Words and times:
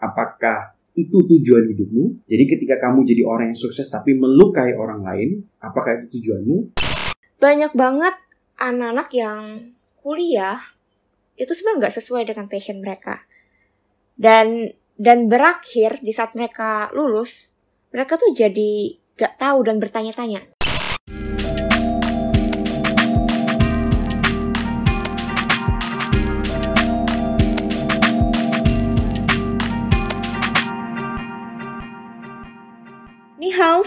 Apakah 0.00 0.72
itu 0.96 1.20
tujuan 1.20 1.68
hidupmu? 1.70 2.24
Jadi 2.24 2.44
ketika 2.48 2.80
kamu 2.80 3.04
jadi 3.04 3.22
orang 3.28 3.52
yang 3.52 3.60
sukses 3.60 3.86
tapi 3.92 4.16
melukai 4.16 4.72
orang 4.74 5.04
lain, 5.04 5.44
apakah 5.60 6.00
itu 6.00 6.18
tujuanmu? 6.18 6.74
Banyak 7.36 7.72
banget 7.76 8.16
anak-anak 8.56 9.08
yang 9.12 9.40
kuliah 10.00 10.60
itu 11.40 11.52
sebenarnya 11.52 11.88
nggak 11.88 11.96
sesuai 12.00 12.22
dengan 12.28 12.46
passion 12.48 12.80
mereka. 12.80 13.24
Dan 14.16 14.72
dan 15.00 15.32
berakhir 15.32 16.04
di 16.04 16.12
saat 16.12 16.36
mereka 16.36 16.92
lulus, 16.92 17.56
mereka 17.88 18.20
tuh 18.20 18.36
jadi 18.36 19.00
gak 19.16 19.40
tahu 19.40 19.64
dan 19.64 19.80
bertanya-tanya. 19.80 20.59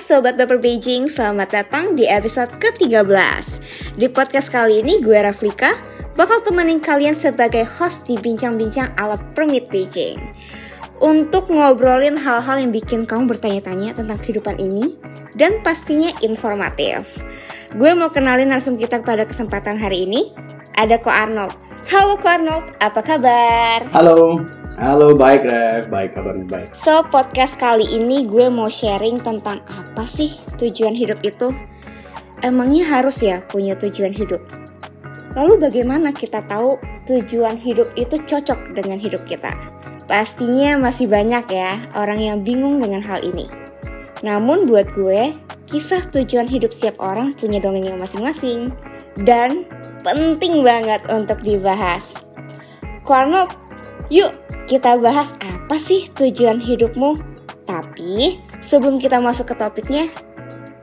Sobat 0.03 0.35
Baper 0.35 0.59
Beijing, 0.59 1.07
selamat 1.07 1.63
datang 1.63 1.95
di 1.95 2.03
episode 2.03 2.51
ke-13 2.59 3.07
Di 3.95 4.11
podcast 4.11 4.51
kali 4.51 4.83
ini 4.83 4.99
gue 4.99 5.15
Raflika 5.15 5.79
bakal 6.19 6.43
temenin 6.43 6.83
kalian 6.83 7.15
sebagai 7.15 7.63
host 7.63 8.03
di 8.03 8.19
bincang-bincang 8.19 8.91
ala 8.99 9.15
Permit 9.31 9.71
Beijing. 9.71 10.19
Untuk 10.99 11.47
ngobrolin 11.47 12.19
hal-hal 12.19 12.59
yang 12.59 12.75
bikin 12.75 13.07
kamu 13.07 13.31
bertanya-tanya 13.31 13.95
tentang 13.95 14.19
kehidupan 14.19 14.59
ini 14.59 14.99
Dan 15.39 15.63
pastinya 15.63 16.11
informatif. 16.19 17.23
Gue 17.79 17.95
mau 17.95 18.11
kenalin 18.11 18.51
langsung 18.51 18.75
kita 18.75 18.99
pada 19.07 19.23
kesempatan 19.23 19.79
hari 19.79 20.03
ini. 20.03 20.35
Ada 20.75 20.99
Ko 20.99 21.15
Arnold 21.15 21.62
Halo 21.91 22.15
Arnold, 22.23 22.79
apa 22.79 23.03
kabar? 23.03 23.83
Halo, 23.91 24.39
halo 24.79 25.11
baik 25.11 25.43
Rev, 25.43 25.91
baik 25.91 26.15
kabarnya 26.15 26.47
baik. 26.47 26.69
So, 26.71 27.03
podcast 27.11 27.59
kali 27.59 27.83
ini 27.83 28.23
gue 28.23 28.47
mau 28.47 28.71
sharing 28.71 29.19
tentang 29.19 29.59
apa 29.67 30.07
sih 30.07 30.39
tujuan 30.55 30.95
hidup 30.95 31.19
itu? 31.27 31.51
Emangnya 32.39 32.87
harus 32.87 33.19
ya 33.19 33.43
punya 33.51 33.75
tujuan 33.75 34.15
hidup? 34.15 34.39
Lalu 35.35 35.59
bagaimana 35.59 36.15
kita 36.15 36.47
tahu 36.47 36.79
tujuan 37.03 37.59
hidup 37.59 37.91
itu 37.99 38.15
cocok 38.15 38.79
dengan 38.79 38.95
hidup 38.95 39.27
kita? 39.27 39.51
Pastinya 40.07 40.79
masih 40.79 41.11
banyak 41.11 41.51
ya 41.51 41.83
orang 41.99 42.23
yang 42.23 42.37
bingung 42.47 42.79
dengan 42.79 43.03
hal 43.03 43.19
ini. 43.27 43.51
Namun 44.23 44.71
buat 44.71 44.87
gue, 44.95 45.35
kisah 45.67 46.07
tujuan 46.15 46.47
hidup 46.47 46.71
setiap 46.71 46.95
orang 47.03 47.35
punya 47.35 47.59
dongengnya 47.59 47.99
masing-masing. 47.99 48.71
Dan 49.21 49.69
penting 50.01 50.65
banget 50.65 51.05
untuk 51.11 51.37
dibahas. 51.45 52.17
Arnold, 53.05 53.53
yuk 54.09 54.33
kita 54.65 54.97
bahas 54.97 55.37
apa 55.43 55.75
sih 55.77 56.09
tujuan 56.17 56.57
hidupmu? 56.57 57.19
Tapi 57.69 58.41
sebelum 58.63 58.97
kita 58.97 59.21
masuk 59.21 59.53
ke 59.53 59.55
topiknya, 59.59 60.09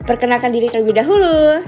perkenalkan 0.07 0.53
diri 0.55 0.71
terlebih 0.71 1.01
dahulu. 1.01 1.65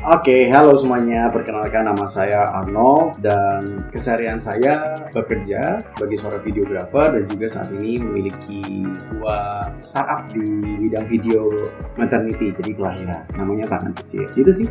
Oke, 0.00 0.48
halo 0.48 0.72
semuanya. 0.80 1.28
Perkenalkan 1.28 1.84
nama 1.84 2.08
saya 2.08 2.48
Arnold 2.48 3.20
dan 3.20 3.84
keseharian 3.92 4.40
saya 4.40 4.96
bekerja 5.12 5.76
bagi 6.00 6.16
seorang 6.16 6.40
videografer 6.40 7.20
dan 7.20 7.28
juga 7.28 7.44
saat 7.44 7.68
ini 7.76 8.00
memiliki 8.00 8.88
dua 9.12 9.68
startup 9.76 10.24
di 10.32 10.64
bidang 10.80 11.04
video 11.04 11.52
maternity, 12.00 12.48
jadi 12.48 12.72
kelahiran. 12.72 13.28
Namanya 13.36 13.76
Tangan 13.76 13.92
Kecil. 14.00 14.24
Gitu 14.32 14.64
sih. 14.64 14.68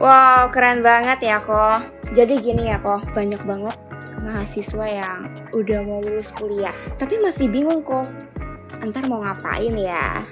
Wow, 0.00 0.48
keren 0.48 0.80
banget 0.80 1.20
ya 1.20 1.44
kok. 1.44 1.84
Jadi 2.16 2.40
gini 2.40 2.72
ya 2.72 2.80
kok, 2.80 3.12
banyak 3.12 3.44
banget 3.44 3.76
mahasiswa 4.24 4.86
yang 4.88 5.28
udah 5.52 5.84
mau 5.84 6.00
lulus 6.00 6.32
kuliah, 6.32 6.72
tapi 6.96 7.20
masih 7.20 7.44
bingung 7.52 7.84
kok. 7.84 8.08
Entar 8.80 9.04
mau 9.04 9.20
ngapain 9.20 9.76
ya? 9.76 10.24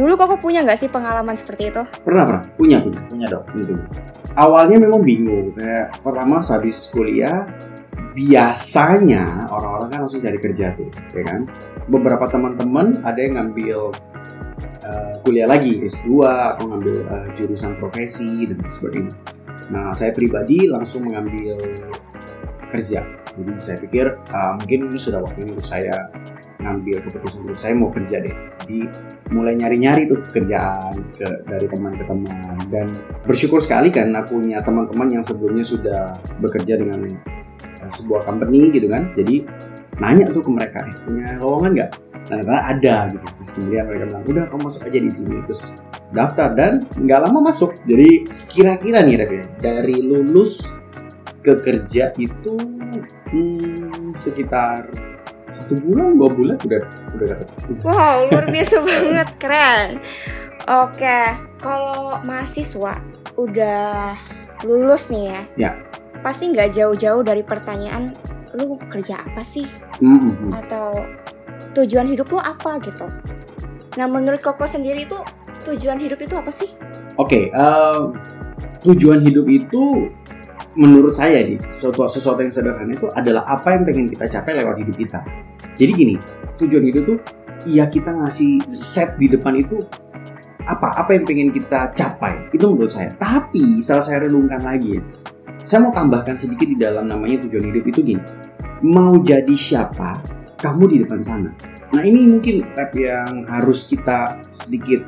Dulu 0.00 0.16
kok 0.16 0.40
punya 0.40 0.64
nggak 0.64 0.80
sih 0.80 0.88
pengalaman 0.88 1.36
seperti 1.36 1.68
itu? 1.68 1.84
Pernah, 2.00 2.24
pernah. 2.24 2.42
Punya, 2.56 2.80
punya. 2.80 3.00
Punya 3.04 3.26
dong, 3.28 3.44
tentu. 3.52 3.76
Awalnya 4.32 4.80
memang 4.80 5.04
bingung. 5.04 5.52
Kayak 5.52 6.00
pertama 6.00 6.40
habis 6.40 6.88
kuliah, 6.88 7.44
biasanya 8.16 9.52
orang-orang 9.52 9.92
kan 9.92 9.98
langsung 10.08 10.24
cari 10.24 10.40
kerja 10.40 10.72
tuh, 10.72 10.88
ya 11.12 11.20
kan? 11.28 11.44
Beberapa 11.92 12.32
teman-teman 12.32 12.96
ada 13.04 13.20
yang 13.20 13.36
ngambil 13.36 13.92
uh, 14.88 15.14
kuliah 15.20 15.44
lagi, 15.44 15.84
S2, 15.84 16.08
atau 16.56 16.64
ngambil 16.64 16.96
uh, 17.04 17.28
jurusan 17.36 17.76
profesi, 17.76 18.48
dan 18.48 18.56
sebagainya. 18.72 19.12
Nah, 19.68 19.92
saya 19.92 20.16
pribadi 20.16 20.64
langsung 20.64 21.04
mengambil 21.04 21.60
kerja. 22.72 23.19
Jadi 23.40 23.52
saya 23.56 23.76
pikir 23.80 24.06
uh, 24.36 24.52
mungkin 24.60 24.92
ini 24.92 24.98
sudah 25.00 25.24
waktunya 25.24 25.56
untuk 25.56 25.64
saya 25.66 26.12
ngambil 26.60 27.00
keputusan 27.08 27.40
untuk 27.48 27.56
saya 27.56 27.72
mau 27.72 27.88
kerja 27.88 28.20
deh. 28.20 28.36
Jadi 28.62 28.78
mulai 29.32 29.56
nyari-nyari 29.56 30.04
tuh 30.12 30.20
kerjaan 30.28 30.92
ke 31.16 31.26
dari 31.48 31.66
teman 31.66 31.96
ke 31.96 32.04
teman 32.04 32.56
dan 32.68 32.92
bersyukur 33.24 33.64
sekali 33.64 33.88
karena 33.88 34.20
punya 34.22 34.60
teman-teman 34.60 35.20
yang 35.20 35.24
sebelumnya 35.24 35.64
sudah 35.64 36.20
bekerja 36.38 36.76
dengan 36.76 37.08
uh, 37.80 37.90
sebuah 37.90 38.28
company 38.28 38.68
gitu 38.76 38.92
kan. 38.92 39.08
Jadi 39.16 39.48
nanya 40.00 40.32
tuh 40.32 40.44
ke 40.44 40.50
mereka, 40.52 40.84
eh, 40.84 40.96
punya 41.04 41.36
lowongan 41.40 41.70
nggak? 41.76 41.90
Ternyata 42.24 42.56
ada 42.76 42.94
gitu. 43.12 43.26
Terus 43.40 43.50
kemudian 43.56 43.84
mereka 43.88 44.04
bilang, 44.12 44.24
udah 44.28 44.44
kamu 44.48 44.60
masuk 44.68 44.82
aja 44.88 44.98
di 45.00 45.10
sini. 45.12 45.36
Terus 45.48 45.62
daftar 46.12 46.48
dan 46.56 46.72
nggak 46.96 47.20
lama 47.26 47.38
masuk. 47.52 47.76
Jadi 47.88 48.28
kira-kira 48.48 49.00
nih 49.04 49.16
Rev, 49.24 49.32
ya, 49.32 49.44
dari 49.60 49.98
lulus 50.04 50.79
ke 51.40 51.56
kerja 51.56 52.12
itu 52.20 52.54
hmm, 53.32 54.12
sekitar 54.12 54.88
satu 55.50 55.74
bulan 55.82 56.14
dua 56.14 56.30
bulan 56.30 56.56
udah 56.62 56.82
udah 57.16 57.26
dapet. 57.34 57.48
Wow 57.82 58.28
luar 58.30 58.46
biasa 58.46 58.76
banget 58.86 59.28
keren. 59.40 59.88
Oke 60.68 61.20
kalau 61.58 62.22
mahasiswa 62.22 63.00
udah 63.34 64.14
lulus 64.62 65.10
nih 65.10 65.24
ya. 65.32 65.42
Ya. 65.56 65.70
Pasti 66.20 66.52
nggak 66.52 66.76
jauh-jauh 66.76 67.24
dari 67.24 67.40
pertanyaan 67.42 68.14
lu 68.54 68.76
kerja 68.90 69.18
apa 69.24 69.42
sih? 69.42 69.66
Mm 69.98 70.28
-hmm. 70.28 70.50
Atau 70.54 71.02
tujuan 71.74 72.06
hidup 72.06 72.30
lu 72.30 72.38
apa 72.38 72.78
gitu? 72.84 73.08
Nah 73.98 74.06
menurut 74.06 74.38
Koko 74.38 74.68
sendiri 74.68 75.08
itu 75.08 75.18
tujuan 75.66 75.98
hidup 75.98 76.20
itu 76.22 76.34
apa 76.36 76.52
sih? 76.52 76.70
Oke, 77.18 77.50
okay, 77.50 77.52
uh, 77.52 78.14
tujuan 78.86 79.20
hidup 79.20 79.44
itu 79.50 80.08
menurut 80.78 81.14
saya 81.14 81.42
nih 81.42 81.58
sesuatu 81.70 82.06
sesuatu 82.06 82.40
yang 82.42 82.52
sederhana 82.54 82.92
itu 82.94 83.10
adalah 83.10 83.42
apa 83.46 83.74
yang 83.74 83.82
pengen 83.82 84.06
kita 84.06 84.26
capai 84.30 84.52
lewat 84.62 84.76
hidup 84.78 84.96
kita. 84.96 85.18
Jadi 85.74 85.90
gini, 85.96 86.14
tujuan 86.60 86.84
hidup 86.86 87.02
tuh 87.06 87.18
iya 87.66 87.90
kita 87.90 88.14
ngasih 88.14 88.70
set 88.70 89.18
di 89.18 89.28
depan 89.28 89.58
itu 89.58 89.82
apa 90.64 90.94
apa 90.94 91.10
yang 91.16 91.24
pengen 91.26 91.50
kita 91.50 91.90
capai 91.96 92.46
itu 92.54 92.62
menurut 92.62 92.92
saya. 92.92 93.10
Tapi 93.18 93.82
setelah 93.82 94.04
saya 94.04 94.18
renungkan 94.30 94.62
lagi, 94.62 95.02
saya 95.66 95.82
mau 95.82 95.92
tambahkan 95.92 96.38
sedikit 96.38 96.66
di 96.68 96.76
dalam 96.78 97.10
namanya 97.10 97.42
tujuan 97.48 97.66
hidup 97.74 97.84
itu 97.90 98.00
gini. 98.14 98.22
Mau 98.86 99.18
jadi 99.20 99.52
siapa 99.52 100.22
kamu 100.60 100.84
di 100.92 100.96
depan 101.02 101.20
sana. 101.20 101.50
Nah 101.90 102.02
ini 102.06 102.30
mungkin 102.30 102.62
yang 102.94 103.50
harus 103.50 103.90
kita 103.90 104.38
sedikit 104.54 105.02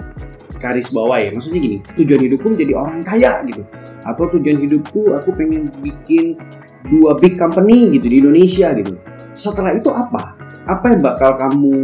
garis 0.63 0.95
bawah 0.95 1.19
ya. 1.19 1.35
Maksudnya 1.35 1.59
gini 1.59 1.77
tujuan 1.99 2.21
hidupku 2.31 2.47
menjadi 2.55 2.73
orang 2.79 3.03
kaya 3.03 3.43
gitu. 3.51 3.67
Atau 4.07 4.31
tujuan 4.39 4.63
hidupku 4.63 5.11
aku 5.19 5.35
pengen 5.35 5.67
bikin 5.83 6.39
dua 6.87 7.19
big 7.19 7.35
company 7.35 7.91
gitu 7.91 8.07
di 8.07 8.17
Indonesia 8.23 8.71
gitu. 8.79 8.95
Setelah 9.35 9.75
itu 9.75 9.91
apa? 9.91 10.39
Apa 10.71 10.95
yang 10.95 11.03
bakal 11.03 11.35
kamu 11.35 11.75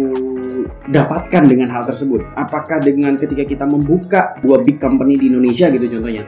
uh, 0.00 0.60
dapatkan 0.88 1.44
dengan 1.44 1.68
hal 1.68 1.84
tersebut? 1.84 2.24
Apakah 2.40 2.80
dengan 2.80 3.20
ketika 3.20 3.44
kita 3.44 3.68
membuka 3.68 4.40
dua 4.40 4.64
big 4.64 4.80
company 4.80 5.20
di 5.20 5.28
Indonesia 5.28 5.68
gitu 5.68 6.00
contohnya 6.00 6.24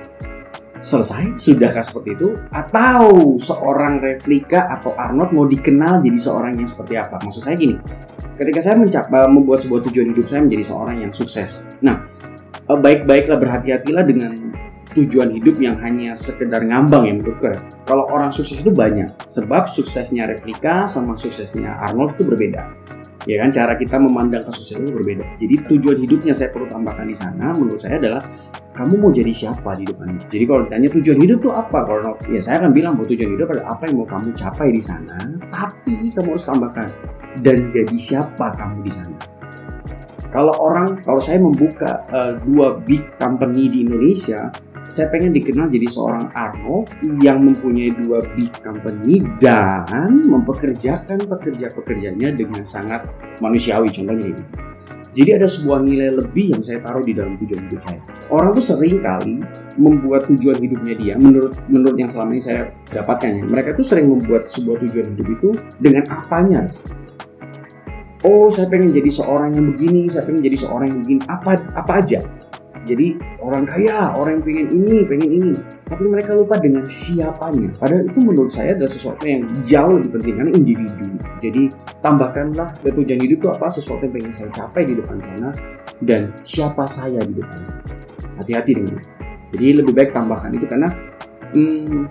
selesai 0.85 1.41
sudahkah 1.41 1.81
seperti 1.81 2.13
itu 2.13 2.29
atau 2.53 3.35
seorang 3.41 4.05
replika 4.05 4.69
atau 4.69 4.93
Arnold 4.93 5.33
mau 5.33 5.49
dikenal 5.49 6.05
jadi 6.05 6.19
seorang 6.21 6.61
yang 6.61 6.69
seperti 6.69 7.01
apa 7.01 7.17
maksud 7.25 7.41
saya 7.41 7.57
gini 7.57 7.81
ketika 8.39 8.61
saya 8.61 8.77
mencapai 8.79 9.31
membuat 9.31 9.63
sebuah 9.63 9.81
tujuan 9.91 10.15
hidup 10.15 10.27
saya 10.27 10.43
menjadi 10.43 10.65
seorang 10.75 10.97
yang 11.07 11.13
sukses. 11.15 11.67
Nah, 11.83 12.11
eh, 12.67 12.79
baik-baiklah 12.79 13.39
berhati-hatilah 13.39 14.05
dengan 14.05 14.33
tujuan 14.95 15.35
hidup 15.35 15.59
yang 15.59 15.81
hanya 15.83 16.15
sekedar 16.15 16.63
ngambang 16.63 17.11
ya 17.11 17.15
menurut 17.19 17.37
gue. 17.43 17.55
Kalau 17.83 18.07
orang 18.11 18.31
sukses 18.31 18.63
itu 18.63 18.71
banyak, 18.71 19.11
sebab 19.27 19.67
suksesnya 19.67 20.31
Replika 20.31 20.87
sama 20.87 21.19
suksesnya 21.19 21.75
Arnold 21.83 22.15
itu 22.15 22.23
berbeda. 22.31 22.63
Ya 23.25 23.41
kan 23.41 23.49
cara 23.49 23.73
kita 23.73 23.97
memandang 23.97 24.45
kesuksesan 24.45 24.85
itu 24.85 24.93
berbeda. 25.01 25.25
Jadi 25.41 25.55
tujuan 25.73 25.97
hidupnya 25.97 26.37
saya 26.37 26.53
perlu 26.53 26.69
tambahkan 26.69 27.09
di 27.09 27.17
sana 27.17 27.57
menurut 27.57 27.81
saya 27.81 27.97
adalah 27.97 28.21
kamu 28.75 29.01
mau 29.01 29.11
jadi 29.15 29.31
siapa 29.31 29.79
di 29.79 29.87
depan 29.87 30.19
Jadi 30.29 30.45
kalau 30.45 30.67
ditanya 30.67 30.89
tujuan 30.93 31.19
hidup 31.25 31.39
itu 31.41 31.51
apa? 31.55 31.79
Kalau 31.89 32.13
ya 32.29 32.41
saya 32.43 32.61
akan 32.61 32.71
bilang 32.77 33.01
bahwa 33.01 33.09
tujuan 33.09 33.31
hidup 33.33 33.47
adalah 33.55 33.69
apa 33.73 33.83
yang 33.89 33.97
mau 34.03 34.09
kamu 34.09 34.29
capai 34.37 34.69
di 34.75 34.83
sana, 34.83 35.19
tapi 35.49 36.13
kamu 36.13 36.37
harus 36.37 36.45
tambahkan 36.45 36.89
dan 37.41 37.73
jadi 37.73 37.97
siapa 37.97 38.47
kamu 38.61 38.85
di 38.85 38.93
sana. 38.93 39.17
Kalau 40.35 40.51
orang, 40.59 40.99
kalau 41.07 41.23
saya 41.23 41.39
membuka 41.39 42.03
uh, 42.11 42.35
dua 42.43 42.83
big 42.83 43.07
company 43.23 43.71
di 43.71 43.87
Indonesia, 43.87 44.51
saya 44.89 45.09
pengen 45.09 45.33
dikenal 45.33 45.73
jadi 45.73 45.89
seorang 45.89 46.29
Arno 46.37 46.85
yang 47.25 47.41
mempunyai 47.41 47.93
dua 48.05 48.21
big 48.37 48.53
company 48.61 49.25
dan 49.41 50.21
mempekerjakan 50.21 51.25
pekerja-pekerjanya 51.25 52.35
dengan 52.37 52.63
sangat 52.65 53.09
manusiawi 53.41 53.89
contohnya 53.89 54.29
ini. 54.33 54.45
Jadi 55.15 55.31
ada 55.31 55.47
sebuah 55.47 55.79
nilai 55.87 56.11
lebih 56.11 56.59
yang 56.59 56.63
saya 56.63 56.83
taruh 56.83 57.07
di 57.07 57.15
dalam 57.15 57.39
tujuan 57.39 57.71
hidup 57.71 57.81
saya. 57.87 58.03
Orang 58.35 58.51
tuh 58.59 58.67
sering 58.67 58.99
kali 58.99 59.39
membuat 59.79 60.27
tujuan 60.27 60.59
hidupnya 60.59 60.95
dia 60.99 61.15
menurut 61.15 61.55
menurut 61.71 61.95
yang 61.95 62.11
selama 62.11 62.35
ini 62.35 62.43
saya 62.43 62.75
dapatkan 62.91 63.31
ya. 63.31 63.45
Mereka 63.47 63.79
tuh 63.79 63.87
sering 63.87 64.11
membuat 64.11 64.51
sebuah 64.51 64.83
tujuan 64.83 65.15
hidup 65.15 65.29
itu 65.39 65.49
dengan 65.79 66.03
apanya. 66.11 66.67
Oh, 68.27 68.51
saya 68.51 68.67
pengen 68.67 68.91
jadi 68.91 69.07
seorang 69.07 69.55
yang 69.55 69.71
begini, 69.71 70.11
saya 70.11 70.27
pengen 70.27 70.43
jadi 70.43 70.57
seorang 70.59 70.87
yang 70.91 71.01
begini. 71.07 71.21
Apa 71.31 71.63
apa 71.79 71.93
aja 72.03 72.21
jadi 72.85 73.17
orang 73.41 73.65
kaya, 73.65 74.13
orang 74.15 74.41
yang 74.41 74.45
pengen 74.45 74.67
ini, 74.77 74.97
pengen 75.09 75.31
ini. 75.33 75.53
Tapi 75.89 76.05
mereka 76.05 76.37
lupa 76.37 76.61
dengan 76.61 76.85
siapanya. 76.85 77.73
Padahal 77.81 78.05
itu 78.05 78.19
menurut 78.21 78.53
saya 78.53 78.77
adalah 78.77 78.93
sesuatu 78.93 79.25
yang 79.25 79.49
jauh 79.65 79.97
lebih 80.01 80.11
penting 80.21 80.35
karena 80.37 80.53
individu. 80.53 81.07
Jadi 81.41 81.63
tambahkanlah 82.05 82.69
ke 82.85 82.89
tujuan 82.93 83.21
hidup 83.25 83.39
itu 83.41 83.49
apa 83.49 83.67
sesuatu 83.73 84.05
yang 84.05 84.15
pengen 84.15 84.33
saya 84.33 84.51
capai 84.53 84.83
di 84.85 84.95
depan 84.97 85.17
sana 85.19 85.51
dan 86.05 86.33
siapa 86.45 86.85
saya 86.85 87.25
di 87.25 87.35
depan 87.41 87.61
sana. 87.65 87.85
Hati-hati 88.37 88.71
dengan 88.77 89.01
itu. 89.01 89.11
Jadi 89.55 89.67
lebih 89.81 89.93
baik 89.97 90.11
tambahkan 90.13 90.51
itu 90.53 90.67
karena 90.67 90.89
hmm, 91.55 92.05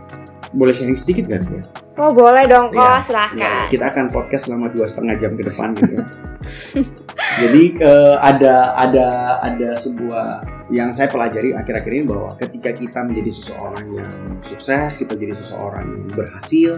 boleh 0.54 0.74
sharing 0.74 0.98
sedikit 0.98 1.28
kan 1.28 1.42
ya? 1.50 1.64
Oh 1.94 2.10
boleh 2.10 2.50
dong 2.50 2.74
kok, 2.74 2.82
Ya, 2.82 2.98
silahkan. 3.06 3.38
Ya, 3.38 3.56
kita 3.70 3.86
akan 3.94 4.10
podcast 4.10 4.50
selama 4.50 4.74
dua 4.74 4.90
setengah 4.90 5.14
jam 5.22 5.38
ke 5.38 5.46
depan 5.46 5.78
gitu. 5.78 6.02
ya. 6.02 6.06
Jadi 7.42 7.64
ke 7.78 7.94
ada 8.22 8.78
ada 8.78 9.40
ada 9.42 9.70
sebuah 9.74 10.46
yang 10.74 10.94
saya 10.96 11.10
pelajari 11.10 11.54
akhir-akhir 11.54 11.92
ini 11.92 12.06
bahwa 12.08 12.32
ketika 12.40 12.72
kita 12.74 13.04
menjadi 13.04 13.32
seseorang 13.34 13.86
yang 13.94 14.14
sukses, 14.42 14.98
kita 14.98 15.14
jadi 15.14 15.34
seseorang 15.36 15.86
yang 15.86 16.04
berhasil, 16.14 16.72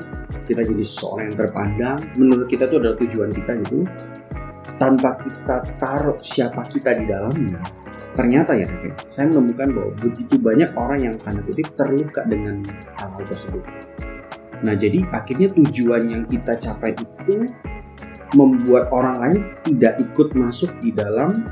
kita 0.44 0.62
jadi 0.66 0.84
seseorang 0.84 1.32
yang 1.32 1.38
terpandang, 1.38 2.00
menurut 2.18 2.48
kita 2.50 2.68
itu 2.68 2.76
adalah 2.82 2.98
tujuan 2.98 3.30
kita 3.32 3.52
gitu. 3.68 3.88
Tanpa 4.76 5.16
kita 5.22 5.56
taruh 5.80 6.20
siapa 6.20 6.68
kita 6.68 6.98
di 6.98 7.06
dalamnya, 7.08 7.62
ternyata 8.18 8.58
ya 8.58 8.68
saya 9.08 9.32
menemukan 9.32 9.72
bahwa 9.72 9.92
begitu 10.02 10.36
banyak 10.36 10.70
orang 10.76 11.00
yang 11.12 11.16
tanda 11.22 11.40
kutip 11.46 11.68
terluka 11.80 12.22
dengan 12.28 12.66
hal-hal 13.00 13.24
tersebut. 13.32 13.64
Nah 14.66 14.74
jadi 14.76 15.04
akhirnya 15.14 15.52
tujuan 15.54 16.04
yang 16.10 16.24
kita 16.28 16.58
capai 16.58 16.98
itu 16.98 17.48
membuat 18.36 18.92
orang 18.92 19.16
lain 19.24 19.40
tidak 19.64 19.98
ikut 20.04 20.36
masuk 20.36 20.70
di 20.84 20.92
dalam 20.92 21.48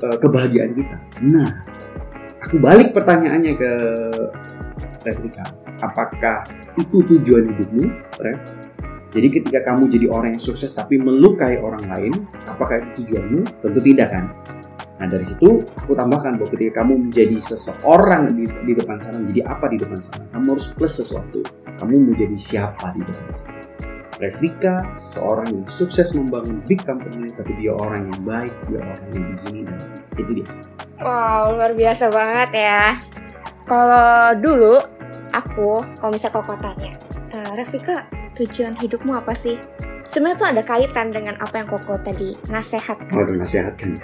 uh, 0.00 0.16
kebahagiaan 0.16 0.72
kita. 0.72 0.96
Nah, 1.28 1.62
aku 2.40 2.56
balik 2.58 2.96
pertanyaannya 2.96 3.52
ke 3.54 3.72
Replika. 5.06 5.44
Apakah 5.84 6.48
itu 6.80 7.04
tujuan 7.04 7.52
hidupmu, 7.52 7.84
Rev? 8.18 8.40
Jadi 9.14 9.28
ketika 9.32 9.72
kamu 9.72 9.86
jadi 9.88 10.06
orang 10.10 10.36
yang 10.36 10.42
sukses 10.42 10.74
tapi 10.74 10.98
melukai 10.98 11.56
orang 11.62 11.84
lain, 11.88 12.12
apakah 12.50 12.82
itu 12.82 13.04
tujuanmu? 13.04 13.48
Tentu 13.62 13.80
tidak 13.80 14.08
kan? 14.12 14.24
Nah 14.96 15.06
dari 15.08 15.24
situ 15.24 15.60
aku 15.76 15.92
tambahkan 15.92 16.40
bahwa 16.40 16.48
ketika 16.52 16.82
kamu 16.82 17.08
menjadi 17.08 17.36
seseorang 17.36 18.32
di, 18.32 18.44
di 18.44 18.72
depan 18.76 18.96
sana, 19.00 19.20
menjadi 19.20 19.48
apa 19.48 19.72
di 19.72 19.76
depan 19.80 20.00
sana, 20.00 20.24
kamu 20.36 20.46
harus 20.56 20.66
plus 20.72 20.92
sesuatu. 21.00 21.40
Kamu 21.76 22.12
menjadi 22.12 22.36
siapa 22.36 22.92
di 22.96 23.04
depan 23.04 23.28
sana. 23.32 23.55
Replika, 24.16 24.96
seseorang 24.96 25.52
yang 25.52 25.68
sukses 25.68 26.16
membangun 26.16 26.64
big 26.64 26.80
company, 26.80 27.28
tapi 27.36 27.52
dia 27.60 27.76
orang 27.76 28.08
yang 28.08 28.22
baik, 28.24 28.54
dia 28.72 28.80
orang 28.80 29.00
yang 29.12 29.24
begini 29.36 29.60
dan 29.68 29.78
itu 30.16 30.30
dia. 30.40 30.48
Wow, 31.04 31.60
luar 31.60 31.72
biasa 31.76 32.08
banget 32.08 32.50
ya. 32.56 32.96
Kalau 33.68 34.32
dulu 34.40 34.80
aku, 35.36 35.84
kalau 36.00 36.10
misalnya 36.16 36.36
koko 36.40 36.54
tanya, 36.56 36.92
e, 37.28 37.38
tujuan 38.40 38.72
hidupmu 38.80 39.12
apa 39.12 39.36
sih? 39.36 39.60
Sebenarnya 40.06 40.38
tuh 40.38 40.48
ada 40.54 40.62
kaitan 40.62 41.10
dengan 41.10 41.34
apa 41.42 41.60
yang 41.60 41.68
koko 41.68 41.98
tadi 42.00 42.38
nasehatkan. 42.48 43.12
Waduh, 43.12 43.36
nasihatkan. 43.36 43.98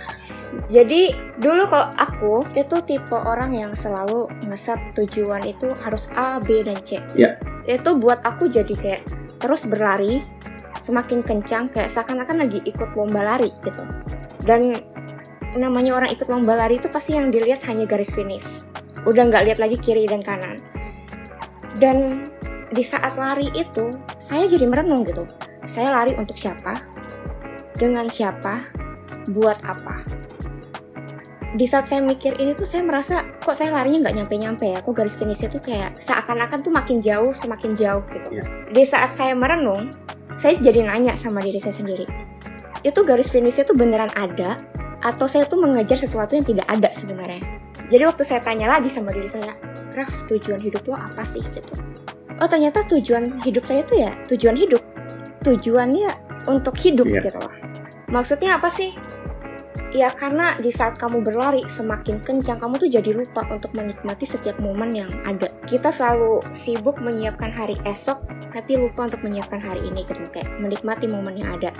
Jadi 0.68 1.14
dulu 1.40 1.64
kalau 1.70 1.88
aku 1.96 2.34
itu 2.52 2.76
tipe 2.84 3.16
orang 3.16 3.56
yang 3.56 3.72
selalu 3.72 4.28
ngeset 4.44 4.76
tujuan 4.98 5.46
itu 5.48 5.72
harus 5.80 6.12
A, 6.18 6.36
B, 6.42 6.60
dan 6.66 6.76
C. 6.84 7.00
Ya. 7.16 7.40
Itu 7.64 7.96
buat 7.96 8.20
aku 8.26 8.50
jadi 8.50 8.74
kayak 8.74 9.21
terus 9.42 9.66
berlari 9.66 10.22
semakin 10.78 11.26
kencang 11.26 11.70
kayak 11.70 11.90
seakan-akan 11.90 12.46
lagi 12.46 12.62
ikut 12.62 12.94
lomba 12.94 13.26
lari 13.26 13.50
gitu. 13.66 13.82
Dan 14.42 14.78
namanya 15.58 15.98
orang 15.98 16.10
ikut 16.14 16.30
lomba 16.30 16.54
lari 16.54 16.78
itu 16.78 16.86
pasti 16.88 17.18
yang 17.18 17.34
dilihat 17.34 17.66
hanya 17.66 17.84
garis 17.84 18.14
finish. 18.14 18.64
Udah 19.04 19.26
nggak 19.26 19.50
lihat 19.50 19.58
lagi 19.58 19.76
kiri 19.78 20.06
dan 20.06 20.22
kanan. 20.22 20.62
Dan 21.76 22.26
di 22.72 22.80
saat 22.80 23.18
lari 23.18 23.50
itu 23.52 23.90
saya 24.16 24.46
jadi 24.46 24.64
merenung 24.64 25.02
gitu. 25.04 25.26
Saya 25.66 25.92
lari 25.92 26.14
untuk 26.16 26.38
siapa? 26.38 26.82
Dengan 27.76 28.06
siapa? 28.06 28.62
Buat 29.30 29.62
apa? 29.66 30.02
Di 31.52 31.68
saat 31.68 31.84
saya 31.84 32.00
mikir 32.00 32.40
ini 32.40 32.56
tuh 32.56 32.64
saya 32.64 32.80
merasa 32.80 33.28
kok 33.44 33.52
saya 33.52 33.76
larinya 33.76 34.08
nggak 34.08 34.16
nyampe-nyampe 34.24 34.64
ya? 34.72 34.78
Kok 34.80 34.94
garis 34.96 35.20
finishnya 35.20 35.52
tuh 35.52 35.60
kayak 35.60 36.00
seakan-akan 36.00 36.64
tuh 36.64 36.72
makin 36.72 37.04
jauh 37.04 37.36
semakin 37.36 37.76
jauh 37.76 38.00
gitu. 38.08 38.40
Iya. 38.40 38.44
di 38.72 38.84
saat 38.88 39.12
saya 39.12 39.36
merenung 39.36 39.92
saya 40.40 40.56
jadi 40.56 40.88
nanya 40.88 41.12
sama 41.12 41.44
diri 41.44 41.60
saya 41.60 41.76
sendiri 41.76 42.08
itu 42.80 43.00
garis 43.04 43.28
finishnya 43.28 43.68
tuh 43.68 43.76
beneran 43.76 44.08
ada 44.16 44.56
atau 45.04 45.28
saya 45.28 45.44
tuh 45.44 45.60
mengejar 45.60 46.00
sesuatu 46.00 46.32
yang 46.32 46.46
tidak 46.46 46.64
ada 46.72 46.88
sebenarnya? 46.88 47.42
Jadi 47.92 48.02
waktu 48.08 48.24
saya 48.24 48.40
tanya 48.40 48.72
lagi 48.72 48.88
sama 48.88 49.12
diri 49.12 49.28
saya 49.28 49.52
Raf 49.92 50.24
tujuan 50.32 50.56
hidup 50.56 50.88
lo 50.88 50.96
apa 50.96 51.20
sih? 51.20 51.44
Gitu. 51.44 51.74
Oh 52.40 52.48
ternyata 52.48 52.80
tujuan 52.88 53.28
hidup 53.44 53.68
saya 53.68 53.84
tuh 53.84 54.00
ya 54.00 54.10
tujuan 54.32 54.56
hidup. 54.56 54.80
Tujuannya 55.44 56.08
untuk 56.48 56.74
hidup 56.80 57.06
Iya. 57.06 57.28
gitu 57.28 57.38
loh 57.38 57.52
maksudnya 58.12 58.60
apa 58.60 58.68
sih 58.68 58.92
Ya 59.92 60.08
karena 60.08 60.56
di 60.56 60.72
saat 60.72 60.96
kamu 60.96 61.20
berlari 61.20 61.68
semakin 61.68 62.24
kencang 62.24 62.56
kamu 62.56 62.80
tuh 62.80 62.88
jadi 62.88 63.12
lupa 63.12 63.44
untuk 63.52 63.76
menikmati 63.76 64.24
setiap 64.24 64.56
momen 64.56 64.96
yang 64.96 65.12
ada. 65.28 65.52
Kita 65.68 65.92
selalu 65.92 66.40
sibuk 66.56 66.96
menyiapkan 66.96 67.52
hari 67.52 67.76
esok 67.84 68.24
tapi 68.48 68.80
lupa 68.80 69.04
untuk 69.04 69.20
menyiapkan 69.20 69.60
hari 69.60 69.84
ini 69.84 70.08
gitu 70.08 70.24
kayak 70.32 70.48
menikmati 70.56 71.12
momen 71.12 71.36
yang 71.36 71.60
ada. 71.60 71.76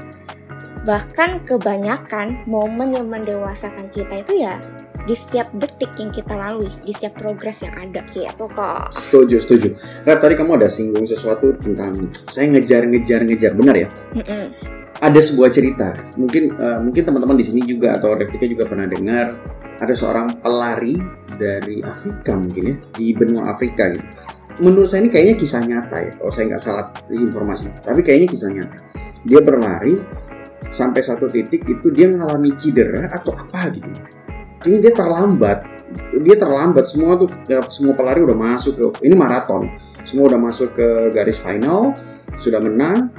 Bahkan 0.85 1.49
kebanyakan 1.49 2.45
momen 2.45 2.93
yang 2.93 3.09
mendewasakan 3.09 3.89
kita 3.89 4.21
itu 4.21 4.45
ya 4.45 4.61
di 5.09 5.17
setiap 5.17 5.49
detik 5.57 5.91
yang 5.99 6.13
kita 6.15 6.37
lalui, 6.37 6.71
di 6.85 6.93
setiap 6.95 7.19
progres 7.19 7.65
yang 7.65 7.75
ada 7.75 8.05
gitu 8.13 8.47
kok. 8.53 8.93
Setuju, 8.93 9.37
setuju. 9.41 9.69
Rap, 10.07 10.23
tadi 10.23 10.37
kamu 10.39 10.61
ada 10.61 10.69
singgung 10.71 11.09
sesuatu 11.09 11.57
tentang 11.59 12.13
saya 12.13 12.47
ngejar-ngejar 12.53 13.27
ngejar, 13.27 13.53
benar 13.57 13.75
ya? 13.75 13.89
Mm-mm. 14.15 14.73
Ada 15.03 15.19
sebuah 15.19 15.51
cerita, 15.51 15.91
mungkin 16.15 16.55
eh, 16.55 16.79
mungkin 16.79 17.03
teman-teman 17.03 17.35
di 17.35 17.43
sini 17.43 17.67
juga 17.67 17.99
atau 17.99 18.15
Replika 18.15 18.47
juga 18.47 18.71
pernah 18.71 18.87
dengar 18.87 19.35
ada 19.83 19.95
seorang 19.99 20.39
pelari 20.39 20.95
dari 21.35 21.83
Afrika 21.83 22.39
mungkin 22.39 22.63
ya 22.71 22.77
di 22.95 23.11
benua 23.11 23.51
Afrika 23.51 23.91
gitu. 23.91 24.07
Menurut 24.63 24.87
saya 24.87 25.03
ini 25.03 25.11
kayaknya 25.11 25.35
kisah 25.35 25.63
nyata 25.67 25.97
ya, 25.99 26.11
kalau 26.15 26.31
saya 26.31 26.45
nggak 26.55 26.63
salah 26.63 26.87
informasi. 27.11 27.67
Tapi 27.83 28.01
kayaknya 28.07 28.29
kisah 28.31 28.51
nyata. 28.55 28.79
Dia 29.27 29.41
berlari 29.43 29.99
sampai 30.71 31.03
satu 31.03 31.27
titik 31.27 31.67
itu 31.67 31.91
dia 31.91 32.07
mengalami 32.07 32.55
cedera 32.55 33.11
atau 33.11 33.35
apa 33.35 33.75
gitu. 33.75 33.91
Ini 34.63 34.79
dia 34.79 34.95
terlambat, 34.95 35.67
dia 36.23 36.37
terlambat 36.39 36.87
semua 36.87 37.19
tuh 37.19 37.27
ya, 37.51 37.59
semua 37.67 37.99
pelari 37.99 38.23
udah 38.23 38.39
masuk 38.39 38.73
ke 38.79 38.87
ini 39.03 39.19
maraton, 39.19 39.67
semua 40.07 40.31
udah 40.31 40.39
masuk 40.39 40.79
ke 40.79 41.11
garis 41.11 41.43
final, 41.43 41.91
sudah 42.39 42.63
menang, 42.63 43.11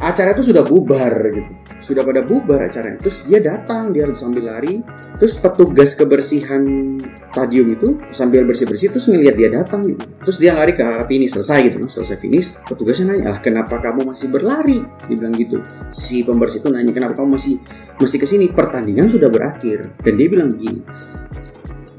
acara 0.00 0.32
itu 0.32 0.50
sudah 0.50 0.64
bubar 0.64 1.12
gitu. 1.30 1.50
Sudah 1.84 2.02
pada 2.02 2.24
bubar 2.24 2.64
acaranya. 2.64 2.96
Terus 2.96 3.28
dia 3.28 3.38
datang 3.38 3.92
dia 3.92 4.08
sambil 4.16 4.48
lari. 4.48 4.80
Terus 5.20 5.36
petugas 5.36 5.92
kebersihan 5.92 6.96
stadium 7.30 7.76
itu 7.76 8.00
sambil 8.10 8.48
bersih 8.48 8.64
bersih 8.64 8.88
terus 8.88 9.06
ngelihat 9.12 9.36
dia 9.36 9.48
datang 9.52 9.84
gitu. 9.84 10.00
Terus 10.24 10.36
dia 10.40 10.56
lari 10.56 10.72
ke 10.72 10.80
arah 10.80 11.04
finish 11.04 11.36
selesai 11.36 11.68
gitu. 11.68 11.78
Selesai 11.84 12.16
finish 12.16 12.56
petugasnya 12.64 13.12
nanya 13.12 13.36
ah 13.36 13.38
kenapa 13.44 13.76
kamu 13.78 14.08
masih 14.08 14.32
berlari? 14.32 14.80
Dia 15.06 15.16
bilang 15.20 15.36
gitu. 15.36 15.60
Si 15.92 16.24
pembersih 16.24 16.64
itu 16.64 16.68
nanya 16.72 16.90
kenapa 16.96 17.20
kamu 17.20 17.36
masih 17.36 17.60
masih 18.00 18.18
ke 18.18 18.26
sini 18.26 18.48
pertandingan 18.48 19.06
sudah 19.06 19.28
berakhir. 19.28 19.92
Dan 20.00 20.16
dia 20.16 20.28
bilang 20.32 20.48
begini 20.48 20.80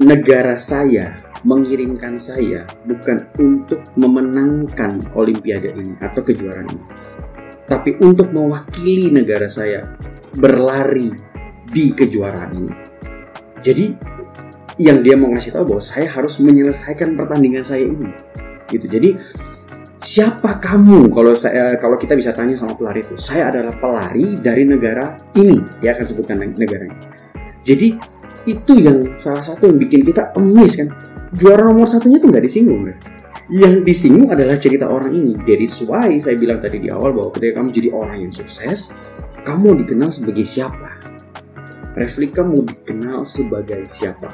negara 0.02 0.58
saya 0.58 1.14
mengirimkan 1.42 2.18
saya 2.18 2.66
bukan 2.86 3.22
untuk 3.38 3.82
memenangkan 3.98 5.02
olimpiade 5.18 5.74
ini 5.74 5.94
atau 5.98 6.22
kejuaraan 6.22 6.70
ini 6.70 6.84
tapi 7.72 7.96
untuk 8.04 8.28
mewakili 8.36 9.08
negara 9.08 9.48
saya 9.48 9.88
berlari 10.36 11.08
di 11.64 11.96
kejuaraan 11.96 12.52
ini. 12.52 12.72
Jadi 13.64 13.86
yang 14.76 15.00
dia 15.00 15.16
mau 15.16 15.32
ngasih 15.32 15.56
tahu 15.56 15.72
bahwa 15.72 15.80
saya 15.80 16.12
harus 16.12 16.36
menyelesaikan 16.44 17.16
pertandingan 17.16 17.64
saya 17.64 17.88
ini. 17.88 18.12
Gitu. 18.68 18.84
Jadi 18.92 19.10
siapa 20.04 20.60
kamu 20.60 21.08
kalau 21.08 21.32
saya 21.32 21.80
kalau 21.80 21.96
kita 21.96 22.12
bisa 22.12 22.36
tanya 22.36 22.60
sama 22.60 22.76
pelari 22.76 23.00
itu, 23.00 23.16
saya 23.16 23.48
adalah 23.48 23.72
pelari 23.80 24.36
dari 24.36 24.68
negara 24.68 25.16
ini. 25.40 25.64
Dia 25.80 25.96
akan 25.96 26.04
sebutkan 26.04 26.44
negaranya. 26.44 27.00
Jadi 27.64 27.96
itu 28.44 28.72
yang 28.76 29.16
salah 29.16 29.40
satu 29.40 29.64
yang 29.64 29.80
bikin 29.80 30.04
kita 30.04 30.36
emis 30.36 30.76
kan. 30.76 30.92
juara 31.32 31.64
nomor 31.64 31.88
satunya 31.88 32.20
tuh 32.20 32.28
nggak 32.28 32.44
disinggung 32.44 32.84
Ref. 32.92 33.00
Yang 33.50 33.82
disinggung 33.82 34.30
adalah 34.30 34.54
cerita 34.54 34.86
orang 34.86 35.18
ini. 35.18 35.34
Dari 35.34 35.66
why 35.88 36.14
saya 36.22 36.38
bilang 36.38 36.62
tadi 36.62 36.78
di 36.78 36.92
awal 36.94 37.10
bahwa 37.10 37.34
ketika 37.34 37.58
kamu 37.58 37.68
jadi 37.74 37.88
orang 37.90 38.18
yang 38.28 38.32
sukses, 38.34 38.94
kamu 39.42 39.82
dikenal 39.82 40.14
sebagai 40.14 40.46
siapa? 40.46 41.02
Reflika 41.98 42.46
mau 42.46 42.62
dikenal 42.62 43.26
sebagai 43.26 43.82
siapa? 43.90 44.30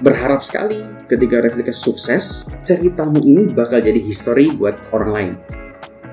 Berharap 0.00 0.40
sekali 0.40 0.80
ketika 1.04 1.44
Reflika 1.44 1.72
sukses, 1.72 2.48
ceritamu 2.64 3.20
ini 3.20 3.44
bakal 3.52 3.84
jadi 3.84 4.00
history 4.00 4.52
buat 4.56 4.88
orang 4.96 5.10
lain. 5.12 5.34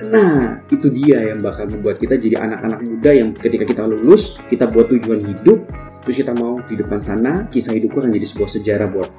Nah, 0.04 0.60
itu 0.68 0.92
dia 0.92 1.32
yang 1.32 1.40
bakal 1.40 1.64
membuat 1.72 1.96
kita 1.96 2.20
jadi 2.20 2.44
anak-anak 2.44 2.80
muda 2.84 3.12
yang 3.16 3.30
ketika 3.32 3.64
kita 3.64 3.84
lulus, 3.88 4.44
kita 4.52 4.68
buat 4.68 4.92
tujuan 4.92 5.24
hidup, 5.24 5.64
terus 6.04 6.16
kita 6.20 6.36
mau 6.36 6.60
di 6.60 6.76
depan 6.76 7.00
sana, 7.00 7.48
kisah 7.48 7.72
hidupku 7.72 8.04
akan 8.04 8.12
jadi 8.12 8.28
sebuah 8.28 8.50
sejarah 8.52 8.88
buat 8.92 9.10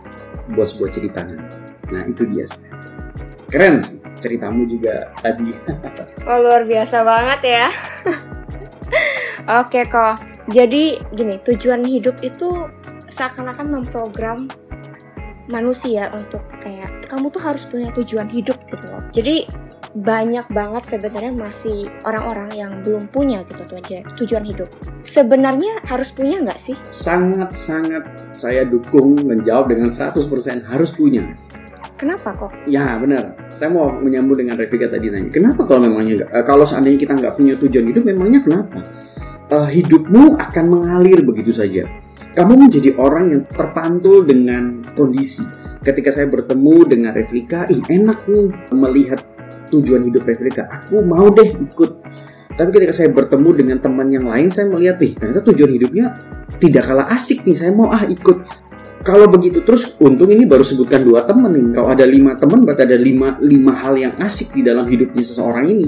buat 0.53 0.69
sebuah 0.69 0.91
cerita. 0.93 1.25
Nah, 1.89 2.03
itu 2.05 2.29
dia 2.29 2.45
sih. 2.45 2.69
Keren 3.55 3.79
sih 3.87 4.03
ceritamu 4.19 4.67
juga 4.67 5.15
tadi. 5.23 5.55
Oh, 6.27 6.43
luar 6.43 6.67
biasa 6.67 7.07
banget 7.07 7.41
ya. 7.47 7.67
Oke 9.63 9.87
kok. 9.87 10.19
Jadi 10.51 10.99
gini, 11.15 11.39
tujuan 11.39 11.87
hidup 11.87 12.19
itu 12.27 12.67
seakan-akan 13.15 13.79
memprogram 13.79 14.51
manusia 15.47 16.11
untuk 16.19 16.43
kayak 16.59 17.07
kamu 17.07 17.31
tuh 17.31 17.47
harus 17.47 17.63
punya 17.63 17.95
tujuan 17.95 18.27
hidup 18.27 18.59
gitu 18.67 18.91
loh. 18.91 19.07
Jadi 19.15 19.47
banyak 19.95 20.51
banget 20.51 20.91
sebenarnya 20.91 21.31
masih 21.31 21.87
orang-orang 22.03 22.51
yang 22.59 22.73
belum 22.83 23.07
punya 23.15 23.47
gitu 23.47 23.63
tujuan 23.71 24.03
tujuan 24.19 24.43
hidup. 24.43 24.67
Sebenarnya 25.07 25.79
harus 25.87 26.11
punya 26.11 26.43
nggak 26.43 26.59
sih? 26.59 26.75
Sangat-sangat 26.91 28.35
saya 28.35 28.67
dukung 28.67 29.15
menjawab 29.23 29.71
dengan 29.71 29.87
100% 29.87 30.67
harus 30.67 30.91
punya. 30.91 31.23
Kenapa 31.95 32.35
kok? 32.35 32.53
Ya 32.67 32.97
benar. 32.99 33.37
Saya 33.53 33.71
mau 33.71 33.93
menyambung 33.95 34.37
dengan 34.41 34.59
Revika 34.59 34.91
tadi 34.91 35.09
nanya. 35.09 35.31
Kenapa 35.31 35.65
kalau 35.65 35.87
memangnya 35.87 36.25
nggak? 36.25 36.31
eh, 36.35 36.45
kalau 36.45 36.65
seandainya 36.67 36.99
kita 37.01 37.15
nggak 37.17 37.35
punya 37.37 37.55
tujuan 37.61 37.85
hidup, 37.93 38.03
memangnya 38.05 38.41
kenapa? 38.43 38.79
Eh, 39.53 39.69
hidupmu 39.81 40.41
akan 40.41 40.65
mengalir 40.67 41.21
begitu 41.23 41.53
saja. 41.53 41.85
Kamu 42.35 42.67
menjadi 42.67 42.99
orang 42.99 43.31
yang 43.31 43.43
terpantul 43.47 44.27
dengan 44.27 44.83
kondisi. 44.99 45.47
Ketika 45.85 46.11
saya 46.11 46.27
bertemu 46.33 46.77
dengan 46.89 47.13
Revika, 47.13 47.69
ih 47.69 47.85
enak 47.85 48.27
nih 48.27 48.49
melihat 48.73 49.21
tujuan 49.69 50.09
hidup 50.09 50.25
Revika. 50.25 50.67
Aku 50.67 51.05
mau 51.05 51.29
deh 51.31 51.55
ikut. 51.55 51.91
Tapi 52.55 52.71
ketika 52.71 52.95
saya 52.95 53.11
bertemu 53.11 53.49
dengan 53.55 53.79
teman 53.83 54.09
yang 54.11 54.27
lain, 54.31 54.49
saya 54.49 54.71
melihat, 54.71 54.99
ih 55.03 55.13
ternyata 55.19 55.43
tujuan 55.51 55.71
hidupnya 55.75 56.15
tidak 56.63 56.87
kalah 56.87 57.07
asik 57.13 57.43
nih. 57.45 57.59
Saya 57.59 57.75
mau 57.75 57.91
ah 57.91 58.07
ikut 58.07 58.64
kalau 59.05 59.29
begitu 59.29 59.61
terus 59.61 60.01
untung 60.01 60.33
ini 60.33 60.49
baru 60.49 60.65
sebutkan 60.65 61.05
dua 61.05 61.29
teman 61.29 61.53
nih. 61.53 61.77
Kalau 61.77 61.93
ada 61.93 62.09
lima 62.09 62.41
teman 62.41 62.65
berarti 62.65 62.89
ada 62.89 62.97
lima, 62.97 63.37
lima 63.37 63.77
hal 63.77 64.01
yang 64.01 64.17
asik 64.17 64.57
di 64.57 64.65
dalam 64.65 64.89
hidupnya 64.89 65.21
seseorang 65.21 65.69
ini. 65.69 65.87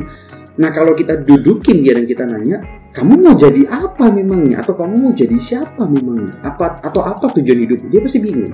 Nah 0.60 0.68
kalau 0.68 0.92
kita 0.92 1.24
dudukin 1.24 1.80
dia 1.80 1.96
dan 1.96 2.04
kita 2.04 2.28
nanya 2.28 2.60
kamu 2.92 3.24
mau 3.24 3.32
jadi 3.32 3.64
apa 3.72 4.12
memangnya? 4.12 4.60
Atau 4.60 4.76
kamu 4.76 5.00
mau 5.00 5.12
jadi 5.16 5.32
siapa 5.32 5.88
memangnya? 5.88 6.36
Apa 6.44 6.76
atau 6.84 7.00
apa 7.08 7.32
tujuan 7.40 7.64
hidup? 7.64 7.88
Dia 7.88 8.04
pasti 8.04 8.20
bingung. 8.20 8.52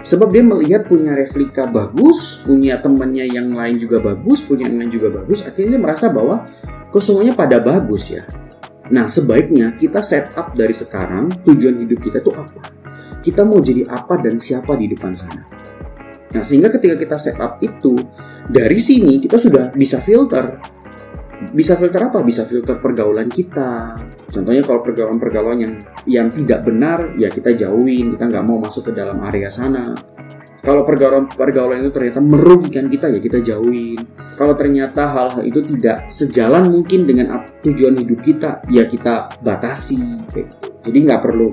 Sebab 0.00 0.32
dia 0.32 0.44
melihat 0.44 0.88
punya 0.88 1.12
replika 1.12 1.68
bagus 1.68 2.40
punya 2.40 2.80
temannya 2.80 3.28
yang 3.28 3.52
lain 3.52 3.76
juga 3.76 4.00
bagus 4.00 4.40
punya 4.40 4.64
yang 4.64 4.80
lain 4.80 4.92
juga 4.92 5.12
bagus 5.12 5.44
akhirnya 5.44 5.76
dia 5.76 5.80
merasa 5.80 6.08
bahwa 6.08 6.44
kok 6.88 7.04
semuanya 7.04 7.36
pada 7.36 7.60
bagus 7.60 8.08
ya. 8.08 8.24
Nah 8.88 9.12
sebaiknya 9.12 9.76
kita 9.76 10.00
set 10.00 10.32
up 10.40 10.56
dari 10.56 10.72
sekarang 10.72 11.28
tujuan 11.44 11.84
hidup 11.84 12.00
kita 12.00 12.24
tuh 12.24 12.32
apa 12.36 12.83
kita 13.24 13.40
mau 13.48 13.64
jadi 13.64 13.88
apa 13.88 14.20
dan 14.20 14.36
siapa 14.36 14.76
di 14.76 14.92
depan 14.92 15.16
sana. 15.16 15.42
Nah, 16.34 16.42
sehingga 16.42 16.68
ketika 16.68 16.98
kita 16.98 17.16
set 17.16 17.40
up 17.40 17.56
itu, 17.64 17.96
dari 18.50 18.76
sini 18.76 19.16
kita 19.22 19.40
sudah 19.40 19.72
bisa 19.72 20.02
filter. 20.02 20.60
Bisa 21.54 21.78
filter 21.78 22.10
apa? 22.10 22.20
Bisa 22.20 22.42
filter 22.44 22.82
pergaulan 22.82 23.30
kita. 23.30 23.96
Contohnya 24.28 24.60
kalau 24.66 24.82
pergaulan-pergaulan 24.82 25.58
yang 25.62 25.74
yang 26.04 26.26
tidak 26.28 26.66
benar, 26.66 27.14
ya 27.16 27.30
kita 27.30 27.54
jauhin, 27.54 28.18
kita 28.18 28.28
nggak 28.28 28.44
mau 28.44 28.58
masuk 28.58 28.90
ke 28.90 28.92
dalam 28.92 29.22
area 29.22 29.48
sana. 29.48 29.94
Kalau 30.64 30.80
pergaulan-pergaulan 30.88 31.84
itu 31.84 31.92
ternyata 31.92 32.24
merugikan 32.24 32.88
kita, 32.88 33.12
ya 33.12 33.20
kita 33.20 33.44
jauhin. 33.44 34.00
Kalau 34.34 34.56
ternyata 34.56 35.12
hal-hal 35.12 35.44
itu 35.44 35.60
tidak 35.60 36.08
sejalan 36.08 36.72
mungkin 36.72 37.04
dengan 37.04 37.44
tujuan 37.60 38.00
hidup 38.00 38.24
kita, 38.24 38.64
ya 38.72 38.88
kita 38.88 39.38
batasi. 39.44 40.00
Jadi 40.82 40.98
nggak 41.04 41.20
perlu 41.20 41.52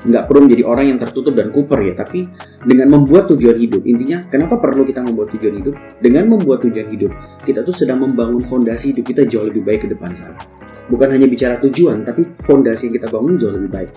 nggak 0.00 0.24
perlu 0.28 0.48
menjadi 0.48 0.62
orang 0.64 0.86
yang 0.96 0.98
tertutup 0.98 1.36
dan 1.36 1.52
kuper 1.52 1.80
ya 1.84 1.92
tapi 1.92 2.24
dengan 2.64 2.88
membuat 2.88 3.28
tujuan 3.32 3.56
hidup 3.60 3.84
intinya 3.84 4.24
kenapa 4.28 4.56
perlu 4.56 4.84
kita 4.88 5.04
membuat 5.04 5.32
tujuan 5.36 5.60
hidup? 5.60 5.74
Dengan 6.00 6.24
membuat 6.32 6.64
tujuan 6.64 6.88
hidup 6.88 7.12
kita 7.44 7.60
tuh 7.60 7.74
sedang 7.76 8.00
membangun 8.00 8.40
fondasi 8.40 8.96
hidup 8.96 9.12
kita 9.12 9.28
jauh 9.28 9.44
lebih 9.44 9.60
baik 9.60 9.84
ke 9.84 9.88
depan 9.92 10.12
sana 10.16 10.40
bukan 10.88 11.12
hanya 11.12 11.28
bicara 11.28 11.60
tujuan 11.60 12.02
tapi 12.02 12.24
fondasi 12.42 12.88
yang 12.90 12.94
kita 13.02 13.08
bangun 13.12 13.34
jauh 13.36 13.54
lebih 13.54 13.70
baik. 13.70 13.90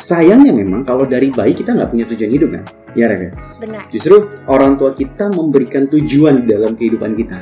Sayangnya 0.00 0.50
memang 0.50 0.82
kalau 0.82 1.04
dari 1.04 1.28
bayi 1.28 1.52
kita 1.52 1.76
nggak 1.76 1.90
punya 1.92 2.04
tujuan 2.08 2.30
hidup 2.32 2.50
kan? 2.56 2.64
Ya 2.98 3.06
Rega 3.06 3.30
Benar. 3.62 3.86
justru 3.94 4.26
orang 4.50 4.74
tua 4.74 4.90
kita 4.96 5.30
memberikan 5.30 5.86
tujuan 5.86 6.42
di 6.42 6.46
dalam 6.50 6.74
kehidupan 6.74 7.14
kita 7.14 7.38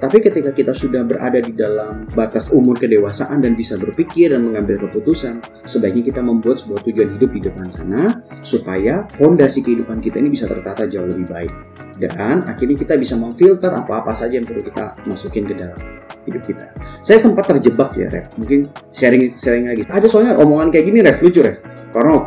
tapi 0.00 0.24
ketika 0.24 0.56
kita 0.56 0.72
sudah 0.72 1.04
berada 1.04 1.44
di 1.44 1.52
dalam 1.52 2.08
batas 2.16 2.48
umur 2.56 2.80
kedewasaan 2.80 3.44
dan 3.44 3.52
bisa 3.52 3.76
berpikir 3.76 4.32
dan 4.32 4.40
mengambil 4.40 4.88
keputusan, 4.88 5.44
sebaiknya 5.68 6.08
kita 6.08 6.20
membuat 6.24 6.56
sebuah 6.56 6.80
tujuan 6.88 7.08
hidup 7.20 7.30
di 7.36 7.40
depan 7.44 7.68
sana 7.68 8.24
supaya 8.40 9.04
fondasi 9.12 9.60
kehidupan 9.60 10.00
kita 10.00 10.16
ini 10.24 10.32
bisa 10.32 10.48
tertata 10.48 10.88
jauh 10.88 11.04
lebih 11.04 11.28
baik. 11.28 11.52
Dan 12.00 12.40
akhirnya 12.48 12.80
kita 12.80 12.96
bisa 12.96 13.12
memfilter 13.20 13.68
apa-apa 13.68 14.16
saja 14.16 14.40
yang 14.40 14.48
perlu 14.48 14.64
kita 14.64 14.96
masukin 15.04 15.44
ke 15.44 15.52
dalam 15.52 15.76
hidup 16.24 16.42
kita. 16.48 16.72
Saya 17.04 17.20
sempat 17.20 17.44
terjebak 17.52 17.92
ya, 17.92 18.08
Ref. 18.08 18.32
Mungkin 18.40 18.72
sharing 18.88 19.36
sharing 19.36 19.68
lagi. 19.68 19.84
Ada 19.84 20.08
soalnya 20.08 20.40
omongan 20.40 20.72
kayak 20.72 20.88
gini, 20.88 21.04
Ref, 21.04 21.20
lucu, 21.20 21.44
Ref. 21.44 21.60
Karena 21.92 22.24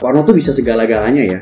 Warno 0.00 0.24
tuh 0.24 0.32
bisa 0.32 0.56
segala-galanya 0.56 1.20
ya. 1.28 1.40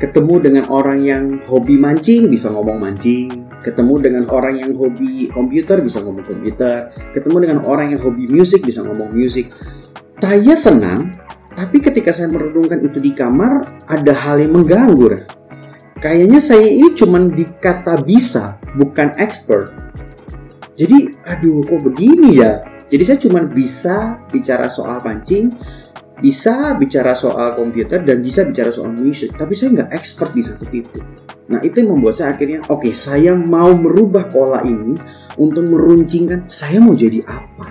Ketemu 0.00 0.34
dengan 0.40 0.64
orang 0.72 0.98
yang 1.04 1.24
hobi 1.44 1.76
mancing, 1.76 2.26
bisa 2.26 2.48
ngomong 2.48 2.80
mancing 2.80 3.50
ketemu 3.60 3.94
dengan 4.00 4.24
orang 4.32 4.56
yang 4.56 4.72
hobi 4.72 5.28
komputer 5.28 5.84
bisa 5.84 6.00
ngomong 6.00 6.24
komputer, 6.24 6.90
ketemu 7.12 7.36
dengan 7.44 7.58
orang 7.68 7.92
yang 7.92 8.00
hobi 8.00 8.24
musik 8.26 8.64
bisa 8.64 8.80
ngomong 8.80 9.12
musik. 9.12 9.52
Saya 10.20 10.56
senang, 10.56 11.12
tapi 11.52 11.80
ketika 11.80 12.12
saya 12.12 12.32
merenungkan 12.32 12.80
itu 12.80 12.98
di 13.00 13.12
kamar, 13.12 13.84
ada 13.88 14.12
hal 14.16 14.40
yang 14.40 14.56
mengganggu, 14.56 15.04
Ref. 15.16 15.26
Kayaknya 16.00 16.40
saya 16.40 16.64
ini 16.64 16.96
cuma 16.96 17.20
dikata 17.20 18.00
bisa, 18.00 18.56
bukan 18.76 19.12
expert. 19.20 19.68
Jadi, 20.80 21.12
aduh 21.28 21.60
kok 21.60 21.84
begini 21.84 22.40
ya? 22.40 22.64
Jadi 22.88 23.02
saya 23.04 23.18
cuma 23.20 23.44
bisa 23.44 24.24
bicara 24.32 24.72
soal 24.72 25.04
pancing, 25.04 25.52
bisa 26.20 26.76
bicara 26.76 27.16
soal 27.16 27.56
komputer, 27.56 28.04
dan 28.04 28.20
bisa 28.20 28.44
bicara 28.44 28.68
soal 28.68 28.92
musik. 28.92 29.34
Tapi 29.34 29.52
saya 29.56 29.68
nggak 29.80 29.90
expert 29.96 30.30
di 30.36 30.42
satu 30.44 30.64
titik. 30.68 31.04
Nah 31.50 31.58
itu 31.66 31.82
yang 31.82 31.98
membuat 31.98 32.14
saya 32.14 32.38
akhirnya 32.38 32.62
oke 32.70 32.86
okay, 32.86 32.94
saya 32.94 33.34
mau 33.34 33.74
merubah 33.74 34.30
pola 34.30 34.62
ini 34.62 34.94
untuk 35.34 35.66
meruncingkan 35.66 36.46
saya 36.46 36.78
mau 36.78 36.94
jadi 36.94 37.26
apa 37.26 37.66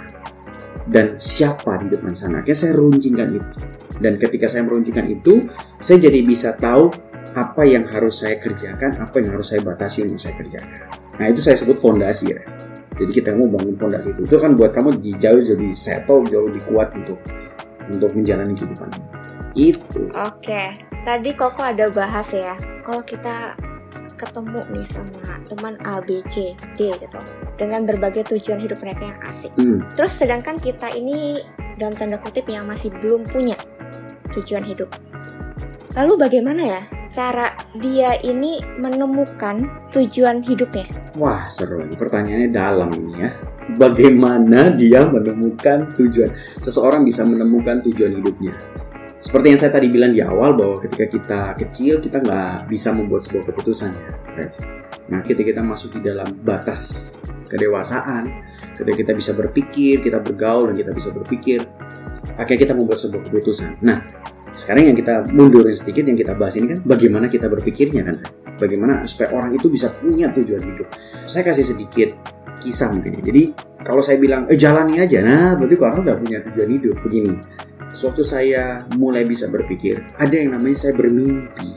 dan 0.91 1.15
siapa 1.15 1.79
di 1.79 1.95
depan 1.95 2.11
sana. 2.11 2.43
Akhirnya 2.43 2.59
saya 2.59 2.73
runcingkan 2.75 3.29
itu 3.31 3.55
dan 4.03 4.19
ketika 4.19 4.51
saya 4.51 4.67
meruncingkan 4.67 5.07
itu 5.07 5.47
saya 5.79 5.95
jadi 5.99 6.19
bisa 6.27 6.59
tahu 6.59 6.91
apa 7.35 7.63
yang 7.63 7.87
harus 7.87 8.19
saya 8.19 8.35
kerjakan, 8.35 8.99
apa 8.99 9.15
yang 9.21 9.37
harus 9.37 9.53
saya 9.53 9.63
batasi 9.63 10.07
untuk 10.07 10.19
saya 10.19 10.35
kerjakan. 10.35 10.87
Nah 11.19 11.25
itu 11.31 11.39
saya 11.39 11.55
sebut 11.55 11.79
fondasi 11.79 12.35
ya. 12.35 12.41
Jadi 12.99 13.11
kita 13.15 13.31
mau 13.31 13.47
bangun 13.47 13.79
fondasi 13.79 14.11
itu. 14.11 14.27
Itu 14.27 14.35
kan 14.43 14.59
buat 14.59 14.75
kamu 14.75 14.99
jauh 15.23 15.39
jadi 15.39 15.67
settle, 15.71 16.27
jauh 16.27 16.51
lebih 16.51 16.67
kuat 16.67 16.91
untuk 16.99 17.15
untuk 17.89 18.13
menjalani 18.13 18.53
kehidupan. 18.53 18.89
Itu. 19.57 20.13
Oke, 20.13 20.77
tadi 21.03 21.33
Koko 21.33 21.61
ada 21.65 21.89
bahas 21.89 22.29
ya. 22.31 22.53
Kalau 22.85 23.01
kita 23.03 23.57
ketemu 24.19 24.61
nih 24.75 24.87
sama 24.87 25.39
teman 25.47 25.79
A, 25.87 26.03
B, 26.03 26.19
C, 26.27 26.51
D 26.75 26.91
gitu 26.99 27.21
dengan 27.55 27.87
berbagai 27.87 28.27
tujuan 28.35 28.59
hidup 28.59 28.83
mereka 28.83 29.15
yang 29.15 29.19
asik. 29.25 29.51
Hmm. 29.55 29.79
Terus 29.95 30.13
sedangkan 30.19 30.59
kita 30.59 30.91
ini 30.91 31.39
dalam 31.79 31.95
tanda 31.95 32.19
kutip 32.19 32.43
yang 32.51 32.67
masih 32.67 32.91
belum 32.99 33.23
punya 33.23 33.55
tujuan 34.35 34.67
hidup. 34.67 34.91
Lalu 35.95 36.13
bagaimana 36.19 36.61
ya 36.61 36.81
cara 37.09 37.55
dia 37.79 38.19
ini 38.21 38.61
menemukan 38.77 39.65
tujuan 39.95 40.45
hidupnya? 40.45 40.85
Wah 41.17 41.49
seru, 41.49 41.87
pertanyaannya 41.97 42.49
dalam 42.53 42.93
ini 42.93 43.25
ya. 43.25 43.31
Bagaimana 43.77 44.73
dia 44.73 45.05
menemukan 45.05 45.91
tujuan? 45.93 46.33
Seseorang 46.63 47.05
bisa 47.05 47.21
menemukan 47.27 47.85
tujuan 47.85 48.17
hidupnya 48.17 48.57
seperti 49.19 49.51
yang 49.51 49.59
saya 49.59 49.71
tadi 49.75 49.91
bilang 49.91 50.15
di 50.15 50.23
awal 50.23 50.55
bahwa 50.55 50.79
ketika 50.79 51.05
kita 51.11 51.41
kecil 51.59 51.99
kita 51.99 52.23
nggak 52.23 52.71
bisa 52.71 52.95
membuat 52.95 53.27
sebuah 53.27 53.51
keputusan 53.51 53.91
ya. 53.91 54.11
Nah 55.11 55.19
ketika 55.27 55.51
kita 55.51 55.59
masuk 55.59 55.99
di 55.99 56.07
dalam 56.07 56.39
batas 56.39 57.13
kedewasaan, 57.51 58.31
ketika 58.79 58.95
kita 58.95 59.11
bisa 59.11 59.31
berpikir, 59.35 59.99
kita 59.99 60.23
bergaul 60.23 60.71
dan 60.71 60.75
kita 60.79 60.95
bisa 60.95 61.11
berpikir, 61.11 61.67
akhirnya 62.39 62.59
kita 62.63 62.73
membuat 62.75 62.99
sebuah 63.03 63.27
keputusan. 63.27 63.83
Nah 63.83 63.99
Sekarang 64.49 64.89
yang 64.89 64.97
kita 64.97 65.29
mundurin 65.29 65.77
sedikit 65.77 66.09
yang 66.09 66.17
kita 66.17 66.33
bahas 66.33 66.57
ini 66.57 66.73
kan 66.73 66.81
bagaimana 66.81 67.29
kita 67.29 67.45
berpikirnya 67.45 68.01
kan. 68.01 68.17
Bagaimana 68.57 69.05
supaya 69.05 69.29
orang 69.37 69.53
itu 69.53 69.69
bisa 69.69 69.93
punya 69.93 70.33
tujuan 70.33 70.59
hidup. 70.65 70.89
Saya 71.21 71.45
kasih 71.45 71.69
sedikit 71.69 72.17
kisah 72.57 72.89
mungkin 72.95 73.21
ya. 73.21 73.21
Jadi 73.29 73.43
kalau 73.85 74.01
saya 74.01 74.17
bilang 74.17 74.49
eh 74.49 74.57
jalani 74.57 74.97
aja, 74.99 75.21
nah 75.21 75.53
berarti 75.55 75.75
orang 75.79 75.99
udah 76.03 76.15
punya 76.17 76.37
tujuan 76.49 76.69
hidup. 76.73 76.95
Begini, 77.05 77.33
suatu 77.93 78.25
saya 78.25 78.83
mulai 78.97 79.23
bisa 79.23 79.47
berpikir, 79.47 80.01
ada 80.17 80.35
yang 80.35 80.57
namanya 80.57 80.77
saya 80.89 80.93
bermimpi. 80.97 81.69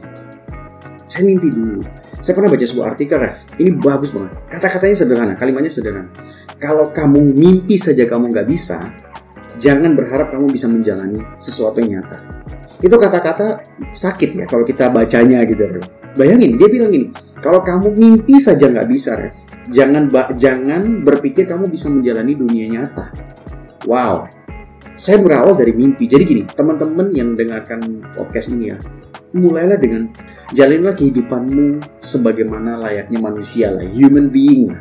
Saya 1.06 1.28
mimpi 1.28 1.52
dulu. 1.52 1.84
Saya 2.22 2.38
pernah 2.38 2.54
baca 2.54 2.64
sebuah 2.64 2.86
artikel, 2.94 3.18
Ref. 3.18 3.36
Ini 3.58 3.70
bagus 3.82 4.14
banget. 4.14 4.32
Kata-katanya 4.46 4.96
sederhana, 4.96 5.34
kalimatnya 5.34 5.74
sederhana. 5.74 6.08
Kalau 6.56 6.94
kamu 6.94 7.34
mimpi 7.34 7.74
saja 7.74 8.06
kamu 8.06 8.30
nggak 8.30 8.46
bisa, 8.46 8.78
jangan 9.58 9.98
berharap 9.98 10.30
kamu 10.30 10.54
bisa 10.54 10.70
menjalani 10.70 11.18
sesuatu 11.42 11.82
yang 11.82 12.00
nyata. 12.00 12.22
Itu 12.78 12.94
kata-kata 12.94 13.60
sakit 13.92 14.30
ya 14.38 14.44
kalau 14.46 14.62
kita 14.62 14.88
bacanya 14.94 15.42
gitu. 15.44 15.82
Bayangin, 16.14 16.56
dia 16.56 16.68
bilang 16.70 16.94
gini, 16.94 17.10
kalau 17.42 17.60
kamu 17.66 17.90
mimpi 17.98 18.38
saja 18.38 18.70
nggak 18.70 18.86
bisa, 18.86 19.18
Ref, 19.18 19.34
jangan 19.70 20.10
jangan 20.34 21.06
berpikir 21.06 21.46
kamu 21.46 21.70
bisa 21.70 21.86
menjalani 21.92 22.34
dunia 22.34 22.66
nyata. 22.66 23.14
Wow, 23.86 24.30
saya 24.94 25.18
berawal 25.18 25.58
dari 25.58 25.74
mimpi. 25.74 26.06
Jadi 26.06 26.22
gini, 26.22 26.42
teman-teman 26.46 27.10
yang 27.14 27.34
dengarkan 27.34 28.06
podcast 28.14 28.54
ini 28.54 28.74
ya, 28.74 28.78
mulailah 29.34 29.78
dengan 29.78 30.10
jalinlah 30.54 30.94
kehidupanmu 30.94 31.82
sebagaimana 31.98 32.78
layaknya 32.78 33.18
manusia 33.18 33.72
lah, 33.72 33.86
human 33.86 34.28
being. 34.28 34.74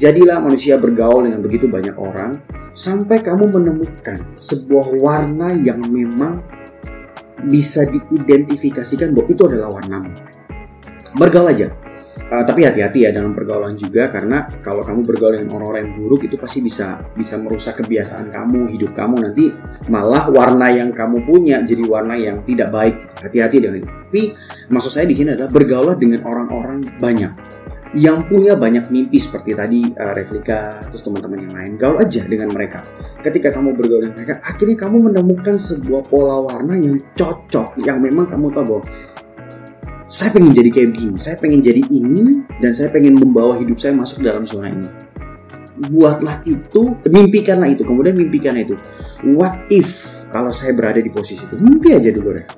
Jadilah 0.00 0.40
manusia 0.40 0.80
bergaul 0.80 1.28
dengan 1.28 1.44
begitu 1.44 1.68
banyak 1.68 1.92
orang 2.00 2.40
sampai 2.72 3.20
kamu 3.20 3.52
menemukan 3.52 4.24
sebuah 4.40 4.96
warna 4.96 5.52
yang 5.52 5.84
memang 5.84 6.40
bisa 7.44 7.84
diidentifikasikan 7.84 9.12
bahwa 9.12 9.28
itu 9.28 9.42
adalah 9.44 9.76
warnamu. 9.76 10.12
Bergaul 11.20 11.52
aja, 11.52 11.68
Uh, 12.30 12.46
tapi 12.46 12.62
hati-hati 12.62 13.04
ya 13.04 13.10
dalam 13.10 13.34
pergaulan 13.34 13.74
juga 13.74 14.06
karena 14.06 14.46
kalau 14.62 14.86
kamu 14.86 15.02
bergaul 15.02 15.34
dengan 15.34 15.50
orang-orang 15.58 15.90
yang 15.90 15.94
buruk 15.98 16.30
itu 16.30 16.38
pasti 16.38 16.62
bisa 16.62 17.02
bisa 17.18 17.34
merusak 17.42 17.82
kebiasaan 17.82 18.30
kamu, 18.30 18.70
hidup 18.70 18.94
kamu 18.94 19.18
nanti 19.18 19.50
malah 19.90 20.30
warna 20.30 20.70
yang 20.70 20.94
kamu 20.94 21.26
punya 21.26 21.58
jadi 21.66 21.82
warna 21.82 22.14
yang 22.14 22.46
tidak 22.46 22.70
baik. 22.70 23.02
Hati-hati 23.18 23.58
dengan 23.58 23.82
itu. 23.82 23.90
Tapi 23.90 24.22
maksud 24.70 24.90
saya 24.94 25.10
di 25.10 25.14
sini 25.18 25.34
adalah 25.34 25.50
bergaul 25.50 25.98
dengan 25.98 26.22
orang-orang 26.22 26.86
banyak 27.02 27.34
yang 27.90 28.22
punya 28.30 28.54
banyak 28.54 28.86
mimpi 28.86 29.18
seperti 29.18 29.50
tadi 29.50 29.82
uh, 29.98 30.14
Replika 30.14 30.78
terus 30.86 31.02
teman-teman 31.02 31.42
yang 31.42 31.54
lain 31.58 31.72
gaul 31.74 31.98
aja 31.98 32.22
dengan 32.22 32.54
mereka 32.54 32.86
ketika 33.18 33.50
kamu 33.50 33.74
bergaul 33.74 34.06
dengan 34.06 34.14
mereka 34.14 34.34
akhirnya 34.46 34.76
kamu 34.78 34.96
menemukan 35.10 35.58
sebuah 35.58 36.06
pola 36.06 36.38
warna 36.38 36.78
yang 36.78 37.02
cocok 37.18 37.82
yang 37.82 37.98
memang 37.98 38.30
kamu 38.30 38.54
tahu 38.54 38.62
bahwa 38.62 38.82
saya 40.10 40.34
pengen 40.34 40.50
jadi 40.50 40.74
kayak 40.74 40.88
begini, 40.90 41.16
saya 41.22 41.38
pengen 41.38 41.62
jadi 41.62 41.86
ini, 41.86 42.42
dan 42.58 42.74
saya 42.74 42.90
pengen 42.90 43.14
membawa 43.14 43.54
hidup 43.62 43.78
saya 43.78 43.94
masuk 43.94 44.26
dalam 44.26 44.42
zona 44.42 44.74
ini. 44.74 44.90
Buatlah 45.86 46.42
itu, 46.50 46.98
mimpikanlah 47.06 47.70
itu, 47.70 47.86
kemudian 47.86 48.18
mimpikanlah 48.18 48.66
itu. 48.66 48.74
What 49.38 49.70
if 49.70 50.20
kalau 50.34 50.50
saya 50.50 50.74
berada 50.74 50.98
di 50.98 51.14
posisi 51.14 51.46
itu? 51.46 51.54
Mimpi 51.62 51.94
aja 51.94 52.10
dulu, 52.10 52.34
Ref. 52.34 52.50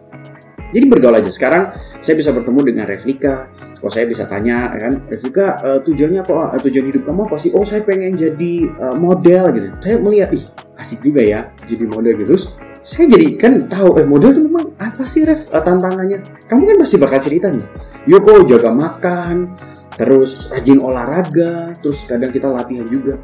Jadi 0.72 0.84
bergaul 0.88 1.20
aja. 1.20 1.28
Sekarang 1.28 1.76
saya 2.00 2.16
bisa 2.16 2.32
bertemu 2.32 2.72
dengan 2.72 2.88
Revlika. 2.88 3.52
Kalau 3.52 3.92
saya 3.92 4.08
bisa 4.08 4.24
tanya, 4.24 4.72
ya 4.72 4.88
kan, 4.88 5.04
Revlika 5.04 5.46
uh, 5.60 5.78
tujuannya 5.84 6.24
apa? 6.24 6.56
Uh, 6.56 6.60
tujuan 6.64 6.88
hidup 6.88 7.04
kamu 7.04 7.28
apa 7.28 7.36
sih? 7.36 7.52
Oh, 7.52 7.68
saya 7.68 7.84
pengen 7.84 8.16
jadi 8.16 8.72
uh, 8.80 8.96
model 8.96 9.52
gitu. 9.52 9.68
Saya 9.84 10.00
melihat, 10.00 10.32
ih, 10.32 10.48
asik 10.80 11.04
juga 11.04 11.20
ya 11.20 11.52
jadi 11.68 11.84
model 11.84 12.16
gitu. 12.16 12.32
Terus 12.32 12.56
saya 12.82 13.14
jadi 13.14 13.38
kan 13.38 13.52
tahu 13.70 14.02
eh 14.02 14.06
model 14.06 14.34
tuh 14.34 14.42
memang 14.42 14.74
apa 14.74 15.06
sih 15.06 15.22
ref 15.22 15.46
uh, 15.54 15.62
tantangannya? 15.62 16.18
Kamu 16.50 16.66
kan 16.66 16.76
pasti 16.82 16.96
bakal 16.98 17.22
cerita 17.22 17.46
nih. 17.54 17.62
Yoko 18.10 18.42
jaga 18.42 18.74
makan 18.74 19.54
terus 19.94 20.50
rajin 20.50 20.82
olahraga 20.82 21.78
terus 21.78 22.02
kadang 22.10 22.34
kita 22.34 22.50
latihan 22.50 22.90
juga. 22.90 23.22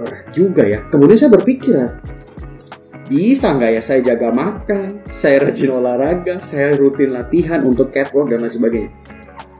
Berat 0.00 0.32
juga 0.32 0.64
ya. 0.64 0.80
Kemudian 0.88 1.16
saya 1.20 1.30
berpikir 1.36 1.76
bisa 3.06 3.52
nggak 3.52 3.70
ya 3.76 3.82
saya 3.84 4.00
jaga 4.02 4.34
makan 4.34 5.06
saya 5.12 5.44
rajin 5.44 5.70
olahraga 5.76 6.42
saya 6.42 6.74
rutin 6.74 7.12
latihan 7.12 7.62
untuk 7.68 7.92
catwalk 7.92 8.32
dan 8.32 8.40
lain 8.40 8.52
sebagainya? 8.56 8.90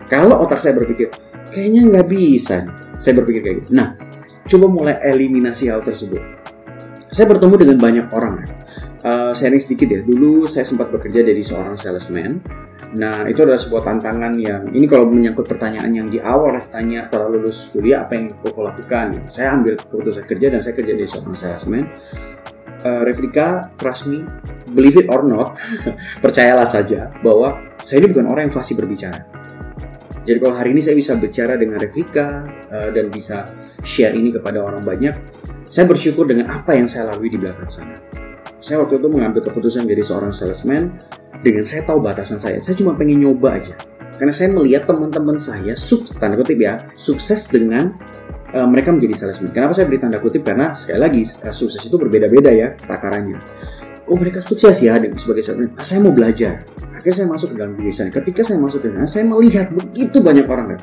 Kalau 0.08 0.40
otak 0.40 0.64
saya 0.64 0.80
berpikir 0.80 1.12
kayaknya 1.52 1.92
nggak 1.92 2.08
bisa 2.08 2.72
saya 2.96 3.20
berpikir 3.20 3.44
kayak 3.44 3.56
gitu. 3.68 3.70
Nah 3.76 4.00
coba 4.48 4.66
mulai 4.72 4.96
eliminasi 5.04 5.68
hal 5.68 5.84
tersebut. 5.84 6.24
Saya 7.12 7.28
bertemu 7.28 7.54
dengan 7.60 7.76
banyak 7.76 8.06
orang 8.16 8.55
uh, 9.06 9.32
sharing 9.32 9.62
sedikit 9.62 9.88
ya. 9.88 10.00
Dulu 10.02 10.50
saya 10.50 10.66
sempat 10.66 10.90
bekerja 10.90 11.22
jadi 11.22 11.42
seorang 11.42 11.78
salesman. 11.78 12.42
Nah, 12.96 13.24
itu 13.30 13.40
adalah 13.42 13.58
sebuah 13.58 13.82
tantangan 13.86 14.32
yang 14.36 14.68
ini 14.74 14.84
kalau 14.84 15.08
menyangkut 15.08 15.46
pertanyaan 15.46 15.90
yang 15.94 16.08
di 16.10 16.20
awal 16.20 16.58
tanya 16.68 17.08
setelah 17.08 17.28
lulus 17.32 17.70
kuliah 17.70 18.04
apa 18.04 18.18
yang 18.18 18.26
kau 18.42 18.62
lakukan. 18.62 19.26
Saya 19.30 19.56
ambil 19.56 19.78
keputusan 19.78 20.24
kerja 20.26 20.46
dan 20.52 20.60
saya 20.60 20.74
kerja 20.74 20.92
jadi 20.92 21.08
seorang 21.08 21.36
salesman. 21.36 21.84
Uh, 22.84 23.02
Replika, 23.02 23.72
trust 23.80 24.06
me, 24.12 24.20
believe 24.76 25.00
it 25.00 25.08
or 25.08 25.24
not, 25.24 25.56
percayalah 26.24 26.68
saja 26.68 27.08
bahwa 27.24 27.74
saya 27.80 28.04
ini 28.04 28.12
bukan 28.12 28.28
orang 28.28 28.42
yang 28.46 28.54
fasih 28.54 28.76
berbicara. 28.76 29.26
Jadi 30.26 30.38
kalau 30.42 30.54
hari 30.54 30.76
ini 30.76 30.84
saya 30.84 30.94
bisa 30.94 31.16
bicara 31.16 31.56
dengan 31.56 31.80
Replika 31.80 32.44
uh, 32.68 32.90
dan 32.92 33.08
bisa 33.10 33.48
share 33.80 34.12
ini 34.14 34.28
kepada 34.28 34.60
orang 34.60 34.84
banyak, 34.84 35.14
saya 35.66 35.88
bersyukur 35.88 36.28
dengan 36.28 36.52
apa 36.52 36.76
yang 36.76 36.86
saya 36.86 37.10
lalui 37.10 37.32
di 37.32 37.40
belakang 37.40 37.66
sana 37.66 38.05
saya 38.66 38.82
waktu 38.82 38.98
itu 38.98 39.06
mengambil 39.06 39.46
keputusan 39.46 39.86
jadi 39.86 40.02
seorang 40.02 40.34
salesman 40.34 40.98
dengan 41.46 41.62
saya 41.62 41.86
tahu 41.86 42.02
batasan 42.02 42.42
saya. 42.42 42.58
Saya 42.58 42.74
cuma 42.74 42.98
pengen 42.98 43.22
nyoba 43.22 43.62
aja. 43.62 43.78
Karena 44.18 44.34
saya 44.34 44.50
melihat 44.50 44.90
teman-teman 44.90 45.38
saya 45.38 45.78
sukses 45.78 46.18
tanda 46.18 46.34
kutip 46.34 46.58
ya, 46.58 46.82
sukses 46.98 47.46
dengan 47.46 47.94
uh, 48.50 48.66
mereka 48.66 48.90
menjadi 48.90 49.14
salesman. 49.14 49.54
Kenapa 49.54 49.78
saya 49.78 49.86
beri 49.86 50.02
tanda 50.02 50.18
kutip? 50.18 50.42
Karena 50.42 50.74
sekali 50.74 50.98
lagi 50.98 51.22
uh, 51.46 51.54
sukses 51.54 51.78
itu 51.78 51.94
berbeda-beda 51.94 52.50
ya 52.50 52.74
takarannya. 52.74 53.38
Kok 54.02 54.16
mereka 54.18 54.42
sukses 54.42 54.82
ya 54.82 54.98
sebagai 55.14 55.46
salesman? 55.46 55.70
Ah, 55.78 55.86
saya 55.86 56.02
mau 56.02 56.10
belajar. 56.10 56.66
Akhirnya 56.90 57.22
saya 57.22 57.28
masuk 57.30 57.54
ke 57.54 57.56
dalam 57.62 57.72
dunia 57.78 57.92
Ketika 57.92 58.40
saya 58.42 58.58
masuk 58.58 58.82
ke 58.82 58.88
sana, 58.90 59.06
saya 59.06 59.24
melihat 59.30 59.70
begitu 59.70 60.18
banyak 60.18 60.46
orang 60.50 60.74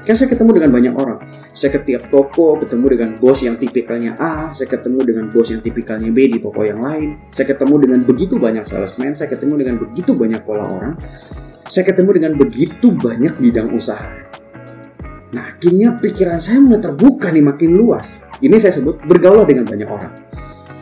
Kan 0.00 0.16
saya 0.16 0.32
ketemu 0.32 0.50
dengan 0.56 0.70
banyak 0.72 0.94
orang. 0.96 1.18
Saya 1.52 1.76
ke 1.76 1.80
tiap 1.84 2.08
toko, 2.08 2.56
ketemu 2.56 2.86
dengan 2.96 3.10
bos 3.20 3.38
yang 3.44 3.60
tipikalnya 3.60 4.16
A, 4.16 4.50
saya 4.56 4.66
ketemu 4.66 5.04
dengan 5.04 5.24
bos 5.28 5.48
yang 5.52 5.60
tipikalnya 5.60 6.08
B 6.08 6.18
di 6.32 6.38
toko 6.40 6.64
yang 6.64 6.80
lain. 6.80 7.28
Saya 7.28 7.52
ketemu 7.52 7.74
dengan 7.84 8.00
begitu 8.02 8.34
banyak 8.40 8.64
salesman, 8.64 9.12
saya 9.12 9.28
ketemu 9.28 9.60
dengan 9.60 9.76
begitu 9.76 10.16
banyak 10.16 10.40
pola 10.40 10.64
orang. 10.64 10.94
Saya 11.68 11.84
ketemu 11.86 12.10
dengan 12.16 12.32
begitu 12.34 12.88
banyak 12.90 13.38
bidang 13.38 13.70
usaha. 13.76 14.10
Nah, 15.30 15.44
akhirnya 15.54 15.94
pikiran 15.94 16.42
saya 16.42 16.58
mulai 16.58 16.82
terbuka 16.82 17.30
nih 17.30 17.44
makin 17.44 17.78
luas. 17.78 18.26
Ini 18.42 18.56
saya 18.58 18.74
sebut 18.74 18.98
bergaul 19.06 19.46
dengan 19.46 19.68
banyak 19.68 19.86
orang. 19.86 20.12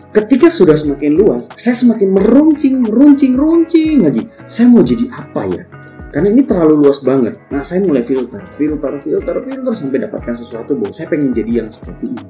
Ketika 0.09 0.48
sudah 0.48 0.72
semakin 0.72 1.12
luas, 1.20 1.44
saya 1.52 1.76
semakin 1.76 2.09
meruncing, 2.16 2.81
meruncing, 2.81 3.37
runcing 3.37 4.00
lagi. 4.00 4.24
Saya 4.48 4.72
mau 4.72 4.81
jadi 4.81 5.04
apa 5.12 5.42
ya? 5.44 5.62
Karena 6.09 6.29
ini 6.33 6.42
terlalu 6.44 6.88
luas 6.88 7.05
banget. 7.05 7.37
Nah 7.53 7.61
saya 7.61 7.85
mulai 7.85 8.01
filter 8.01 8.49
filter 8.49 8.92
filter 8.97 9.37
filter 9.44 9.73
sampai 9.77 9.99
dapatkan 10.09 10.35
sesuatu 10.35 10.73
bahwa 10.77 10.92
saya 10.92 11.07
pengen 11.12 11.31
jadi 11.37 11.64
yang 11.64 11.68
seperti 11.68 12.12
ini. 12.12 12.25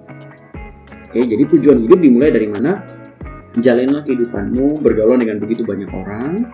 Oke 1.09 1.21
jadi 1.25 1.45
tujuan 1.57 1.79
hidup 1.87 1.99
dimulai 1.99 2.31
dari 2.35 2.49
mana? 2.51 2.83
Jalanlah 3.59 4.05
kehidupanmu 4.07 4.85
bergaul 4.85 5.19
dengan 5.19 5.43
begitu 5.43 5.67
banyak 5.67 5.91
orang 5.91 6.47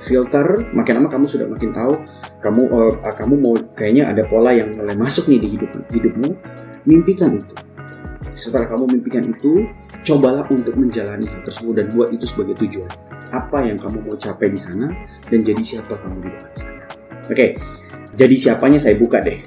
filter 0.00 0.72
makin 0.72 1.00
lama 1.00 1.08
kamu 1.12 1.24
sudah 1.28 1.46
makin 1.46 1.70
tahu 1.76 1.92
kamu 2.40 2.62
uh, 2.72 3.14
kamu 3.14 3.34
mau 3.36 3.54
kayaknya 3.76 4.08
ada 4.08 4.24
pola 4.24 4.50
yang 4.50 4.72
mulai 4.72 4.96
masuk 4.96 5.28
nih 5.28 5.40
di 5.40 5.48
hidup 5.56 5.70
hidupmu 5.92 6.28
mimpikan 6.88 7.36
itu 7.36 7.54
setelah 8.40 8.66
kamu 8.72 8.96
mimpikan 8.96 9.20
itu 9.28 9.68
cobalah 10.00 10.48
untuk 10.48 10.72
menjalani 10.80 11.28
hal 11.28 11.44
tersebut 11.44 11.76
dan 11.76 11.86
buat 11.92 12.08
itu 12.08 12.24
sebagai 12.24 12.56
tujuan 12.64 12.88
apa 13.30 13.62
yang 13.62 13.76
kamu 13.76 14.00
mau 14.00 14.16
capai 14.16 14.48
di 14.48 14.56
sana 14.56 14.88
dan 15.28 15.40
jadi 15.44 15.60
siapa 15.60 15.94
kamu 16.00 16.24
di 16.24 16.30
sana. 16.56 16.82
Oke, 17.28 17.36
okay, 17.36 17.48
jadi 18.16 18.34
siapanya 18.34 18.80
saya 18.80 18.96
buka 18.98 19.22
deh. 19.22 19.38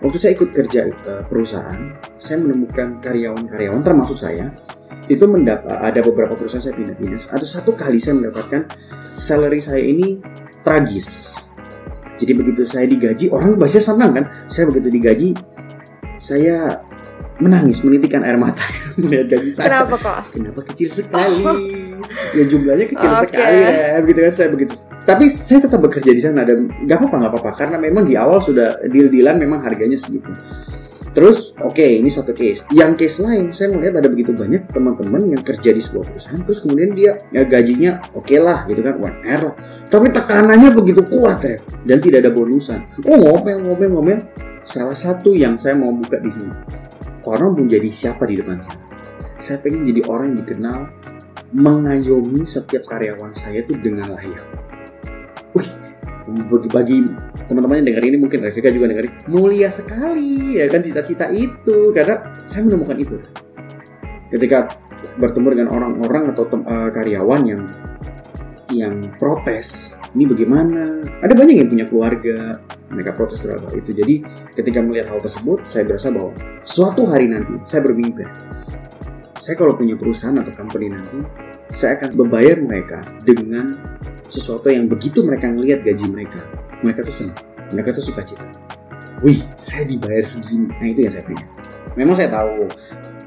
Waktu 0.00 0.16
saya 0.16 0.32
ikut 0.32 0.48
kerja 0.52 0.88
ke 0.88 1.14
perusahaan, 1.28 1.96
saya 2.16 2.40
menemukan 2.40 3.00
karyawan-karyawan 3.04 3.84
termasuk 3.84 4.16
saya 4.16 4.48
itu 5.10 5.26
mendapat 5.26 5.76
ada 5.76 6.00
beberapa 6.00 6.38
perusahaan 6.38 6.62
saya 6.62 6.76
pindah-pindah. 6.78 7.34
Atau 7.34 7.44
satu 7.44 7.70
kali 7.74 7.98
saya 7.98 8.16
mendapatkan 8.16 8.70
salary 9.18 9.60
saya 9.60 9.82
ini 9.82 10.22
tragis. 10.62 11.36
Jadi 12.16 12.32
begitu 12.36 12.62
saya 12.64 12.86
digaji, 12.86 13.32
orang 13.32 13.58
pasti 13.58 13.80
senang 13.80 14.12
kan? 14.12 14.24
Saya 14.46 14.68
begitu 14.70 14.88
digaji, 14.92 15.28
saya 16.20 16.84
menangis, 17.40 17.82
menitikan 17.82 18.22
air 18.22 18.36
mata 18.36 18.62
melihat 19.00 19.36
gaji 19.36 19.50
saya. 19.50 19.66
Kenapa 19.66 19.94
kok? 19.96 20.16
Kenapa 20.36 20.60
kecil 20.68 20.88
sekali? 20.92 21.42
Oh 21.44 21.90
ya 22.34 22.44
jumlahnya 22.46 22.86
kecil 22.86 23.10
okay. 23.10 23.22
sekali 23.26 23.58
ya 23.62 23.98
begitu 24.02 24.18
kan 24.26 24.34
saya 24.34 24.48
begitu 24.50 24.74
tapi 25.06 25.24
saya 25.30 25.58
tetap 25.66 25.80
bekerja 25.82 26.10
di 26.10 26.22
sana 26.22 26.42
dan 26.46 26.68
nggak 26.68 26.96
apa-apa 26.98 27.16
nggak 27.16 27.32
apa-apa 27.32 27.50
karena 27.56 27.76
memang 27.78 28.04
di 28.06 28.14
awal 28.14 28.38
sudah 28.42 28.78
deal 28.90 29.10
dealan 29.10 29.38
memang 29.38 29.62
harganya 29.62 29.98
segitu 29.98 30.30
Terus, 31.10 31.58
oke, 31.58 31.82
ini 31.82 32.06
satu 32.06 32.30
case. 32.30 32.62
Yang 32.70 33.02
case 33.02 33.18
lain, 33.18 33.50
saya 33.50 33.74
melihat 33.74 33.98
ada 33.98 34.06
begitu 34.06 34.30
banyak 34.30 34.70
teman-teman 34.70 35.26
yang 35.26 35.42
kerja 35.42 35.74
di 35.74 35.82
sebuah 35.82 36.06
perusahaan, 36.06 36.38
terus 36.46 36.62
kemudian 36.62 36.94
dia 36.94 37.18
ya, 37.34 37.42
gajinya 37.42 37.98
oke 38.14 38.30
lah, 38.38 38.62
gitu 38.70 38.78
kan, 38.78 38.94
UMR 38.94 39.40
lah. 39.50 39.54
Tapi 39.90 40.06
tekanannya 40.14 40.70
begitu 40.70 41.02
kuat, 41.10 41.42
ya, 41.42 41.58
dan 41.82 41.98
tidak 41.98 42.22
ada 42.22 42.30
bonusan. 42.30 42.86
Oh, 43.10 43.18
ngomel, 43.18 43.58
ngomel, 43.58 43.90
ngomel. 43.90 44.18
Salah 44.62 44.94
satu 44.94 45.34
yang 45.34 45.58
saya 45.58 45.74
mau 45.74 45.90
buka 45.90 46.22
di 46.22 46.30
sini, 46.30 46.54
orang 47.26 47.56
pun 47.56 47.64
jadi 47.68 47.88
siapa 47.88 48.24
di 48.24 48.38
depan 48.40 48.60
saya? 48.60 48.80
Saya 49.40 49.58
pengen 49.64 49.88
jadi 49.88 50.04
orang 50.08 50.32
yang 50.34 50.38
dikenal 50.44 50.78
mengayomi 51.50 52.46
setiap 52.46 52.86
karyawan 52.86 53.34
saya 53.34 53.64
itu 53.64 53.74
dengan 53.80 54.14
layak. 54.14 54.44
Wih, 55.56 55.68
bagi 56.70 57.02
teman-teman 57.50 57.82
yang 57.82 57.88
dengar 57.90 58.04
ini 58.06 58.16
mungkin 58.20 58.38
Revika 58.46 58.70
juga 58.70 58.86
dengar 58.94 59.10
mulia 59.26 59.66
sekali 59.66 60.62
ya 60.62 60.70
kan 60.70 60.78
cita-cita 60.78 61.26
itu 61.34 61.90
karena 61.90 62.22
saya 62.46 62.70
menemukan 62.70 62.94
itu 62.94 63.16
ketika 64.30 64.70
bertemu 65.18 65.58
dengan 65.58 65.68
orang-orang 65.74 66.30
atau 66.30 66.46
uh, 66.46 66.88
karyawan 66.94 67.42
yang 67.42 67.66
yang 68.72 69.02
protes 69.18 69.98
ini 70.14 70.26
bagaimana? 70.26 71.06
Ada 71.22 71.34
banyak 71.34 71.56
yang 71.60 71.68
punya 71.70 71.86
keluarga 71.86 72.58
mereka 72.90 73.14
protes 73.14 73.46
terhadap 73.46 73.70
itu. 73.74 73.90
Jadi 73.94 74.14
ketika 74.54 74.82
melihat 74.82 75.14
hal 75.14 75.20
tersebut 75.22 75.62
saya 75.62 75.86
berasa 75.86 76.10
bahwa 76.10 76.34
suatu 76.66 77.06
hari 77.06 77.30
nanti 77.30 77.54
saya 77.66 77.82
bermimpi 77.86 78.26
saya 79.40 79.56
kalau 79.56 79.72
punya 79.72 79.96
perusahaan 79.96 80.36
atau 80.36 80.52
company 80.52 80.92
nanti 80.92 81.16
saya 81.72 81.96
akan 81.96 82.12
membayar 82.12 82.60
mereka 82.60 83.00
dengan 83.24 83.72
sesuatu 84.28 84.68
yang 84.68 84.84
begitu 84.84 85.24
mereka 85.24 85.48
melihat 85.48 85.80
gaji 85.80 86.06
mereka 86.12 86.44
mereka 86.84 87.00
tuh 87.00 87.14
senang 87.24 87.40
mereka 87.72 87.96
tuh 87.96 88.04
suka 88.04 88.20
cita. 88.20 88.44
Wih 89.24 89.40
saya 89.56 89.88
dibayar 89.88 90.26
segini. 90.26 90.68
Nah 90.68 90.86
itu 90.92 91.00
yang 91.08 91.12
saya 91.12 91.24
punya 91.24 91.44
memang 91.96 92.14
saya 92.14 92.28
tahu 92.28 92.68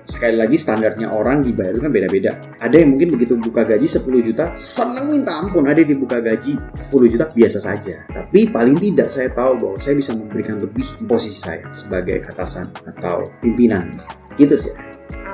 sekali 0.03 0.35
lagi 0.35 0.59
standarnya 0.59 1.11
orang 1.11 1.43
dibayar 1.43 1.75
kan 1.79 1.91
beda-beda. 1.91 2.35
Ada 2.59 2.83
yang 2.83 2.95
mungkin 2.95 3.15
begitu 3.15 3.39
buka 3.39 3.63
gaji 3.63 3.87
10 3.87 4.03
juta 4.23 4.45
seneng 4.55 5.11
minta 5.11 5.39
ampun. 5.39 5.63
Ada 5.67 5.83
yang 5.83 5.97
dibuka 5.97 6.19
gaji 6.19 6.59
10 6.91 7.13
juta 7.13 7.25
biasa 7.31 7.59
saja. 7.63 8.03
Tapi 8.11 8.51
paling 8.51 8.77
tidak 8.79 9.07
saya 9.07 9.29
tahu 9.31 9.59
bahwa 9.59 9.77
saya 9.79 9.95
bisa 9.97 10.11
memberikan 10.15 10.59
lebih 10.59 10.85
di 10.85 11.03
posisi 11.07 11.39
saya 11.39 11.63
sebagai 11.71 12.23
atasan 12.27 12.69
atau 12.95 13.23
pimpinan. 13.39 13.91
Gitu 14.35 14.55
sih. 14.59 14.73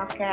Oke. 0.06 0.32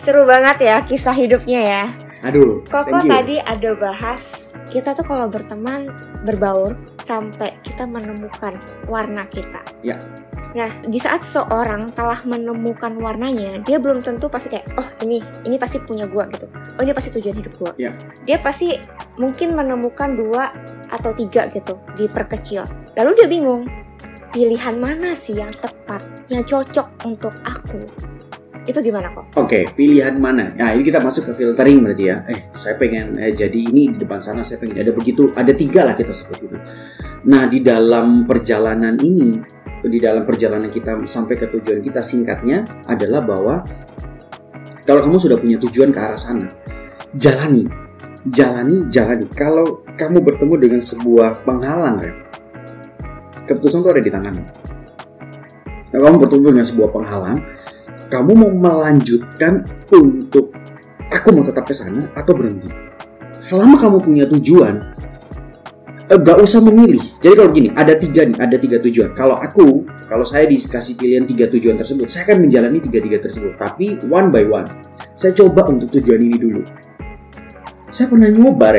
Seru 0.00 0.24
banget 0.24 0.64
ya 0.64 0.76
kisah 0.84 1.12
hidupnya 1.12 1.60
ya. 1.60 1.84
Aduh. 2.24 2.64
Koko 2.68 3.04
tadi 3.04 3.40
ada 3.40 3.76
bahas 3.76 4.52
kita 4.68 4.92
tuh 4.92 5.04
kalau 5.04 5.26
berteman 5.28 5.92
berbaur 6.24 6.76
sampai 7.00 7.56
kita 7.64 7.88
menemukan 7.88 8.60
warna 8.86 9.24
kita. 9.28 9.60
Ya. 9.80 9.96
Nah, 10.50 10.70
di 10.82 10.98
saat 10.98 11.22
seseorang 11.22 11.94
telah 11.94 12.18
menemukan 12.26 12.98
warnanya, 12.98 13.62
dia 13.62 13.78
belum 13.78 14.02
tentu 14.02 14.26
pasti 14.26 14.50
kayak, 14.50 14.66
oh 14.74 14.88
ini, 15.06 15.22
ini 15.46 15.56
pasti 15.56 15.78
punya 15.78 16.10
gua 16.10 16.26
gitu. 16.26 16.50
Oh 16.74 16.82
ini 16.82 16.90
pasti 16.90 17.14
tujuan 17.14 17.38
hidup 17.38 17.54
gua. 17.54 17.72
Ya. 17.78 17.94
Dia 18.26 18.42
pasti 18.42 18.74
mungkin 19.14 19.54
menemukan 19.54 20.18
dua 20.18 20.50
atau 20.90 21.14
tiga 21.14 21.46
gitu, 21.54 21.78
diperkecil. 21.94 22.66
Lalu 22.98 23.10
dia 23.22 23.28
bingung, 23.30 23.62
pilihan 24.34 24.74
mana 24.74 25.14
sih 25.14 25.38
yang 25.38 25.54
tepat, 25.54 26.02
yang 26.26 26.42
cocok 26.42 26.88
untuk 27.06 27.34
aku 27.46 28.10
itu 28.68 28.76
gimana 28.84 29.08
kok? 29.16 29.24
Oke, 29.40 29.46
okay, 29.48 29.62
pilihan 29.72 30.20
mana? 30.20 30.52
Nah, 30.52 30.76
ini 30.76 30.84
kita 30.84 31.00
masuk 31.00 31.30
ke 31.30 31.32
filtering 31.32 31.80
berarti 31.80 32.04
ya. 32.12 32.20
Eh, 32.28 32.52
saya 32.52 32.76
pengen 32.76 33.16
eh, 33.16 33.32
jadi 33.32 33.56
ini 33.56 33.96
di 33.96 33.98
depan 33.98 34.20
sana, 34.20 34.44
saya 34.44 34.60
pengen 34.60 34.84
ada 34.84 34.92
begitu, 34.92 35.32
ada 35.32 35.50
tiga 35.56 35.88
lah 35.88 35.94
kita 35.96 36.12
sebut 36.12 36.38
itu. 36.44 36.56
Nah, 37.24 37.48
di 37.48 37.64
dalam 37.64 38.28
perjalanan 38.28 39.00
ini, 39.00 39.32
di 39.84 39.98
dalam 40.00 40.28
perjalanan 40.28 40.68
kita 40.68 41.00
sampai 41.08 41.34
ke 41.40 41.46
tujuan 41.48 41.80
kita 41.80 42.04
singkatnya 42.04 42.68
adalah 42.84 43.24
bahwa 43.24 43.64
kalau 44.84 45.00
kamu 45.06 45.16
sudah 45.16 45.38
punya 45.38 45.56
tujuan 45.60 45.94
ke 45.94 46.00
arah 46.00 46.18
sana, 46.18 46.50
jalani, 47.14 47.64
jalani, 48.28 48.88
jalani. 48.90 49.24
Kalau 49.32 49.86
kamu 49.96 50.20
bertemu 50.24 50.54
dengan 50.58 50.82
sebuah 50.82 51.46
penghalang, 51.46 52.00
keputusan 53.46 53.80
itu 53.80 53.90
ada 53.92 54.02
di 54.02 54.10
tanganmu. 54.12 54.44
Kalau 55.90 56.02
kamu 56.06 56.16
bertemu 56.26 56.44
dengan 56.58 56.66
sebuah 56.66 56.88
penghalang, 56.90 57.38
kamu 58.10 58.32
mau 58.34 58.52
melanjutkan 58.52 59.66
untuk 59.94 60.50
aku 61.10 61.28
mau 61.34 61.44
tetap 61.46 61.66
ke 61.66 61.74
sana 61.74 62.06
atau 62.18 62.34
berhenti. 62.34 62.70
Selama 63.40 63.78
kamu 63.78 63.98
punya 64.02 64.24
tujuan, 64.26 64.99
eh, 66.10 66.18
gak 66.18 66.38
usah 66.42 66.60
memilih. 66.66 67.00
Jadi 67.22 67.34
kalau 67.38 67.50
gini, 67.54 67.68
ada 67.72 67.94
tiga 67.94 68.26
nih, 68.26 68.36
ada 68.36 68.56
tiga 68.58 68.76
tujuan. 68.82 69.14
Kalau 69.14 69.38
aku, 69.38 69.86
kalau 70.10 70.26
saya 70.26 70.50
dikasih 70.50 70.98
pilihan 70.98 71.24
tiga 71.24 71.46
tujuan 71.46 71.78
tersebut, 71.78 72.10
saya 72.10 72.26
akan 72.26 72.50
menjalani 72.50 72.82
tiga-tiga 72.82 73.22
tersebut. 73.22 73.54
Tapi 73.54 74.02
one 74.10 74.28
by 74.34 74.44
one, 74.50 74.68
saya 75.14 75.32
coba 75.32 75.70
untuk 75.70 75.94
tujuan 75.94 76.20
ini 76.20 76.36
dulu. 76.36 76.62
Saya 77.90 78.06
pernah 78.10 78.30
nyoba. 78.30 78.70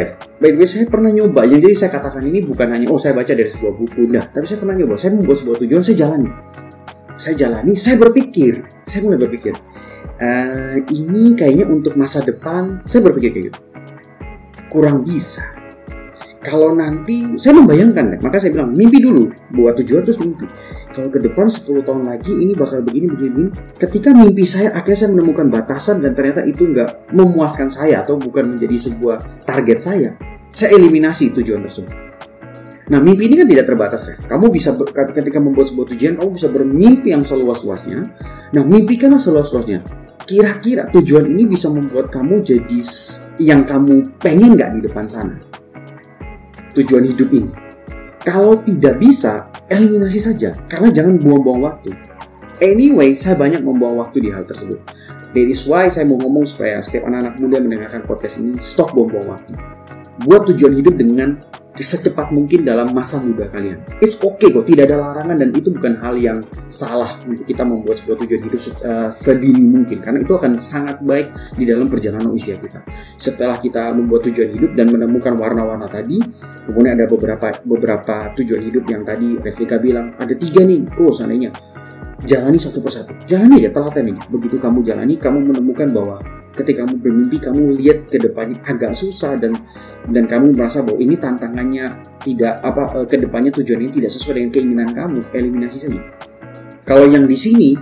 Baik, 0.42 0.56
baik 0.60 0.68
saya 0.68 0.88
pernah 0.88 1.12
nyoba. 1.12 1.48
Yang 1.48 1.60
jadi 1.72 1.76
saya 1.76 1.92
katakan 1.96 2.24
ini 2.28 2.44
bukan 2.44 2.68
hanya, 2.68 2.88
oh 2.92 3.00
saya 3.00 3.16
baca 3.16 3.32
dari 3.32 3.48
sebuah 3.48 3.74
buku, 3.80 4.12
nah, 4.12 4.28
tapi 4.28 4.46
saya 4.48 4.60
pernah 4.60 4.76
nyoba. 4.76 4.96
Saya 5.00 5.16
membuat 5.16 5.38
sebuah 5.40 5.58
tujuan, 5.64 5.82
saya 5.84 5.98
jalani 6.04 6.32
saya 7.22 7.38
jalani, 7.38 7.78
saya 7.78 8.02
berpikir, 8.02 8.66
saya 8.82 9.06
mulai 9.06 9.22
berpikir, 9.22 9.54
uh, 10.18 10.78
ini 10.90 11.38
kayaknya 11.38 11.70
untuk 11.70 11.94
masa 11.94 12.26
depan, 12.26 12.82
saya 12.90 13.06
berpikir 13.06 13.30
kayak 13.30 13.46
gitu. 13.54 13.60
Kurang 14.74 15.06
bisa. 15.06 15.61
Kalau 16.42 16.74
nanti, 16.74 17.38
saya 17.38 17.54
membayangkan 17.62 18.18
deh, 18.18 18.20
maka 18.26 18.42
saya 18.42 18.58
bilang, 18.58 18.74
mimpi 18.74 18.98
dulu, 18.98 19.30
buat 19.54 19.78
tujuan 19.78 20.02
terus 20.02 20.18
mimpi. 20.18 20.50
Kalau 20.90 21.14
ke 21.14 21.22
depan 21.22 21.46
10 21.46 21.86
tahun 21.86 22.04
lagi, 22.10 22.34
ini 22.34 22.58
bakal 22.58 22.82
begini, 22.82 23.14
begini. 23.14 23.54
Ketika 23.78 24.10
mimpi 24.10 24.42
saya, 24.42 24.74
akhirnya 24.74 25.06
saya 25.06 25.10
menemukan 25.14 25.54
batasan 25.54 26.02
dan 26.02 26.18
ternyata 26.18 26.42
itu 26.42 26.66
nggak 26.66 27.14
memuaskan 27.14 27.70
saya 27.70 28.02
atau 28.02 28.18
bukan 28.18 28.58
menjadi 28.58 28.90
sebuah 28.90 29.46
target 29.46 29.80
saya, 29.86 30.10
saya 30.50 30.74
eliminasi 30.74 31.30
tujuan 31.38 31.62
tersebut 31.62 32.12
Nah, 32.92 33.00
mimpi 33.00 33.32
ini 33.32 33.40
kan 33.40 33.48
tidak 33.48 33.72
terbatas, 33.72 34.04
Ref. 34.04 34.28
Kamu 34.28 34.52
bisa 34.52 34.76
ketika 35.16 35.40
membuat 35.40 35.72
sebuah 35.72 35.96
tujuan, 35.96 36.20
kamu 36.20 36.30
bisa 36.36 36.52
bermimpi 36.52 37.16
yang 37.16 37.24
seluas-luasnya. 37.24 38.04
Nah, 38.52 38.64
mimpikanlah 38.68 39.16
seluas-luasnya. 39.16 39.80
Kira-kira 40.28 40.92
tujuan 40.92 41.24
ini 41.32 41.48
bisa 41.48 41.72
membuat 41.72 42.12
kamu 42.12 42.44
jadi 42.44 42.80
yang 43.40 43.64
kamu 43.64 44.20
pengen 44.20 44.60
nggak 44.60 44.76
di 44.76 44.80
depan 44.84 45.08
sana? 45.08 45.40
Tujuan 46.78 47.04
hidup 47.04 47.30
ini. 47.36 47.52
Kalau 48.22 48.54
tidak 48.62 49.02
bisa, 49.02 49.50
eliminasi 49.68 50.22
saja. 50.22 50.54
Karena 50.70 50.94
jangan 50.94 51.18
buang-buang 51.18 51.62
waktu. 51.66 51.92
Anyway, 52.62 53.18
saya 53.18 53.34
banyak 53.34 53.66
membuang 53.66 53.98
waktu 53.98 54.22
di 54.22 54.30
hal 54.30 54.46
tersebut. 54.46 54.78
That 55.34 55.48
is 55.50 55.66
why 55.66 55.90
saya 55.90 56.06
mau 56.06 56.22
ngomong 56.22 56.46
supaya 56.46 56.78
setiap 56.84 57.10
anak-anak 57.10 57.42
muda 57.42 57.58
mendengarkan 57.58 58.06
podcast 58.06 58.44
ini, 58.44 58.54
stop 58.62 58.94
buang-buang 58.94 59.34
waktu. 59.34 59.54
Buat 60.28 60.46
tujuan 60.54 60.78
hidup 60.78 60.96
dengan 61.02 61.42
secepat 61.80 62.36
mungkin 62.36 62.68
dalam 62.68 62.92
masa 62.92 63.24
muda 63.24 63.48
kalian. 63.48 63.80
It's 64.04 64.20
okay 64.20 64.52
kok, 64.52 64.68
tidak 64.68 64.92
ada 64.92 65.00
larangan 65.00 65.40
dan 65.40 65.50
itu 65.56 65.72
bukan 65.72 66.04
hal 66.04 66.20
yang 66.20 66.44
salah 66.68 67.16
untuk 67.24 67.48
kita 67.48 67.64
membuat 67.64 68.04
sebuah 68.04 68.18
tujuan 68.28 68.42
hidup 68.52 68.62
uh, 68.84 69.10
sedini 69.10 69.64
mungkin 69.64 70.04
karena 70.04 70.20
itu 70.20 70.34
akan 70.36 70.60
sangat 70.60 71.00
baik 71.00 71.32
di 71.56 71.64
dalam 71.64 71.88
perjalanan 71.88 72.28
usia 72.30 72.60
kita. 72.60 72.84
Setelah 73.16 73.58
kita 73.64 73.96
membuat 73.96 74.28
tujuan 74.28 74.52
hidup 74.52 74.72
dan 74.76 74.92
menemukan 74.92 75.34
warna-warna 75.40 75.88
tadi, 75.88 76.20
kemudian 76.68 77.00
ada 77.00 77.08
beberapa 77.08 77.56
beberapa 77.64 78.36
tujuan 78.36 78.62
hidup 78.68 78.84
yang 78.92 79.08
tadi 79.08 79.40
Revika 79.40 79.80
bilang 79.80 80.12
ada 80.20 80.36
tiga 80.36 80.68
nih, 80.68 80.84
oh 81.00 81.10
seandainya 81.16 81.71
jalani 82.28 82.58
satu 82.58 82.80
persatu, 82.84 83.14
jalani 83.26 83.62
aja 83.62 83.70
telaten 83.74 84.14
ini. 84.14 84.22
Begitu 84.30 84.62
kamu 84.62 84.86
jalani, 84.86 85.18
kamu 85.18 85.52
menemukan 85.52 85.90
bahwa 85.90 86.22
ketika 86.52 86.84
kamu 86.84 87.00
bermimpi 87.00 87.38
kamu 87.40 87.62
lihat 87.80 88.12
ke 88.12 88.20
depannya 88.20 88.60
agak 88.68 88.92
susah 88.92 89.40
dan 89.40 89.56
dan 90.12 90.28
kamu 90.28 90.52
merasa 90.52 90.84
bahwa 90.84 91.00
ini 91.00 91.16
tantangannya 91.16 91.88
tidak 92.20 92.60
apa 92.60 93.00
eh, 93.00 93.08
ke 93.08 93.16
depannya 93.24 93.56
tujuannya 93.56 93.88
tidak 93.88 94.12
sesuai 94.12 94.36
dengan 94.36 94.52
keinginan 94.52 94.90
kamu 94.92 95.24
eliminasi 95.32 95.88
saja 95.88 96.04
kalau 96.84 97.08
yang 97.08 97.24
di 97.24 97.40
sini 97.40 97.80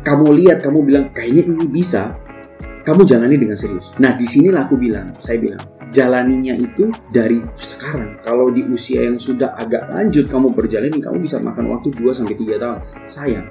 kamu 0.00 0.32
lihat 0.44 0.64
kamu 0.64 0.80
bilang 0.84 1.12
kayaknya 1.12 1.44
ini 1.56 1.66
bisa. 1.68 2.16
Kamu 2.80 3.04
jalani 3.04 3.36
dengan 3.36 3.60
serius. 3.60 3.92
Nah 4.00 4.16
di 4.16 4.24
sinilah 4.24 4.64
aku 4.64 4.80
bilang 4.80 5.12
saya 5.20 5.36
bilang 5.36 5.60
jalaninya 5.90 6.54
itu 6.54 6.90
dari 7.10 7.42
sekarang 7.58 8.22
kalau 8.22 8.48
di 8.54 8.62
usia 8.70 9.04
yang 9.06 9.18
sudah 9.18 9.54
agak 9.58 9.90
lanjut 9.90 10.30
kamu 10.30 10.54
berjalan 10.54 10.94
kamu 11.02 11.18
bisa 11.22 11.42
makan 11.42 11.66
waktu 11.70 11.90
2 11.98 12.14
sampai 12.14 12.38
3 12.38 12.62
tahun 12.62 12.78
sayang 13.10 13.46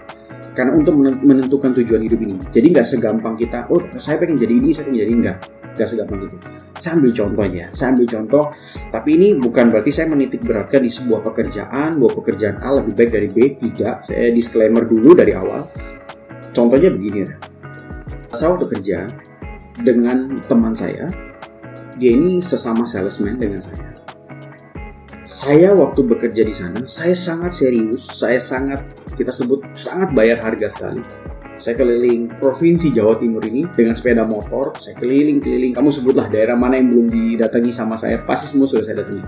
karena 0.56 0.72
untuk 0.76 0.96
menentukan 1.00 1.72
tujuan 1.82 2.02
hidup 2.04 2.20
ini. 2.24 2.36
Jadi 2.52 2.68
nggak 2.72 2.88
segampang 2.88 3.36
kita, 3.36 3.68
oh 3.72 3.80
saya 4.00 4.20
pengen 4.20 4.40
jadi 4.40 4.54
ini, 4.56 4.70
saya 4.72 4.88
pengen 4.88 5.00
jadi 5.06 5.14
enggak. 5.14 5.38
Nggak 5.76 5.88
segampang 5.88 6.20
itu. 6.26 6.38
Saya 6.80 6.92
ambil 7.00 7.12
contoh 7.12 7.42
aja, 7.44 7.66
saya 7.76 7.88
ambil 7.96 8.06
contoh. 8.08 8.44
Tapi 8.92 9.10
ini 9.16 9.28
bukan 9.36 9.66
berarti 9.72 9.92
saya 9.94 10.08
menitik 10.12 10.42
beratkan 10.44 10.82
di 10.84 10.92
sebuah 10.92 11.20
pekerjaan, 11.24 12.00
bahwa 12.00 12.12
pekerjaan 12.24 12.56
A 12.64 12.70
lebih 12.80 12.94
baik 12.96 13.12
dari 13.12 13.28
B. 13.30 13.38
Tidak, 13.60 13.96
saya 14.04 14.28
disclaimer 14.32 14.84
dulu 14.88 15.16
dari 15.16 15.36
awal. 15.36 15.64
Contohnya 16.56 16.90
begini 16.92 17.20
ya. 17.24 17.36
Saya 18.34 18.56
waktu 18.56 18.68
kerja 18.68 19.08
dengan 19.80 20.44
teman 20.44 20.76
saya, 20.76 21.08
dia 22.00 22.16
ini 22.16 22.40
sesama 22.40 22.88
salesman 22.88 23.36
dengan 23.36 23.60
saya. 23.60 23.92
Saya 25.28 25.78
waktu 25.78 26.02
bekerja 26.10 26.42
di 26.42 26.56
sana, 26.56 26.82
saya 26.90 27.14
sangat 27.14 27.54
serius, 27.54 28.08
saya 28.10 28.42
sangat 28.42 28.98
kita 29.14 29.30
sebut 29.30 29.62
sangat 29.78 30.16
bayar 30.16 30.42
harga 30.42 30.72
sekali. 30.72 31.04
Saya 31.60 31.76
keliling 31.76 32.40
provinsi 32.40 32.96
Jawa 32.96 33.20
Timur 33.20 33.44
ini 33.44 33.68
dengan 33.68 33.92
sepeda 33.92 34.24
motor. 34.24 34.80
Saya 34.80 34.96
keliling-keliling. 34.96 35.76
Kamu 35.76 35.92
sebutlah 35.92 36.32
daerah 36.32 36.56
mana 36.56 36.80
yang 36.80 36.88
belum 36.88 37.08
didatangi 37.12 37.68
sama 37.68 38.00
saya. 38.00 38.24
Pasti 38.24 38.56
semua 38.56 38.64
sudah 38.64 38.88
saya 38.88 39.04
datangi. 39.04 39.28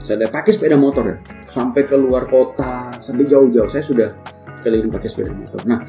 Saya 0.00 0.24
udah 0.24 0.30
pakai 0.32 0.56
sepeda 0.56 0.80
motor 0.80 1.04
ya. 1.04 1.16
Sampai 1.44 1.84
ke 1.84 2.00
luar 2.00 2.32
kota, 2.32 2.96
sampai 3.04 3.28
jauh-jauh. 3.28 3.68
Saya 3.68 3.84
sudah 3.84 4.08
keliling 4.64 4.88
pakai 4.88 5.04
sepeda 5.04 5.36
motor. 5.36 5.60
Nah, 5.68 5.84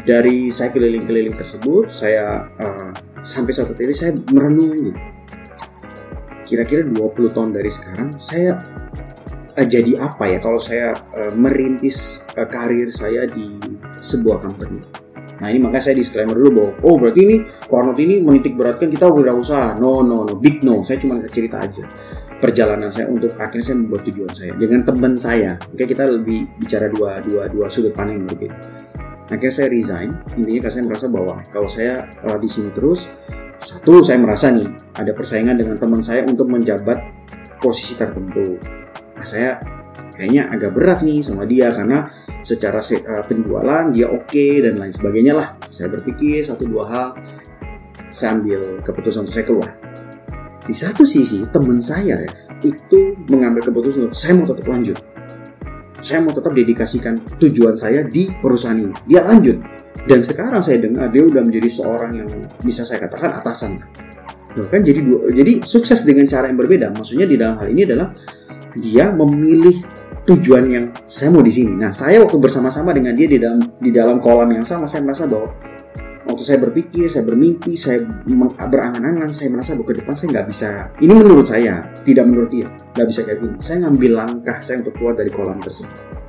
dari 0.00 0.48
saya 0.48 0.72
keliling-keliling 0.72 1.36
tersebut, 1.36 1.92
saya 1.92 2.48
uh, 2.56 2.96
sampai 3.20 3.52
satu 3.52 3.76
titik 3.76 3.92
saya 3.92 4.16
merenung 4.32 4.72
gitu. 4.80 4.96
Kira-kira 6.52 6.84
20 6.84 7.32
tahun 7.32 7.56
dari 7.56 7.72
sekarang, 7.72 8.12
saya 8.20 8.60
uh, 9.56 9.64
jadi 9.64 9.96
apa 10.04 10.28
ya 10.28 10.36
kalau 10.36 10.60
saya 10.60 10.92
uh, 11.16 11.32
merintis 11.32 12.28
uh, 12.36 12.44
karir 12.44 12.92
saya 12.92 13.24
di 13.24 13.56
sebuah 14.04 14.44
company. 14.44 14.84
Nah 15.40 15.48
ini 15.48 15.58
makanya 15.64 15.90
saya 15.90 15.96
disclaimer 15.96 16.36
dulu 16.36 16.50
bahwa 16.60 16.72
oh 16.84 16.94
berarti 17.00 17.20
ini 17.24 17.36
Cornot 17.66 17.98
ini 17.98 18.20
menitik 18.20 18.52
beratkan 18.52 18.92
kita 18.92 19.08
wirausaha. 19.08 19.80
No 19.80 20.04
no 20.04 20.28
no 20.28 20.36
big 20.36 20.60
no. 20.60 20.84
Saya 20.84 21.00
cuma 21.00 21.18
cerita 21.24 21.64
aja 21.64 21.88
perjalanan 22.42 22.90
saya 22.90 23.06
untuk 23.06 23.38
akhirnya 23.38 23.64
saya 23.70 23.76
membuat 23.78 24.02
tujuan 24.12 24.32
saya 24.34 24.52
dengan 24.58 24.82
teman 24.82 25.14
saya. 25.14 25.56
Oke 25.70 25.86
kita 25.86 26.04
lebih 26.04 26.46
bicara 26.58 26.90
dua 26.90 27.22
dua 27.22 27.46
dua 27.48 27.66
sudut 27.72 27.96
pandang 27.96 28.22
yang 28.22 28.26
berbeda. 28.28 28.58
Akhirnya 29.30 29.54
saya 29.54 29.68
resign. 29.72 30.10
Intinya 30.36 30.68
saya 30.68 30.84
merasa 30.84 31.06
bahwa 31.08 31.40
kalau 31.48 31.70
saya 31.70 32.06
uh, 32.26 32.36
di 32.36 32.50
sini 32.50 32.68
terus 32.74 33.08
satu 33.62 34.02
saya 34.02 34.18
merasa 34.18 34.50
nih 34.50 34.66
ada 34.98 35.14
persaingan 35.14 35.54
dengan 35.54 35.78
teman 35.78 36.02
saya 36.02 36.26
untuk 36.26 36.50
menjabat 36.50 36.98
posisi 37.62 37.94
tertentu. 37.94 38.58
Nah, 39.14 39.22
saya 39.22 39.62
kayaknya 40.18 40.50
agak 40.50 40.74
berat 40.74 40.98
nih 41.06 41.22
sama 41.22 41.46
dia 41.46 41.70
karena 41.70 42.10
secara 42.42 42.82
uh, 42.82 43.22
penjualan 43.22 43.94
dia 43.94 44.10
oke 44.10 44.26
okay, 44.26 44.58
dan 44.58 44.82
lain 44.82 44.90
sebagainya 44.90 45.32
lah. 45.38 45.48
Saya 45.70 45.94
berpikir 45.94 46.42
satu 46.42 46.66
dua 46.66 46.84
hal, 46.90 47.08
saya 48.10 48.34
ambil 48.34 48.82
keputusan 48.82 49.24
untuk 49.24 49.34
saya 49.34 49.46
keluar. 49.46 49.70
Di 50.62 50.74
satu 50.74 51.02
sisi 51.02 51.46
teman 51.50 51.78
saya 51.82 52.22
itu 52.62 53.18
mengambil 53.30 53.70
keputusan 53.70 54.10
untuk 54.10 54.18
saya 54.18 54.32
mau 54.38 54.46
tetap 54.46 54.66
lanjut. 54.66 54.98
Saya 56.02 56.18
mau 56.18 56.34
tetap 56.34 56.50
dedikasikan 56.50 57.22
tujuan 57.38 57.78
saya 57.78 58.02
di 58.02 58.26
perusahaan 58.42 58.74
ini. 58.74 58.94
Dia 59.06 59.22
lanjut. 59.22 59.81
Dan 60.02 60.20
sekarang 60.24 60.64
saya 60.64 60.82
dengar 60.82 61.12
dia 61.12 61.22
udah 61.22 61.42
menjadi 61.44 61.68
seorang 61.70 62.10
yang 62.18 62.28
bisa 62.64 62.82
saya 62.82 63.06
katakan 63.06 63.38
atasan. 63.38 63.78
Loh, 64.52 64.68
kan 64.68 64.84
jadi 64.84 65.00
jadi 65.32 65.64
sukses 65.64 66.04
dengan 66.04 66.28
cara 66.28 66.50
yang 66.50 66.58
berbeda. 66.58 66.92
Maksudnya 66.92 67.24
di 67.24 67.36
dalam 67.40 67.56
hal 67.56 67.72
ini 67.72 67.82
adalah 67.88 68.12
dia 68.76 69.08
memilih 69.12 69.80
tujuan 70.28 70.64
yang 70.68 70.84
saya 71.08 71.32
mau 71.32 71.42
di 71.42 71.52
sini. 71.52 71.72
Nah, 71.74 71.90
saya 71.90 72.22
waktu 72.22 72.36
bersama-sama 72.38 72.94
dengan 72.94 73.16
dia 73.16 73.26
di 73.26 73.38
dalam 73.40 73.60
di 73.80 73.90
dalam 73.90 74.20
kolam 74.20 74.50
yang 74.52 74.66
sama, 74.66 74.84
saya 74.86 75.02
merasa 75.02 75.24
bahwa 75.26 75.50
waktu 76.22 76.42
saya 76.46 76.58
berpikir, 76.62 77.10
saya 77.10 77.24
bermimpi, 77.26 77.74
saya 77.74 78.04
berangan-angan, 78.68 79.30
saya 79.34 79.50
merasa 79.50 79.74
bahwa 79.74 79.86
ke 79.90 79.94
depan 79.98 80.14
saya 80.14 80.28
nggak 80.38 80.46
bisa. 80.48 80.70
Ini 81.02 81.12
menurut 81.12 81.46
saya, 81.48 81.74
tidak 82.06 82.24
menurut 82.28 82.50
dia, 82.52 82.68
nggak 82.94 83.06
bisa 83.08 83.20
kayak 83.26 83.38
gini. 83.42 83.56
Saya 83.58 83.76
ngambil 83.88 84.12
langkah 84.14 84.56
saya 84.62 84.84
untuk 84.84 84.94
keluar 84.94 85.14
dari 85.18 85.30
kolam 85.32 85.58
tersebut. 85.58 86.21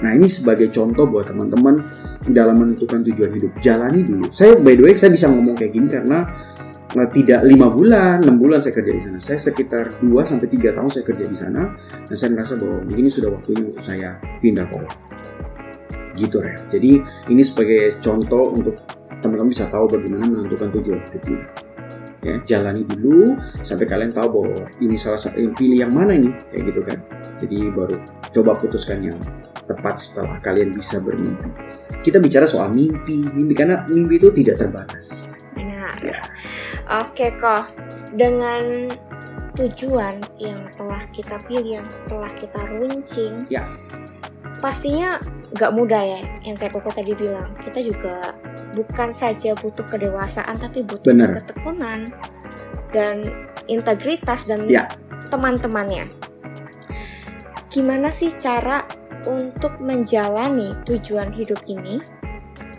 Nah, 0.00 0.10
ini 0.16 0.26
sebagai 0.26 0.72
contoh 0.72 1.04
buat 1.04 1.28
teman-teman 1.28 1.84
dalam 2.32 2.56
menentukan 2.56 3.04
tujuan 3.04 3.36
hidup. 3.36 3.52
Jalani 3.60 4.00
dulu. 4.00 4.32
Saya 4.32 4.56
by 4.56 4.74
the 4.76 4.82
way, 4.88 4.94
saya 4.96 5.12
bisa 5.12 5.28
ngomong 5.28 5.56
kayak 5.56 5.72
gini 5.76 5.88
karena 5.88 6.24
Nah, 6.90 7.06
tidak 7.06 7.46
lima 7.46 7.70
bulan, 7.70 8.18
enam 8.18 8.34
bulan 8.34 8.58
saya 8.58 8.74
kerja 8.74 8.90
di 8.90 8.98
sana. 8.98 9.18
Saya 9.22 9.38
sekitar 9.38 10.02
2 10.02 10.10
sampai 10.26 10.50
tiga 10.50 10.74
tahun 10.74 10.90
saya 10.90 11.06
kerja 11.06 11.22
di 11.22 11.36
sana 11.38 11.78
dan 11.86 12.16
saya 12.18 12.34
merasa 12.34 12.58
bahwa 12.58 12.82
ini 12.90 13.06
sudah 13.06 13.30
waktunya 13.30 13.62
untuk 13.70 13.78
saya 13.78 14.18
pindah 14.42 14.66
kok. 14.66 14.90
Gitu 16.18 16.42
ya. 16.42 16.54
Jadi 16.66 16.98
ini 17.30 17.42
sebagai 17.46 17.94
contoh 18.02 18.50
untuk 18.50 18.74
teman-teman 19.22 19.54
bisa 19.54 19.70
tahu 19.70 19.86
bagaimana 19.86 20.26
menentukan 20.26 20.68
tujuan 20.82 20.98
hidupnya. 21.06 21.42
Ya, 22.20 22.36
jalani 22.44 22.84
dulu 22.84 23.38
sampai 23.62 23.86
kalian 23.88 24.12
tahu 24.12 24.28
bahwa 24.42 24.68
ini 24.82 24.92
salah 24.98 25.16
satu 25.16 25.40
pilih 25.56 25.86
yang 25.86 25.94
mana 25.94 26.18
ini 26.18 26.34
kayak 26.50 26.74
gitu 26.74 26.80
kan. 26.82 26.98
Jadi 27.38 27.70
baru 27.70 27.96
coba 28.34 28.58
putuskan 28.58 28.98
yang 29.14 29.18
tepat 29.70 30.02
setelah 30.02 30.42
kalian 30.42 30.74
bisa 30.74 30.98
bermimpi. 30.98 31.46
Kita 32.02 32.18
bicara 32.18 32.44
soal 32.50 32.74
mimpi, 32.74 33.22
mimpi 33.30 33.54
karena 33.54 33.86
mimpi 33.86 34.18
itu 34.18 34.34
tidak 34.34 34.66
terbatas. 34.66 35.38
Benar. 35.54 35.94
Ya. 36.02 36.20
Oke 37.06 37.30
kok, 37.38 37.70
dengan 38.18 38.90
tujuan 39.54 40.18
yang 40.42 40.58
telah 40.74 41.02
kita 41.14 41.38
pilih, 41.46 41.82
yang 41.82 41.88
telah 42.10 42.30
kita 42.34 42.60
runcing, 42.66 43.46
ya. 43.46 43.62
pastinya 44.58 45.22
gak 45.54 45.74
mudah 45.74 46.02
ya. 46.02 46.20
Yang 46.42 46.66
kayak 46.66 46.72
Koko 46.78 46.90
tadi 46.90 47.12
bilang, 47.14 47.54
kita 47.62 47.82
juga 47.82 48.34
bukan 48.74 49.10
saja 49.14 49.54
butuh 49.58 49.86
kedewasaan, 49.86 50.58
tapi 50.58 50.82
butuh 50.86 51.10
Bener. 51.14 51.42
ketekunan 51.42 52.10
dan 52.90 53.46
integritas 53.70 54.46
dan 54.46 54.66
ya. 54.66 54.90
teman-temannya. 55.30 56.10
Gimana 57.70 58.10
sih 58.10 58.34
cara 58.34 58.82
untuk 59.28 59.76
menjalani 59.82 60.76
tujuan 60.88 61.32
hidup 61.34 61.60
ini 61.68 62.00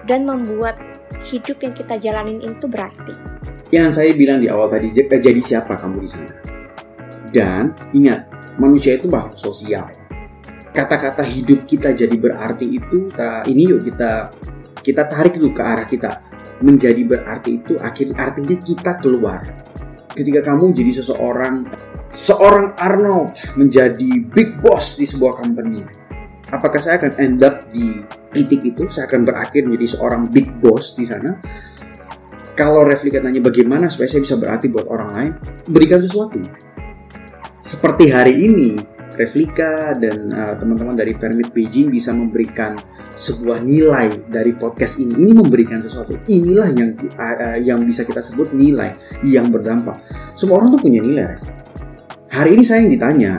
dan 0.10 0.26
membuat 0.26 0.80
hidup 1.28 1.62
yang 1.62 1.74
kita 1.78 2.00
jalanin 2.02 2.42
itu 2.42 2.66
berarti? 2.66 3.32
yang 3.72 3.96
saya 3.96 4.12
bilang 4.12 4.44
di 4.44 4.52
awal 4.52 4.68
tadi 4.68 4.92
eh, 4.92 5.08
jadi 5.08 5.40
siapa 5.40 5.80
kamu 5.80 6.04
di 6.04 6.10
sana 6.12 6.34
dan 7.32 7.72
ingat 7.96 8.28
manusia 8.60 9.00
itu 9.00 9.08
makhluk 9.08 9.40
sosial. 9.40 9.88
Kata-kata 10.72 11.24
hidup 11.24 11.64
kita 11.68 11.96
jadi 11.96 12.16
berarti 12.16 12.68
itu 12.68 13.08
ini 13.48 13.72
yuk 13.72 13.88
kita 13.88 14.32
kita 14.84 15.08
tarik 15.08 15.40
itu 15.40 15.52
ke 15.56 15.64
arah 15.64 15.88
kita. 15.88 16.12
Menjadi 16.62 17.02
berarti 17.08 17.64
itu 17.64 17.74
akhirnya 17.80 18.16
artinya 18.20 18.56
kita 18.60 19.00
keluar. 19.00 19.42
Ketika 20.12 20.44
kamu 20.44 20.76
jadi 20.76 20.92
seseorang 21.00 21.72
seorang 22.12 22.76
Arnold 22.76 23.56
menjadi 23.56 24.12
big 24.28 24.60
boss 24.60 25.00
di 25.00 25.08
sebuah 25.08 25.40
company 25.40 25.80
apakah 26.52 26.80
saya 26.84 27.00
akan 27.02 27.12
end 27.18 27.40
up 27.42 27.66
di 27.72 28.04
titik 28.32 28.64
itu 28.64 28.88
saya 28.88 29.08
akan 29.08 29.28
berakhir 29.28 29.68
menjadi 29.68 29.98
seorang 29.98 30.28
big 30.32 30.48
boss 30.60 30.96
di 30.96 31.04
sana 31.04 31.40
kalau 32.52 32.84
Reflika 32.84 33.24
tanya 33.24 33.40
bagaimana 33.40 33.88
supaya 33.88 34.12
saya 34.12 34.22
bisa 34.22 34.36
berarti 34.36 34.68
buat 34.68 34.86
orang 34.92 35.10
lain, 35.16 35.32
berikan 35.72 35.98
sesuatu. 35.98 36.38
Seperti 37.64 38.12
hari 38.12 38.38
ini, 38.38 38.76
Reflika 39.16 39.96
dan 39.96 40.30
uh, 40.30 40.54
teman-teman 40.60 40.94
dari 40.94 41.16
Permit 41.16 41.56
Beijing 41.56 41.88
bisa 41.90 42.12
memberikan 42.12 42.76
sebuah 43.16 43.64
nilai 43.64 44.28
dari 44.28 44.52
podcast 44.56 45.00
ini. 45.00 45.16
Ini 45.16 45.32
memberikan 45.32 45.80
sesuatu. 45.80 46.16
Inilah 46.28 46.70
yang 46.76 46.90
uh, 47.18 47.58
yang 47.60 47.80
bisa 47.88 48.04
kita 48.04 48.20
sebut 48.20 48.52
nilai 48.52 48.94
yang 49.24 49.48
berdampak. 49.48 49.98
Semua 50.36 50.60
orang 50.60 50.76
tuh 50.76 50.82
punya 50.84 51.00
nilai. 51.00 51.40
Hari 52.32 52.56
ini 52.56 52.64
saya 52.64 52.84
yang 52.84 52.92
ditanya, 52.92 53.34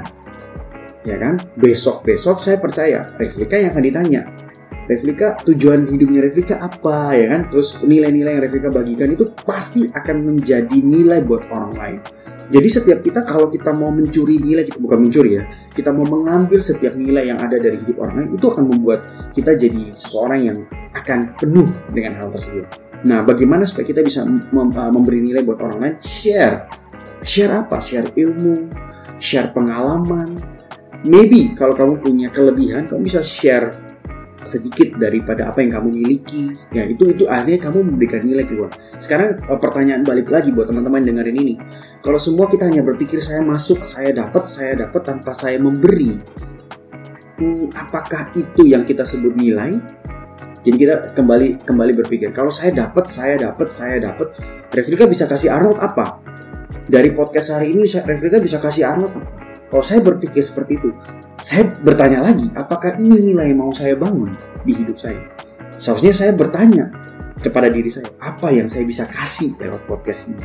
ya 1.06 1.16
kan? 1.18 1.38
Besok 1.58 2.06
besok 2.06 2.38
saya 2.38 2.58
percaya 2.58 3.02
Reflika 3.18 3.58
yang 3.58 3.74
akan 3.74 3.84
ditanya. 3.84 4.22
Replika 4.82 5.38
tujuan 5.46 5.86
hidupnya 5.86 6.26
Replika 6.26 6.58
apa 6.58 7.14
ya 7.14 7.26
kan? 7.38 7.50
Terus 7.50 7.82
nilai-nilai 7.86 8.34
yang 8.34 8.42
Replika 8.42 8.68
bagikan 8.70 9.14
itu 9.14 9.30
pasti 9.46 9.86
akan 9.86 10.16
menjadi 10.26 10.74
nilai 10.74 11.22
buat 11.22 11.46
orang 11.50 11.72
lain. 11.78 11.98
Jadi 12.52 12.68
setiap 12.68 13.00
kita 13.00 13.24
kalau 13.24 13.48
kita 13.48 13.72
mau 13.72 13.88
mencuri 13.88 14.36
nilai 14.36 14.66
bukan 14.76 15.08
mencuri 15.08 15.40
ya 15.40 15.48
kita 15.72 15.88
mau 15.88 16.04
mengambil 16.04 16.60
setiap 16.60 16.92
nilai 16.92 17.32
yang 17.32 17.40
ada 17.40 17.56
dari 17.56 17.80
hidup 17.80 18.02
orang 18.02 18.14
lain 18.18 18.30
itu 18.36 18.44
akan 18.50 18.64
membuat 18.68 19.08
kita 19.32 19.56
jadi 19.56 19.94
seorang 19.96 20.40
yang 20.52 20.58
akan 20.92 21.32
penuh 21.38 21.70
dengan 21.94 22.18
hal 22.18 22.28
tersebut. 22.28 22.68
Nah 23.08 23.24
bagaimana 23.24 23.64
supaya 23.64 23.88
kita 23.88 24.04
bisa 24.04 24.26
uh, 24.26 24.90
memberi 24.92 25.24
nilai 25.24 25.40
buat 25.46 25.64
orang 25.64 25.78
lain? 25.80 25.94
Share. 26.04 26.68
Share 27.24 27.52
apa? 27.56 27.80
Share 27.80 28.10
ilmu 28.12 28.68
share 29.22 29.54
pengalaman 29.54 30.34
maybe 31.06 31.54
kalau 31.54 31.74
kamu 31.74 31.98
punya 31.98 32.28
kelebihan 32.30 32.86
kamu 32.86 33.06
bisa 33.06 33.20
share 33.22 33.70
sedikit 34.42 34.98
daripada 34.98 35.50
apa 35.50 35.62
yang 35.62 35.78
kamu 35.78 35.88
miliki. 36.02 36.50
Ya 36.74 36.82
itu 36.86 37.14
itu 37.14 37.24
akhirnya 37.30 37.62
kamu 37.62 37.94
memberikan 37.94 38.26
nilai 38.26 38.42
keluar. 38.42 38.74
Sekarang 38.98 39.38
eh, 39.38 39.58
pertanyaan 39.58 40.02
balik 40.02 40.28
lagi 40.30 40.50
buat 40.50 40.66
teman-teman 40.66 41.02
dengerin 41.02 41.36
ini. 41.38 41.54
Kalau 42.02 42.18
semua 42.18 42.50
kita 42.50 42.66
hanya 42.66 42.82
berpikir 42.82 43.22
saya 43.22 43.42
masuk 43.46 43.86
saya 43.86 44.10
dapat 44.10 44.44
saya 44.50 44.86
dapat 44.86 45.00
tanpa 45.06 45.30
saya 45.30 45.62
memberi 45.62 46.18
hmm, 47.38 47.74
apakah 47.74 48.30
itu 48.38 48.70
yang 48.70 48.86
kita 48.86 49.02
sebut 49.06 49.34
nilai? 49.34 49.74
Jadi 50.62 50.76
kita 50.78 50.94
kembali 51.10 51.66
kembali 51.66 51.92
berpikir 52.06 52.30
kalau 52.30 52.54
saya 52.54 52.70
dapat 52.70 53.10
saya 53.10 53.34
dapat 53.34 53.74
saya 53.74 53.98
dapat 53.98 54.30
Replika 54.70 55.10
bisa 55.10 55.26
kasih 55.26 55.50
Arnold 55.50 55.82
apa? 55.82 56.22
Dari 56.86 57.10
podcast 57.10 57.58
hari 57.58 57.74
ini 57.74 57.82
Replika 57.86 58.38
bisa 58.38 58.62
kasih 58.62 58.86
Arnold 58.86 59.14
apa 59.18 59.41
kalau 59.72 59.80
saya 59.80 60.04
berpikir 60.04 60.44
seperti 60.44 60.76
itu, 60.76 60.92
saya 61.40 61.64
bertanya 61.80 62.28
lagi, 62.28 62.44
apakah 62.52 63.00
ini 63.00 63.32
nilai 63.32 63.56
yang 63.56 63.64
mau 63.64 63.72
saya 63.72 63.96
bangun 63.96 64.37
di 64.68 64.76
hidup 64.76 65.00
saya? 65.00 65.24
Seharusnya 65.80 66.12
saya 66.12 66.37
bertanya 66.37 66.92
kepada 67.40 67.72
diri 67.72 67.88
saya, 67.88 68.12
apa 68.20 68.52
yang 68.52 68.68
saya 68.68 68.85
bisa 68.85 69.08
kasih 69.08 69.56
lewat 69.56 69.88
podcast 69.88 70.28
ini? 70.28 70.44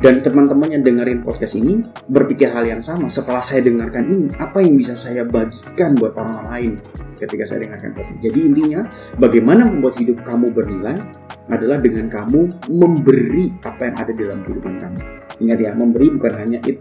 dan 0.00 0.24
teman-teman 0.24 0.72
yang 0.72 0.80
dengerin 0.80 1.20
podcast 1.20 1.60
ini 1.60 1.84
berpikir 2.08 2.48
hal 2.48 2.64
yang 2.64 2.80
sama 2.80 3.12
setelah 3.12 3.44
saya 3.44 3.60
dengarkan 3.60 4.08
ini 4.08 4.32
apa 4.40 4.64
yang 4.64 4.80
bisa 4.80 4.96
saya 4.96 5.28
bagikan 5.28 5.92
buat 5.92 6.16
orang 6.16 6.48
lain 6.48 6.72
ketika 7.20 7.44
saya 7.44 7.68
dengarkan 7.68 7.92
podcast 7.92 8.16
ini. 8.16 8.20
Jadi 8.24 8.38
intinya 8.48 8.80
bagaimana 9.20 9.68
membuat 9.68 10.00
hidup 10.00 10.24
kamu 10.24 10.56
bernilai 10.56 10.96
adalah 11.52 11.76
dengan 11.84 12.08
kamu 12.08 12.48
memberi 12.72 13.52
apa 13.60 13.92
yang 13.92 13.96
ada 14.00 14.12
dalam 14.16 14.38
kehidupan 14.40 14.74
kamu. 14.80 15.00
Ingat 15.40 15.58
ya, 15.60 15.70
memberi 15.76 16.06
bukan 16.16 16.32
hanya 16.32 16.58
it 16.64 16.80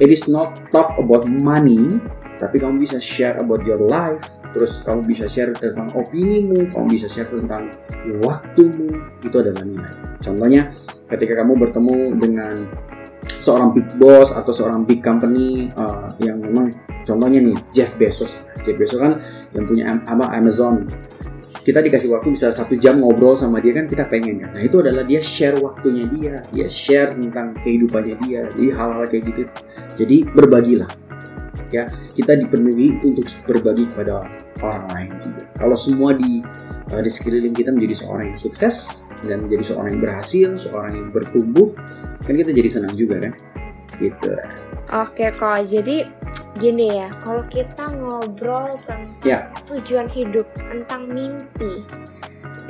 it 0.00 0.08
is 0.12 0.28
not 0.28 0.56
talk 0.72 0.96
about 1.00 1.24
money 1.28 2.00
tapi 2.36 2.60
kamu 2.60 2.84
bisa 2.84 3.00
share 3.00 3.40
about 3.40 3.64
your 3.64 3.80
life. 3.80 4.44
Terus 4.52 4.84
kamu 4.84 5.08
bisa 5.08 5.24
share 5.24 5.56
tentang 5.56 5.88
opinimu 5.96 6.68
kamu 6.72 6.86
bisa 6.92 7.08
share 7.08 7.28
tentang 7.32 7.72
waktumu 8.20 8.92
itu 9.24 9.36
adalah 9.40 9.64
nilai. 9.64 9.96
Contohnya 10.20 10.68
ketika 11.08 11.40
kamu 11.40 11.56
bertemu 11.56 11.96
dengan 12.20 12.54
seorang 13.40 13.72
big 13.72 13.88
boss 13.96 14.36
atau 14.36 14.52
seorang 14.52 14.84
big 14.84 15.00
company 15.00 15.70
uh, 15.78 16.12
yang 16.20 16.40
memang 16.40 16.72
contohnya 17.08 17.40
nih 17.40 17.56
Jeff 17.72 17.96
Bezos. 17.96 18.52
Jeff 18.64 18.76
Bezos 18.76 19.00
kan 19.00 19.22
yang 19.56 19.64
punya 19.64 19.96
apa 20.04 20.28
Amazon 20.36 20.88
kita 21.62 21.80
dikasih 21.80 22.12
waktu 22.12 22.34
bisa 22.34 22.52
satu 22.52 22.74
jam 22.76 23.00
ngobrol 23.00 23.38
sama 23.38 23.62
dia 23.62 23.72
kan 23.76 23.86
kita 23.86 24.04
pengen 24.08 24.42
kan. 24.42 24.50
Nah 24.52 24.62
itu 24.62 24.82
adalah 24.82 25.06
dia 25.06 25.20
share 25.22 25.56
waktunya 25.62 26.04
dia. 26.10 26.34
Dia 26.52 26.66
share 26.66 27.16
tentang 27.16 27.56
kehidupannya 27.62 28.16
dia 28.26 28.40
jadi 28.52 28.68
hal-hal 28.74 29.04
kayak 29.08 29.24
gitu. 29.30 29.42
Jadi 29.96 30.16
berbagilah 30.30 30.90
ya. 31.70 31.88
Kita 32.16 32.32
dipenuhi 32.36 32.96
itu 32.96 33.12
untuk 33.12 33.26
berbagi 33.44 33.88
kepada 33.92 34.26
orang 34.64 34.86
lain 34.92 35.10
juga. 35.20 35.42
Kalau 35.56 35.76
semua 35.76 36.10
di 36.16 36.40
uh, 36.92 37.02
di 37.02 37.10
sekeliling 37.10 37.54
kita 37.54 37.70
menjadi 37.72 38.04
seorang 38.04 38.32
yang 38.34 38.40
sukses 38.40 39.06
dan 39.24 39.44
menjadi 39.44 39.74
seorang 39.74 39.96
yang 39.96 40.02
berhasil 40.02 40.48
seorang 40.56 40.92
yang 40.96 41.08
bertumbuh 41.12 41.72
kan 42.24 42.34
kita 42.34 42.50
jadi 42.52 42.68
senang 42.68 42.94
juga 42.96 43.20
kan? 43.20 43.32
Gitu 43.96 44.32
Oke 44.86 45.34
kok, 45.34 45.66
jadi 45.66 46.06
gini 46.56 47.02
ya, 47.02 47.10
kalau 47.18 47.42
kita 47.50 47.90
ngobrol 47.90 48.70
tentang 48.86 49.18
Ya. 49.26 49.50
tujuan 49.66 50.06
hidup, 50.06 50.46
tentang 50.56 51.10
mimpi, 51.10 51.82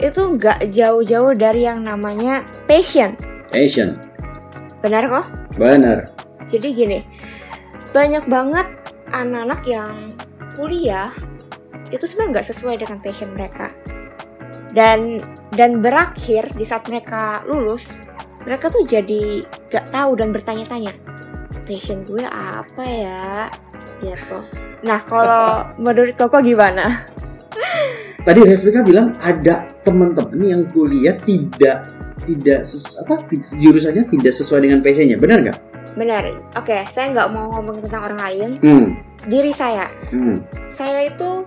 itu 0.01 0.21
nggak 0.21 0.73
jauh-jauh 0.73 1.37
dari 1.37 1.69
yang 1.69 1.85
namanya 1.85 2.43
passion, 2.65 3.15
passion 3.53 4.01
benar 4.81 5.09
kok? 5.09 5.27
benar 5.57 6.13
Jadi 6.47 6.69
gini, 6.73 6.99
banyak 7.91 8.25
banget 8.31 8.71
anak-anak 9.11 9.63
yang 9.67 10.15
kuliah 10.55 11.11
itu 11.91 12.07
sebenarnya 12.07 12.33
nggak 12.39 12.49
sesuai 12.55 12.77
dengan 12.81 12.99
passion 13.03 13.35
mereka. 13.35 13.75
Dan 14.71 15.19
dan 15.57 15.83
berakhir 15.83 16.53
di 16.55 16.63
saat 16.63 16.87
mereka 16.87 17.43
lulus, 17.51 18.05
mereka 18.47 18.71
tuh 18.71 18.87
jadi 18.87 19.43
gak 19.73 19.91
tahu 19.91 20.15
dan 20.15 20.31
bertanya-tanya, 20.31 20.93
passion 21.67 22.07
gue 22.07 22.23
apa 22.23 22.85
ya? 22.87 23.51
Gitu. 23.99 24.39
Nah 24.87 25.03
kalau 25.05 25.67
menurut 25.77 26.15
Koko 26.15 26.39
gimana? 26.41 27.11
tadi 28.27 28.43
Replika 28.43 28.83
bilang 28.83 29.15
ada 29.23 29.71
teman-teman 29.87 30.43
yang 30.43 30.63
kuliah 30.67 31.15
tidak 31.23 31.87
tidak 32.27 32.67
ses, 32.67 32.99
apa 32.99 33.23
jurusannya 33.55 34.03
tidak 34.03 34.35
sesuai 34.35 34.67
dengan 34.67 34.83
passionnya 34.83 35.15
benar 35.15 35.39
nggak? 35.47 35.59
Benar. 35.95 36.35
Oke, 36.59 36.83
saya 36.91 37.15
nggak 37.15 37.31
mau 37.31 37.55
ngomong 37.55 37.87
tentang 37.87 38.03
orang 38.11 38.21
lain. 38.21 38.49
Hmm, 38.61 38.87
Diri 39.31 39.55
saya, 39.55 39.87
hmm, 40.11 40.43
saya 40.67 41.07
itu 41.07 41.47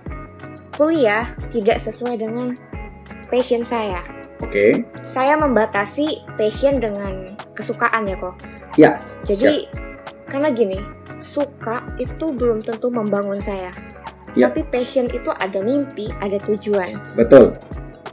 kuliah 0.74 1.28
tidak 1.52 1.76
sesuai 1.78 2.16
dengan 2.16 2.56
passion 3.28 3.60
saya. 3.62 4.00
oke, 4.40 4.82
Saya 5.04 5.36
membatasi 5.36 6.24
passion 6.40 6.80
dengan 6.80 7.36
kesukaan 7.52 8.08
ya 8.08 8.16
kok. 8.16 8.34
Ya, 8.80 8.90
Jadi 9.28 9.68
karena 10.30 10.48
gini, 10.48 10.78
suka 11.18 11.82
itu 11.98 12.30
belum 12.30 12.62
tentu 12.62 12.88
membangun 12.88 13.42
saya. 13.42 13.74
Ya. 14.32 14.46
Tapi 14.46 14.62
passion 14.64 15.10
itu 15.10 15.26
ada 15.28 15.58
mimpi, 15.58 16.06
ada 16.22 16.38
tujuan. 16.40 17.02
betul, 17.12 17.50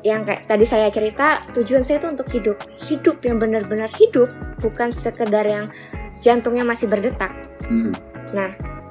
Yang 0.02 0.22
kayak 0.26 0.42
tadi 0.46 0.66
saya 0.66 0.88
cerita, 0.90 1.46
tujuan 1.54 1.86
saya 1.86 2.02
itu 2.02 2.08
untuk 2.10 2.28
hidup. 2.30 2.58
Hidup 2.82 3.22
yang 3.22 3.38
benar-benar 3.38 3.94
hidup, 3.94 4.30
bukan 4.58 4.90
sekedar 4.90 5.46
yang 5.46 5.70
jantungnya 6.18 6.66
masih 6.66 6.90
berdetak. 6.90 7.30
hmm, 7.70 7.94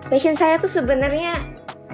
Passion 0.06 0.38
saya 0.38 0.54
tuh 0.56 0.70
sebenarnya 0.70 1.34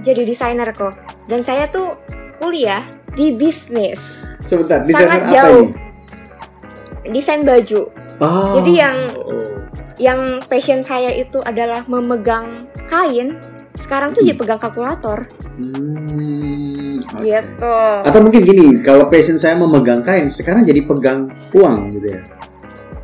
jadi 0.05 0.29
desainer 0.29 0.69
kok. 0.71 0.93
Dan 1.25 1.41
saya 1.41 1.65
tuh 1.65 1.97
kuliah 2.37 2.85
di 3.13 3.33
bisnis. 3.33 4.37
sebentar 4.43 4.85
Sangat 4.85 4.91
desainer 4.91 5.21
apa 5.23 5.33
jauh. 5.33 5.65
ini? 5.65 7.11
Desain 7.11 7.41
baju. 7.43 7.81
Oh, 8.21 8.53
Jadi 8.61 8.73
yang- 8.77 9.17
oh, 9.17 9.62
Yang 10.03 10.43
passion 10.51 10.83
saya 10.83 11.15
itu 11.15 11.39
adalah 11.47 11.87
memegang 11.87 12.67
kain. 12.91 13.39
Sekarang 13.79 14.11
tuh 14.11 14.27
Hmm. 14.27 14.35
jadi 14.35 14.39
pegang 14.43 14.59
kalkulator. 14.59 15.19
hmm. 15.55 17.07
Gitu. 17.23 17.77
Atau 18.03 18.21
mungkin 18.21 18.43
gini, 18.43 18.67
kalau 18.83 19.07
passion 19.07 19.39
saya 19.39 19.55
memegang 19.55 20.03
kain, 20.03 20.27
sekarang 20.27 20.67
jadi 20.67 20.83
pegang 20.83 21.31
uang 21.55 21.95
gitu 21.95 22.19
ya? 22.19 22.21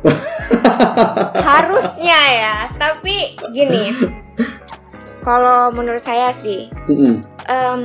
Harusnya 1.49 2.19
ya. 2.35 2.55
Tapi 2.75 3.39
gini. 3.51 3.95
Kalau 5.19 5.69
menurut 5.71 5.99
saya 5.99 6.31
sih, 6.31 6.71
Mm-mm. 6.87 7.19
em, 7.45 7.81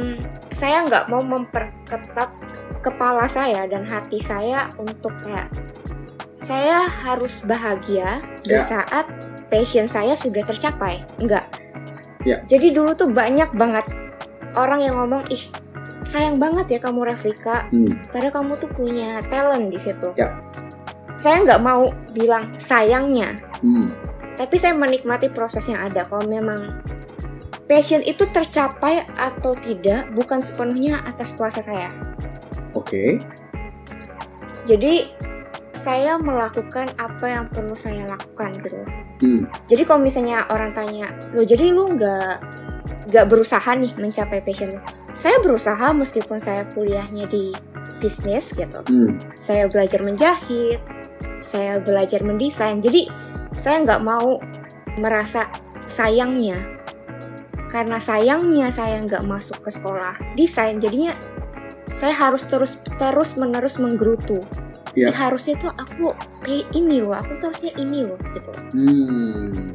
saya 0.55 0.87
nggak 0.87 1.11
mau 1.11 1.19
memperketat 1.21 2.31
kepala 2.79 3.27
saya 3.27 3.67
dan 3.67 3.83
hati 3.85 4.23
saya 4.23 4.71
untuk 4.79 5.13
kayak 5.19 5.51
saya 6.45 6.85
harus 6.87 7.41
bahagia 7.41 8.21
di 8.45 8.53
Ya. 8.53 8.61
saat 8.61 9.09
passion 9.49 9.89
saya 9.89 10.13
sudah 10.13 10.45
tercapai. 10.45 11.01
Enggak. 11.17 11.49
Ya. 12.25 12.45
Jadi 12.45 12.73
dulu 12.73 12.93
tuh 12.93 13.09
banyak 13.09 13.53
banget 13.57 13.89
orang 14.55 14.81
yang 14.81 14.97
ngomong, 14.97 15.25
ih 15.29 15.41
sayang 16.05 16.37
banget 16.37 16.69
ya 16.69 16.79
kamu 16.79 17.09
Raflika, 17.09 17.65
Hmm, 17.73 17.97
padahal 18.13 18.45
kamu 18.45 18.53
tuh 18.61 18.71
punya 18.71 19.25
talent 19.29 19.73
di 19.73 19.81
situ. 19.81 20.13
Ya. 20.15 20.37
Saya 21.17 21.41
nggak 21.43 21.63
mau 21.63 21.89
bilang 22.13 22.53
sayangnya, 22.57 23.41
hmm, 23.65 23.87
tapi 24.37 24.59
saya 24.59 24.77
menikmati 24.77 25.31
proses 25.31 25.65
yang 25.65 25.81
ada. 25.81 26.05
Kalau 26.05 26.27
memang 26.27 26.85
passion 27.65 28.05
itu 28.05 28.29
tercapai 28.29 29.01
atau 29.17 29.57
tidak 29.57 30.11
bukan 30.13 30.45
sepenuhnya 30.45 31.01
atas 31.09 31.33
kuasa 31.33 31.65
saya. 31.65 31.89
oke, 32.75 33.17
Jadi 34.65 35.07
saya 35.75 36.17
melakukan 36.17 36.95
apa 36.97 37.27
yang 37.27 37.47
perlu 37.51 37.75
saya 37.75 38.07
lakukan 38.07 38.55
gitu. 38.63 38.79
loh. 38.81 38.91
hmm, 39.21 39.41
Jadi 39.67 39.83
kalau 39.85 40.01
misalnya 40.01 40.47
orang 40.49 40.71
tanya, 40.73 41.11
lo 41.35 41.43
jadi 41.43 41.75
lu 41.75 41.99
nggak 41.99 42.35
nggak 43.11 43.27
berusaha 43.29 43.75
nih 43.77 43.93
mencapai 43.99 44.41
passion 44.41 44.79
lo? 44.79 44.81
Saya 45.15 45.39
berusaha 45.43 45.95
meskipun 45.95 46.43
saya 46.43 46.67
kuliahnya 46.75 47.27
di 47.31 47.55
bisnis 47.99 48.55
gitu. 48.55 48.81
hmm, 48.87 49.35
Saya 49.35 49.67
belajar 49.71 50.03
menjahit, 50.03 50.81
saya 51.45 51.79
belajar 51.79 52.25
mendesain. 52.25 52.81
Jadi 52.81 53.07
saya 53.59 53.83
nggak 53.85 54.03
mau 54.03 54.41
merasa 54.99 55.51
sayangnya. 55.85 56.59
Karena 57.71 57.99
sayangnya 57.99 58.71
saya 58.71 59.03
nggak 59.03 59.27
masuk 59.27 59.59
ke 59.67 59.71
sekolah 59.75 60.15
desain, 60.39 60.79
jadinya 60.79 61.11
saya 61.91 62.15
harus 62.15 62.47
terus 62.47 62.79
terus 62.99 63.35
menerus 63.35 63.79
menggerutu. 63.79 64.47
Ya. 64.95 65.11
"Ih, 65.11 65.17
harusnya 65.17 65.55
tuh 65.59 65.75
aku 65.75 66.15
kayak 66.47 66.71
ini 66.75 67.03
loh, 67.03 67.19
aku 67.19 67.35
tuh 67.43 67.47
harusnya 67.51 67.73
ini 67.83 68.07
loh 68.07 68.19
gitu. 68.31 68.51
hmm. 68.75 69.67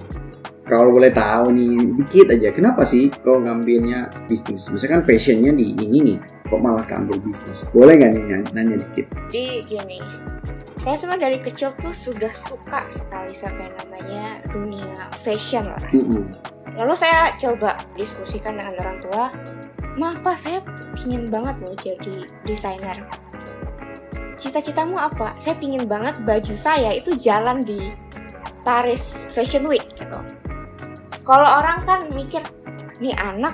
Kalau 0.69 0.93
boleh 0.93 1.09
tahu 1.09 1.49
nih, 1.49 1.97
dikit 1.97 2.29
aja, 2.29 2.53
kenapa 2.53 2.85
sih 2.85 3.09
kau 3.25 3.41
ngambilnya 3.41 4.05
bisnis? 4.29 4.69
Misalkan 4.69 5.01
passionnya 5.01 5.49
di 5.49 5.73
ini 5.73 6.13
nih, 6.13 6.17
kok 6.45 6.61
malah 6.61 6.85
keambil 6.85 7.17
bisnis? 7.25 7.65
Boleh 7.73 7.97
nggak 7.97 8.11
nih 8.13 8.23
nanya, 8.29 8.49
nanya 8.53 8.75
dikit? 8.77 9.09
Jadi 9.33 9.65
gini, 9.65 9.97
saya 10.77 10.93
sebenarnya 10.93 11.25
dari 11.25 11.39
kecil 11.41 11.73
tuh 11.81 11.89
sudah 11.89 12.29
suka 12.37 12.85
sekali 12.93 13.33
sama 13.33 13.65
yang 13.65 13.75
namanya 13.81 14.23
dunia 14.53 15.09
fashion 15.25 15.73
lah. 15.73 15.81
Mm-mm. 15.89 16.37
Lalu 16.77 16.93
saya 16.93 17.33
coba 17.41 17.81
diskusikan 17.97 18.61
dengan 18.61 18.77
orang 18.77 18.97
tua, 19.01 19.23
Ma, 19.97 20.15
apa 20.15 20.37
saya 20.37 20.63
pingin 20.95 21.27
banget 21.27 21.59
loh 21.65 21.75
jadi 21.75 22.29
desainer. 22.45 23.09
Cita-citamu 24.39 24.95
apa? 24.95 25.35
Saya 25.35 25.59
pingin 25.59 25.85
banget 25.85 26.15
baju 26.23 26.55
saya 26.55 26.95
itu 26.95 27.19
jalan 27.19 27.61
di 27.61 27.91
Paris 28.63 29.27
Fashion 29.35 29.67
Week 29.67 29.83
gitu. 29.99 30.19
Kalau 31.27 31.49
orang 31.61 31.83
kan 31.85 31.99
mikir, 32.15 32.41
nih 33.03 33.13
anak 33.19 33.53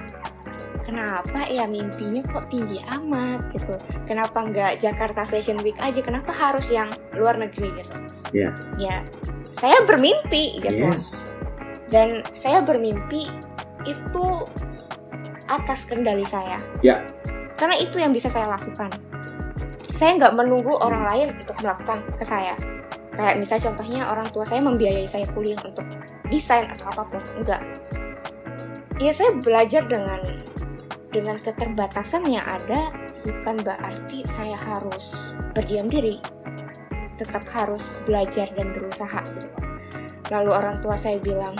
kenapa 0.85 1.49
ya 1.49 1.65
mimpinya 1.65 2.21
kok 2.29 2.47
tinggi 2.53 2.79
amat 2.93 3.49
gitu. 3.51 3.75
Kenapa 4.05 4.45
nggak 4.45 4.79
Jakarta 4.79 5.25
Fashion 5.25 5.59
Week 5.65 5.75
aja? 5.81 5.99
Kenapa 5.99 6.29
harus 6.31 6.69
yang 6.69 6.87
luar 7.17 7.35
negeri 7.35 7.73
gitu? 7.81 7.97
Iya. 8.31 8.49
Ya, 8.77 9.01
saya 9.51 9.81
bermimpi 9.83 10.61
gitu 10.61 10.85
Yes. 10.85 11.33
dan 11.89 12.21
saya 12.33 12.61
bermimpi 12.61 13.29
itu 13.85 14.25
atas 15.49 15.85
kendali 15.85 16.25
saya. 16.25 16.57
Ya. 16.81 17.05
Karena 17.55 17.77
itu 17.77 18.01
yang 18.01 18.11
bisa 18.11 18.27
saya 18.27 18.49
lakukan. 18.51 18.91
Saya 19.95 20.19
nggak 20.19 20.35
menunggu 20.35 20.75
orang 20.83 21.07
lain 21.07 21.27
untuk 21.39 21.55
melakukan 21.63 22.03
ke 22.19 22.27
saya. 22.27 22.51
kayak 23.15 23.39
misalnya 23.39 23.71
contohnya 23.71 24.11
orang 24.11 24.27
tua 24.35 24.43
saya 24.43 24.59
membiayai 24.59 25.07
saya 25.07 25.23
kuliah 25.31 25.55
untuk 25.63 25.87
desain 26.27 26.67
atau 26.67 26.91
apa 26.91 27.07
pun. 27.07 27.23
Enggak 27.39 27.63
ya 28.99 29.11
saya 29.11 29.35
belajar 29.43 29.83
dengan 29.87 30.19
dengan 31.11 31.39
keterbatasan 31.39 32.27
yang 32.27 32.43
ada 32.43 32.91
bukan 33.23 33.63
berarti 33.63 34.23
saya 34.27 34.55
harus 34.59 35.31
berdiam 35.55 35.87
diri. 35.87 36.19
Tetap 37.15 37.47
harus 37.55 37.95
belajar 38.03 38.51
dan 38.59 38.75
berusaha 38.75 39.23
gitu. 39.31 39.47
Lalu 40.27 40.51
orang 40.51 40.83
tua 40.83 40.99
saya 40.99 41.15
bilang 41.23 41.55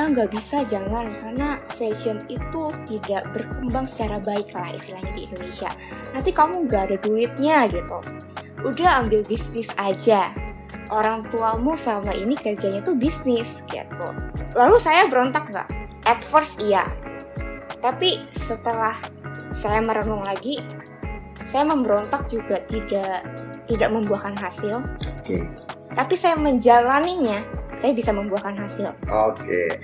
ah 0.00 0.08
nggak 0.08 0.32
bisa 0.32 0.64
jangan. 0.64 1.12
Karena 1.20 1.60
fashion 1.76 2.24
itu 2.32 2.72
tidak 2.88 3.28
berkembang 3.36 3.84
secara 3.84 4.16
baik 4.16 4.48
lah 4.56 4.72
istilahnya 4.72 5.12
di 5.12 5.22
Indonesia. 5.28 5.68
Nanti 6.16 6.32
kamu 6.32 6.64
nggak 6.64 6.82
ada 6.88 6.96
duitnya 7.04 7.68
gitu. 7.68 7.98
Udah 8.64 9.04
ambil 9.04 9.20
bisnis 9.28 9.68
aja. 9.76 10.32
Orang 10.88 11.28
tuamu 11.28 11.76
sama 11.76 12.16
ini 12.16 12.34
kerjanya 12.34 12.80
tuh 12.80 12.96
bisnis 12.96 13.62
gitu. 13.68 14.08
Lalu 14.56 14.80
saya 14.80 15.04
berontak 15.06 15.52
nggak? 15.52 15.68
At 16.08 16.24
first 16.24 16.64
iya. 16.64 16.88
Tapi 17.84 18.24
setelah 18.32 18.96
saya 19.52 19.84
merenung 19.84 20.24
lagi 20.24 20.64
saya 21.44 21.68
memberontak 21.68 22.28
juga 22.32 22.64
tidak 22.68 23.24
tidak 23.68 23.88
membuahkan 23.92 24.36
hasil. 24.40 24.80
Oke. 25.20 25.36
Okay. 25.36 25.42
tapi 25.90 26.14
saya 26.14 26.38
menjalaninya 26.38 27.42
saya 27.74 27.92
bisa 27.94 28.10
membuahkan 28.10 28.54
hasil. 28.58 28.90
Oke. 29.06 29.78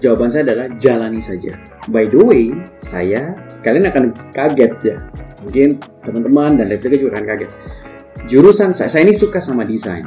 Jawaban 0.00 0.28
saya 0.28 0.52
adalah 0.52 0.66
jalani 0.76 1.22
saja. 1.24 1.56
By 1.88 2.08
the 2.12 2.20
way, 2.20 2.52
saya 2.82 3.32
kalian 3.64 3.88
akan 3.88 4.04
kaget 4.36 4.72
ya. 4.84 4.96
Mungkin 5.46 5.80
teman-teman 6.04 6.60
dan 6.60 6.66
Revika 6.68 6.96
juga 7.00 7.16
akan 7.16 7.26
kaget. 7.26 7.50
Jurusan 8.26 8.74
saya, 8.76 8.90
saya 8.90 9.06
ini 9.06 9.14
suka 9.16 9.40
sama 9.40 9.64
desain. 9.64 10.04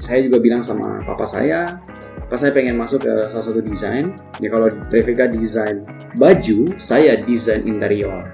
Saya 0.00 0.24
juga 0.26 0.42
bilang 0.42 0.64
sama 0.64 1.04
papa 1.06 1.22
saya, 1.28 1.78
pas 2.26 2.40
saya 2.40 2.50
pengen 2.50 2.74
masuk 2.74 3.06
ke 3.06 3.12
salah 3.30 3.44
satu 3.44 3.60
desain. 3.62 4.10
Ya 4.42 4.48
kalau 4.50 4.66
Revika 4.90 5.30
desain 5.30 5.86
baju, 6.18 6.74
saya 6.80 7.20
desain 7.22 7.62
interior. 7.68 8.26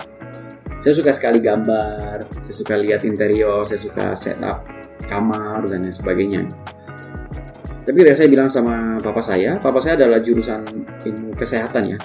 Saya 0.80 0.96
suka 0.96 1.12
sekali 1.12 1.44
gambar, 1.44 2.24
saya 2.40 2.54
suka 2.56 2.72
lihat 2.80 3.04
interior, 3.04 3.68
saya 3.68 3.76
suka 3.76 4.16
setup 4.16 4.64
kamar 5.04 5.68
dan 5.68 5.84
lain 5.84 5.92
sebagainya. 5.92 6.48
Tapi 7.80 7.98
saya 8.12 8.28
bilang 8.28 8.48
sama 8.52 9.00
papa 9.00 9.24
saya, 9.24 9.56
papa 9.56 9.80
saya 9.80 9.96
adalah 9.96 10.20
jurusan 10.20 10.62
ilmu 11.00 11.32
kesehatan 11.34 11.96
ya. 11.96 11.98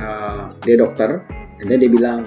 Uh, 0.00 0.48
dia 0.64 0.80
dokter, 0.80 1.20
dan 1.60 1.76
dia 1.76 1.90
bilang 1.90 2.24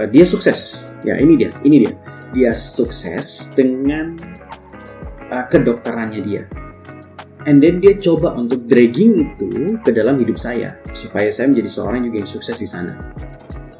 uh, 0.00 0.08
dia 0.08 0.24
sukses. 0.24 0.90
Ya 1.04 1.20
ini 1.20 1.36
dia, 1.36 1.52
ini 1.62 1.86
dia. 1.86 1.92
Dia 2.32 2.50
sukses 2.56 3.52
dengan 3.52 4.16
uh, 5.28 5.44
kedokterannya 5.46 6.20
dia. 6.24 6.42
And 7.42 7.58
then 7.58 7.82
dia 7.82 7.98
coba 7.98 8.38
untuk 8.38 8.70
dragging 8.70 9.18
itu 9.18 9.76
ke 9.82 9.90
dalam 9.90 10.14
hidup 10.14 10.38
saya 10.38 10.78
supaya 10.94 11.26
saya 11.34 11.50
menjadi 11.50 11.68
seorang 11.68 12.06
juga 12.06 12.22
yang 12.22 12.30
sukses 12.30 12.54
di 12.54 12.68
sana. 12.70 13.12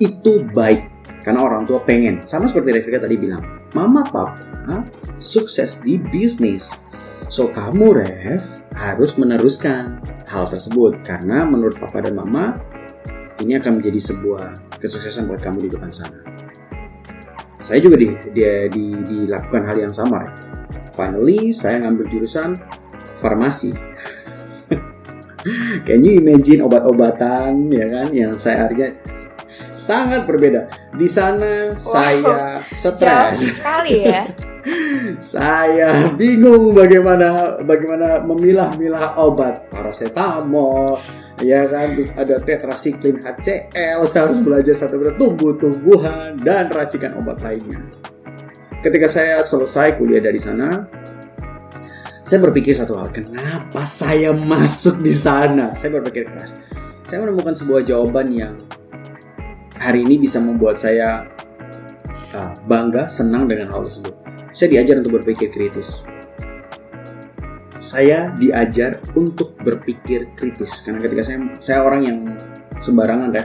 Itu 0.02 0.42
baik 0.50 0.82
karena 1.22 1.46
orang 1.46 1.62
tua 1.70 1.78
pengen 1.86 2.26
sama 2.26 2.50
seperti 2.50 2.82
Revika 2.82 2.98
tadi 2.98 3.14
bilang, 3.14 3.42
mama 3.78 4.02
papa 4.02 4.34
sukses 5.22 5.86
di 5.86 5.94
bisnis 5.98 6.90
So 7.32 7.48
kamu 7.48 7.96
Rev 7.96 8.44
harus 8.76 9.16
meneruskan 9.16 10.04
hal 10.28 10.52
tersebut 10.52 11.00
karena 11.00 11.48
menurut 11.48 11.80
papa 11.80 12.04
dan 12.04 12.20
mama 12.20 12.60
ini 13.40 13.56
akan 13.56 13.80
menjadi 13.80 14.12
sebuah 14.12 14.76
kesuksesan 14.76 15.32
buat 15.32 15.40
kamu 15.40 15.64
di 15.64 15.72
depan 15.72 15.88
sana. 15.88 16.20
Saya 17.56 17.80
juga 17.80 17.96
di, 17.96 18.12
di, 18.36 18.44
di, 18.68 18.84
dilakukan 19.00 19.64
hal 19.64 19.80
yang 19.80 19.94
sama. 19.96 20.28
Rev. 20.28 20.36
Finally 20.92 21.56
saya 21.56 21.80
ngambil 21.80 22.12
jurusan 22.12 22.52
farmasi. 23.16 23.72
Can 25.88 26.04
you 26.04 26.20
imagine 26.20 26.60
obat-obatan 26.60 27.72
ya 27.72 27.88
kan 27.88 28.12
yang 28.12 28.36
saya 28.36 28.68
harga 28.68 28.92
sangat 29.72 30.28
berbeda. 30.28 30.68
Di 31.00 31.08
sana 31.08 31.72
wow, 31.72 31.80
saya 31.80 32.60
stres 32.68 33.56
sekali 33.56 34.04
ya. 34.04 34.28
saya 35.18 36.14
bingung 36.14 36.70
bagaimana 36.70 37.58
bagaimana 37.66 38.22
memilah-milah 38.22 39.18
obat 39.18 39.66
paracetamol 39.74 40.98
ya 41.42 41.66
kan? 41.66 41.98
Terus 41.98 42.10
ada 42.14 42.38
tetrasiklin 42.38 43.18
HCl 43.18 44.06
saya 44.06 44.30
harus 44.30 44.38
belajar 44.38 44.74
satu 44.78 45.02
persatu 45.02 45.18
tumbuh-tumbuhan 45.18 46.38
dan 46.38 46.70
racikan 46.70 47.18
obat 47.18 47.42
lainnya. 47.42 47.82
Ketika 48.82 49.06
saya 49.10 49.42
selesai 49.42 49.98
kuliah 49.98 50.22
dari 50.22 50.38
sana 50.38 50.86
saya 52.22 52.38
berpikir 52.38 52.72
satu 52.72 52.96
hal 53.02 53.10
kenapa 53.10 53.82
saya 53.82 54.30
masuk 54.30 55.02
di 55.02 55.10
sana? 55.10 55.74
Saya 55.74 55.98
berpikir 55.98 56.30
keras. 56.30 56.54
Saya 57.02 57.18
menemukan 57.26 57.52
sebuah 57.52 57.82
jawaban 57.82 58.30
yang 58.30 58.54
hari 59.74 60.06
ini 60.06 60.22
bisa 60.22 60.38
membuat 60.38 60.78
saya 60.78 61.26
uh, 62.30 62.54
bangga 62.70 63.10
senang 63.10 63.50
dengan 63.50 63.68
hal 63.74 63.84
tersebut 63.84 64.21
saya 64.52 64.68
diajar 64.78 65.00
untuk 65.00 65.12
berpikir 65.20 65.48
kritis. 65.48 66.04
Saya 67.82 68.30
diajar 68.38 69.02
untuk 69.18 69.58
berpikir 69.58 70.38
kritis 70.38 70.86
karena 70.86 71.02
ketika 71.02 71.22
saya 71.26 71.38
saya 71.58 71.78
orang 71.82 72.00
yang 72.06 72.18
sembarangan 72.78 73.30
ya, 73.34 73.44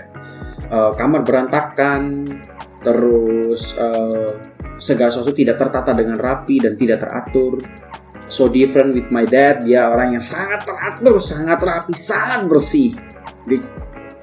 uh, 0.69 0.91
kamar 0.93 1.25
berantakan, 1.25 2.21
terus 2.85 3.73
uh, 3.81 4.29
segala 4.77 5.09
sesuatu 5.09 5.33
tidak 5.33 5.57
tertata 5.57 5.97
dengan 5.97 6.21
rapi 6.21 6.61
dan 6.61 6.77
tidak 6.77 7.01
teratur. 7.01 7.57
So 8.27 8.51
different 8.51 8.93
with 8.93 9.09
my 9.09 9.23
dad, 9.23 9.63
dia 9.63 9.87
orang 9.87 10.19
yang 10.19 10.23
sangat 10.23 10.67
teratur, 10.67 11.17
sangat 11.17 11.57
rapi, 11.63 11.95
sangat 11.95 12.45
bersih. 12.45 12.93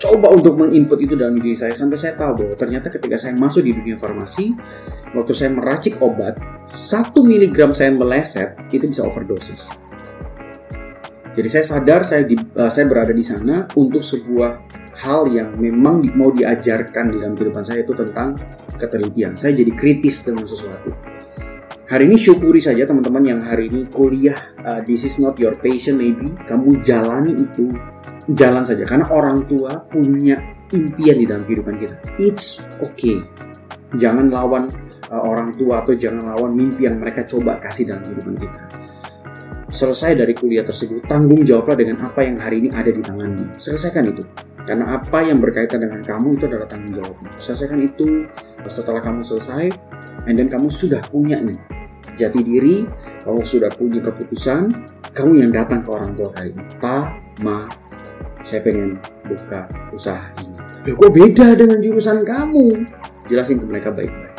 Coba 0.04 0.28
untuk 0.36 0.60
menginput 0.60 1.00
itu 1.00 1.16
dalam 1.16 1.40
diri 1.40 1.56
saya 1.56 1.72
sampai 1.72 1.96
saya 1.96 2.12
tahu 2.20 2.44
bahwa 2.44 2.54
ternyata 2.60 2.92
ketika 2.92 3.16
saya 3.16 3.32
masuk 3.40 3.64
di 3.64 3.72
dunia 3.72 3.96
farmasi, 3.96 4.52
waktu 5.16 5.32
saya 5.32 5.50
meracik 5.56 5.96
obat, 6.04 6.36
satu 6.68 7.24
miligram 7.24 7.72
saya 7.72 7.88
meleset 7.96 8.52
itu 8.68 8.84
bisa 8.84 9.08
overdosis. 9.08 9.72
Jadi 11.34 11.48
saya 11.50 11.64
sadar 11.66 12.06
saya 12.06 12.22
di, 12.22 12.38
uh, 12.38 12.70
saya 12.70 12.86
berada 12.86 13.10
di 13.10 13.24
sana 13.24 13.66
untuk 13.74 14.04
sebuah 14.04 14.70
hal 15.02 15.26
yang 15.34 15.58
memang 15.58 16.06
mau 16.14 16.30
diajarkan 16.30 17.10
di 17.10 17.18
dalam 17.18 17.34
kehidupan 17.34 17.64
saya 17.66 17.82
itu 17.82 17.90
tentang 17.90 18.38
ketelitian. 18.78 19.34
Saya 19.34 19.58
jadi 19.58 19.72
kritis 19.74 20.22
dengan 20.22 20.46
sesuatu. 20.46 21.13
Hari 21.94 22.10
ini 22.10 22.18
syukuri 22.18 22.58
saja 22.58 22.82
teman-teman 22.90 23.22
yang 23.22 23.38
hari 23.46 23.70
ini 23.70 23.86
kuliah 23.86 24.34
uh, 24.66 24.82
this 24.82 25.06
is 25.06 25.22
not 25.22 25.38
your 25.38 25.54
passion 25.54 25.94
maybe 25.94 26.26
kamu 26.42 26.82
jalani 26.82 27.38
itu 27.38 27.70
jalan 28.34 28.66
saja 28.66 28.82
karena 28.82 29.06
orang 29.14 29.46
tua 29.46 29.78
punya 29.86 30.34
impian 30.74 31.22
di 31.22 31.22
dalam 31.22 31.46
kehidupan 31.46 31.78
kita. 31.78 31.94
It's 32.18 32.58
okay. 32.82 33.22
Jangan 33.94 34.26
lawan 34.26 34.66
uh, 35.06 35.22
orang 35.22 35.54
tua 35.54 35.86
atau 35.86 35.94
jangan 35.94 36.34
lawan 36.34 36.58
mimpi 36.58 36.82
yang 36.82 36.98
mereka 36.98 37.22
coba 37.30 37.62
kasih 37.62 37.86
dalam 37.86 38.02
kehidupan 38.02 38.42
kita. 38.42 38.60
Selesai 39.70 40.18
dari 40.18 40.34
kuliah 40.34 40.66
tersebut, 40.66 41.06
tanggung 41.06 41.46
jawablah 41.46 41.78
dengan 41.78 42.02
apa 42.10 42.26
yang 42.26 42.42
hari 42.42 42.58
ini 42.58 42.74
ada 42.74 42.90
di 42.90 43.06
tanganmu. 43.06 43.54
Selesaikan 43.54 44.10
itu. 44.10 44.26
Karena 44.66 44.98
apa 44.98 45.22
yang 45.22 45.38
berkaitan 45.38 45.78
dengan 45.78 46.02
kamu 46.02 46.42
itu 46.42 46.50
adalah 46.50 46.66
tanggung 46.66 46.90
jawabmu. 46.90 47.38
Selesaikan 47.38 47.78
itu 47.86 48.26
setelah 48.66 48.98
kamu 48.98 49.22
selesai, 49.22 49.70
and 50.26 50.34
then 50.42 50.50
kamu 50.50 50.66
sudah 50.66 50.98
punya 51.06 51.38
nih 51.38 51.83
jati 52.14 52.40
diri, 52.40 52.86
kamu 53.22 53.42
sudah 53.42 53.70
punya 53.74 54.00
keputusan, 54.02 54.70
kamu 55.14 55.32
yang 55.46 55.50
datang 55.54 55.82
ke 55.82 55.90
orang 55.90 56.14
tua 56.14 56.28
kali 56.34 56.54
ini. 56.54 56.64
Ma, 57.42 57.66
saya 58.44 58.60
pengen 58.62 59.00
buka 59.26 59.66
usaha 59.90 60.22
ini. 60.42 60.54
Ya 60.84 60.92
kok 60.92 61.12
beda 61.12 61.46
dengan 61.56 61.78
jurusan 61.80 62.22
kamu? 62.22 62.66
Jelasin 63.24 63.56
ke 63.58 63.66
mereka 63.66 63.88
baik-baik. 63.88 64.36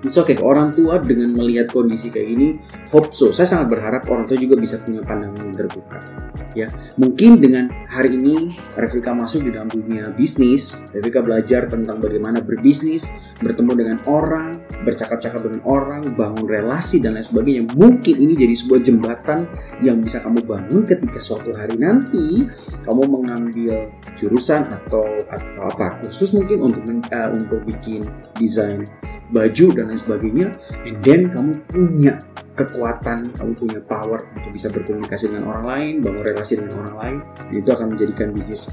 It's 0.00 0.16
okay, 0.16 0.40
orang 0.40 0.72
tua 0.72 0.96
dengan 1.02 1.36
melihat 1.36 1.68
kondisi 1.68 2.08
kayak 2.08 2.28
gini, 2.32 2.48
hope 2.88 3.12
so. 3.12 3.36
Saya 3.36 3.44
sangat 3.44 3.68
berharap 3.68 4.08
orang 4.08 4.24
tua 4.24 4.40
juga 4.40 4.56
bisa 4.56 4.80
punya 4.80 5.04
pandangan 5.04 5.44
yang 5.44 5.52
terbuka. 5.52 6.29
Ya, 6.58 6.66
mungkin 6.98 7.38
dengan 7.38 7.70
hari 7.86 8.18
ini 8.18 8.58
Revika 8.74 9.14
masuk 9.14 9.46
di 9.46 9.50
dalam 9.54 9.70
dunia 9.70 10.10
bisnis, 10.10 10.90
Revika 10.90 11.22
belajar 11.22 11.70
tentang 11.70 12.02
bagaimana 12.02 12.42
berbisnis, 12.42 13.06
bertemu 13.38 13.72
dengan 13.78 13.98
orang, 14.10 14.58
bercakap-cakap 14.82 15.46
dengan 15.46 15.62
orang, 15.62 16.02
bangun 16.18 16.46
relasi 16.50 16.98
dan 16.98 17.14
lain 17.14 17.26
sebagainya. 17.26 17.62
Mungkin 17.70 18.14
ini 18.18 18.34
jadi 18.34 18.54
sebuah 18.58 18.80
jembatan 18.82 19.46
yang 19.78 20.02
bisa 20.02 20.18
kamu 20.18 20.42
bangun 20.42 20.82
ketika 20.82 21.22
suatu 21.22 21.54
hari 21.54 21.78
nanti 21.78 22.50
kamu 22.82 23.02
mengambil 23.06 23.86
jurusan 24.18 24.66
atau 24.66 25.06
atau 25.30 25.62
apa 25.70 26.02
khusus 26.02 26.34
mungkin 26.34 26.66
untuk 26.66 26.82
uh, 27.14 27.30
untuk 27.30 27.62
bikin 27.62 28.02
desain 28.36 28.82
baju 29.30 29.66
dan 29.74 29.94
lain 29.94 30.00
sebagainya 30.00 30.46
and 30.82 30.98
then 31.06 31.30
kamu 31.30 31.54
punya 31.70 32.18
kekuatan 32.60 33.32
kamu 33.32 33.52
punya 33.56 33.80
power 33.80 34.20
untuk 34.36 34.52
bisa 34.52 34.68
berkomunikasi 34.68 35.32
dengan 35.32 35.48
orang 35.56 35.64
lain 35.64 35.92
bangun 36.04 36.22
relasi 36.22 36.60
dengan 36.60 36.84
orang 36.84 36.96
lain 37.00 37.16
itu 37.56 37.68
akan 37.72 37.96
menjadikan 37.96 38.28
bisnis 38.36 38.68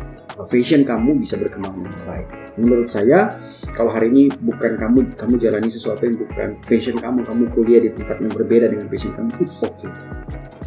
fashion 0.46 0.86
kamu 0.86 1.18
bisa 1.18 1.40
berkembang 1.40 1.74
dengan 1.74 1.98
baik. 2.06 2.28
Menurut 2.62 2.90
saya 2.92 3.32
kalau 3.74 3.90
hari 3.90 4.14
ini 4.14 4.30
bukan 4.30 4.78
kamu 4.78 5.18
kamu 5.18 5.34
jalani 5.42 5.70
sesuatu 5.72 6.06
yang 6.06 6.18
bukan 6.20 6.50
passion 6.62 6.94
kamu 7.00 7.26
kamu 7.26 7.44
kuliah 7.58 7.82
di 7.82 7.90
tempat 7.90 8.22
yang 8.22 8.30
berbeda 8.30 8.70
dengan 8.70 8.86
passion 8.86 9.16
kamu 9.18 9.30
it's 9.42 9.58
okay. 9.66 9.90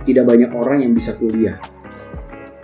Tidak 0.02 0.24
banyak 0.26 0.50
orang 0.50 0.82
yang 0.82 0.92
bisa 0.96 1.14
kuliah. 1.14 1.60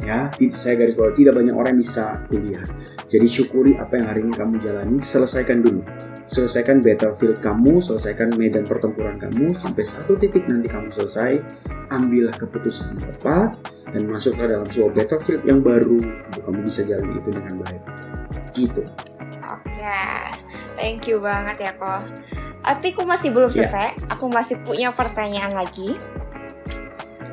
Ya 0.03 0.31
saya 0.55 0.75
garis 0.79 0.99
bawah 0.99 1.15
tidak 1.15 1.39
banyak 1.39 1.55
orang 1.55 1.79
yang 1.79 1.83
bisa 1.87 2.19
kuliah. 2.27 2.65
Jadi 3.07 3.27
syukuri 3.31 3.79
apa 3.79 4.03
yang 4.03 4.07
hari 4.11 4.21
ini 4.27 4.35
kamu 4.35 4.59
jalani 4.59 4.99
selesaikan 4.99 5.63
dulu 5.63 5.87
selesaikan 6.27 6.83
battlefield 6.83 7.39
kamu 7.39 7.79
selesaikan 7.79 8.35
medan 8.35 8.67
pertempuran 8.67 9.17
kamu 9.19 9.55
sampai 9.55 9.87
satu 9.87 10.19
titik 10.19 10.47
nanti 10.51 10.67
kamu 10.67 10.91
selesai 10.91 11.39
ambillah 11.95 12.35
keputusan 12.35 12.99
yang 12.99 13.15
tepat 13.15 13.55
dan 13.95 14.03
masuklah 14.11 14.51
dalam 14.51 14.67
sebuah 14.67 14.91
battlefield 14.91 15.43
yang 15.47 15.63
baru 15.63 16.03
untuk 16.03 16.43
kamu 16.43 16.67
bisa 16.67 16.83
jalani 16.83 17.23
itu 17.23 17.31
dengan 17.31 17.55
baik. 17.63 17.83
Gitu. 18.53 18.83
Oke. 19.47 20.03
Thank 20.75 21.07
you 21.07 21.23
banget 21.23 21.57
ya 21.63 21.73
kok 21.79 22.03
tapi 22.67 22.91
aku 22.91 23.03
masih 23.07 23.31
belum 23.31 23.51
ya. 23.55 23.63
selesai. 23.63 23.89
Yeah. 23.95 24.11
aku 24.11 24.27
masih 24.27 24.57
punya 24.67 24.91
pertanyaan 24.91 25.55
lagi. 25.55 25.95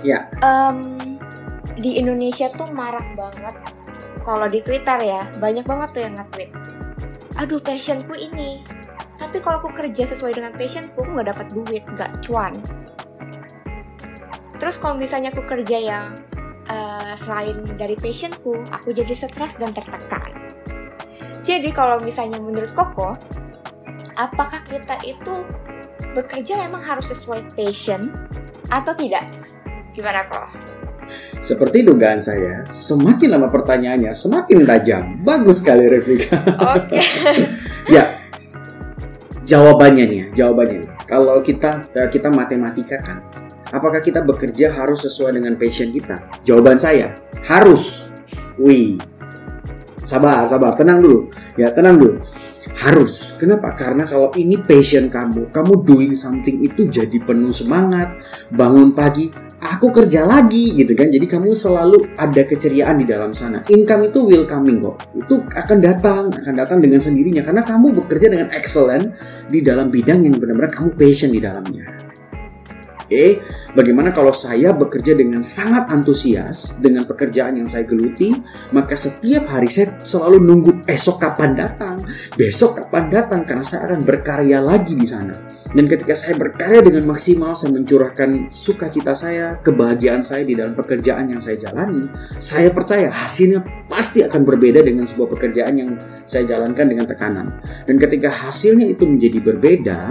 Ya 0.06 0.30
yeah. 0.30 0.46
um, 0.46 1.18
di 1.74 1.98
Indonesia 1.98 2.54
tuh 2.54 2.70
marak 2.70 3.18
banget. 3.18 3.58
Kalau 4.24 4.48
di 4.48 4.62
Twitter 4.64 4.98
ya 5.04 5.28
banyak 5.42 5.66
banget 5.66 5.90
tuh 5.92 6.02
yang 6.06 6.16
nge-tweet 6.16 6.52
aduh 7.38 7.62
passionku 7.62 8.14
ini. 8.18 8.62
Tapi 9.18 9.40
kalau 9.40 9.64
aku 9.64 9.72
kerja 9.74 10.04
sesuai 10.10 10.36
dengan 10.36 10.52
passionku 10.54 11.00
aku 11.00 11.10
nggak 11.16 11.30
dapat 11.34 11.48
duit 11.54 11.84
nggak 11.86 12.12
cuan. 12.26 12.60
Terus 14.60 14.76
kalau 14.80 14.96
misalnya 14.96 15.34
aku 15.34 15.44
kerja 15.44 15.78
yang 15.78 16.06
uh, 16.70 17.14
selain 17.18 17.64
dari 17.76 17.98
passionku 17.98 18.64
aku 18.72 18.96
jadi 18.96 19.14
stres 19.16 19.58
dan 19.60 19.76
tertekan. 19.76 20.34
Jadi 21.44 21.70
kalau 21.76 22.00
misalnya 22.00 22.40
menurut 22.40 22.72
Koko 22.72 23.16
apakah 24.16 24.64
kita 24.64 24.96
itu 25.04 25.44
bekerja 26.16 26.70
emang 26.70 26.86
harus 26.86 27.12
sesuai 27.12 27.58
passion 27.58 28.14
atau 28.72 28.96
tidak? 28.96 29.28
Gimana 29.92 30.26
kok 30.32 30.73
seperti 31.40 31.86
dugaan 31.86 32.24
saya, 32.24 32.66
semakin 32.70 33.36
lama 33.38 33.48
pertanyaannya, 33.52 34.12
semakin 34.16 34.64
tajam. 34.64 35.04
Bagus 35.22 35.62
sekali 35.62 35.88
replika. 35.88 36.40
Oke. 36.44 37.00
Okay. 37.00 37.36
ya, 37.96 38.18
jawabannya 39.44 40.06
nih, 40.08 40.20
ya, 40.20 40.28
jawabannya 40.44 40.78
nih. 40.84 40.92
Kalau 41.04 41.40
kita 41.44 41.88
eh, 41.94 42.10
kita 42.10 42.32
matematika 42.32 42.98
kan, 43.04 43.18
apakah 43.70 44.00
kita 44.00 44.24
bekerja 44.24 44.72
harus 44.72 45.04
sesuai 45.04 45.38
dengan 45.38 45.60
passion 45.60 45.92
kita? 45.92 46.44
Jawaban 46.48 46.80
saya, 46.80 47.14
harus. 47.46 48.10
Wih, 48.58 49.02
sabar, 50.06 50.46
sabar, 50.46 50.78
tenang 50.78 51.02
dulu. 51.02 51.32
Ya, 51.58 51.74
tenang 51.74 51.98
dulu. 51.98 52.22
Harus. 52.78 53.36
Kenapa? 53.40 53.74
Karena 53.74 54.04
kalau 54.04 54.30
ini 54.36 54.60
passion 54.60 55.08
kamu, 55.08 55.50
kamu 55.50 55.74
doing 55.88 56.14
something 56.14 56.62
itu 56.62 56.86
jadi 56.86 57.18
penuh 57.24 57.54
semangat, 57.56 58.14
bangun 58.52 58.94
pagi, 58.94 59.32
aku 59.64 59.90
kerja 59.96 60.28
lagi 60.28 60.76
gitu 60.76 60.92
kan. 60.94 61.08
Jadi 61.08 61.26
kamu 61.26 61.56
selalu 61.56 62.20
ada 62.20 62.42
keceriaan 62.44 63.00
di 63.00 63.06
dalam 63.08 63.32
sana. 63.32 63.64
Income 63.72 64.12
itu 64.12 64.20
will 64.28 64.46
coming 64.46 64.84
kok. 64.84 65.00
Itu 65.16 65.48
akan 65.48 65.78
datang 65.80 66.24
akan 66.36 66.54
datang 66.54 66.80
dengan 66.84 67.00
sendirinya. 67.00 67.42
Karena 67.42 67.64
kamu 67.64 67.96
bekerja 68.04 68.28
dengan 68.28 68.52
excellent 68.52 69.16
di 69.48 69.64
dalam 69.64 69.88
bidang 69.88 70.28
yang 70.28 70.36
benar-benar 70.36 70.72
kamu 70.72 70.96
passion 71.00 71.32
di 71.32 71.40
dalamnya 71.40 72.13
Oke, 73.14 73.46
bagaimana 73.78 74.10
kalau 74.10 74.34
saya 74.34 74.74
bekerja 74.74 75.14
dengan 75.14 75.46
sangat 75.46 75.86
antusias 75.94 76.82
dengan 76.82 77.06
pekerjaan 77.06 77.62
yang 77.62 77.70
saya 77.70 77.86
geluti, 77.86 78.34
maka 78.74 78.98
setiap 78.98 79.54
hari 79.54 79.70
saya 79.70 80.02
selalu 80.02 80.42
nunggu 80.42 80.82
esok 80.90 81.22
kapan 81.22 81.54
datang, 81.54 82.02
besok 82.34 82.82
kapan 82.82 83.14
datang 83.14 83.46
karena 83.46 83.62
saya 83.62 83.86
akan 83.86 84.02
berkarya 84.02 84.66
lagi 84.66 84.98
di 84.98 85.06
sana. 85.06 85.38
Dan 85.78 85.86
ketika 85.86 86.18
saya 86.18 86.42
berkarya 86.42 86.82
dengan 86.82 87.06
maksimal, 87.06 87.54
saya 87.54 87.78
mencurahkan 87.78 88.50
sukacita 88.50 89.14
saya, 89.14 89.62
kebahagiaan 89.62 90.26
saya 90.26 90.42
di 90.42 90.58
dalam 90.58 90.74
pekerjaan 90.74 91.30
yang 91.30 91.38
saya 91.38 91.62
jalani, 91.62 92.10
saya 92.42 92.74
percaya 92.74 93.14
hasilnya 93.14 93.62
pasti 93.86 94.26
akan 94.26 94.42
berbeda 94.42 94.82
dengan 94.82 95.06
sebuah 95.06 95.38
pekerjaan 95.38 95.78
yang 95.78 95.90
saya 96.26 96.50
jalankan 96.50 96.90
dengan 96.90 97.06
tekanan. 97.06 97.62
Dan 97.86 97.94
ketika 98.02 98.34
hasilnya 98.34 98.90
itu 98.90 99.06
menjadi 99.06 99.38
berbeda, 99.38 100.02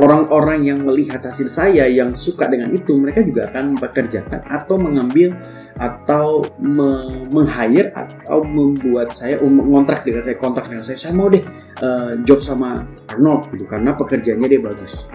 orang-orang 0.00 0.64
yang 0.64 0.80
melihat 0.80 1.20
hasil 1.20 1.52
saya 1.52 1.84
yang 1.84 2.16
suka 2.16 2.48
dengan 2.48 2.72
itu 2.72 2.96
mereka 2.96 3.20
juga 3.20 3.52
akan 3.52 3.76
bekerjakan 3.76 4.40
atau 4.48 4.80
mengambil 4.80 5.36
atau 5.76 6.48
me 6.56 7.20
meng-hire 7.28 7.92
atau 7.92 8.40
membuat 8.40 9.12
saya 9.12 9.36
um, 9.44 9.60
ngontrak 9.60 10.02
dengan 10.08 10.24
saya 10.24 10.36
kontrak 10.40 10.72
dengan 10.72 10.80
saya. 10.80 10.96
Saya 10.96 11.12
mau 11.12 11.28
deh 11.28 11.44
uh, 11.84 12.16
job 12.24 12.40
sama 12.40 12.88
Arnold 13.12 13.52
gitu 13.52 13.68
karena 13.68 13.92
pekerjaannya 13.92 14.48
dia 14.48 14.60
bagus. 14.64 15.06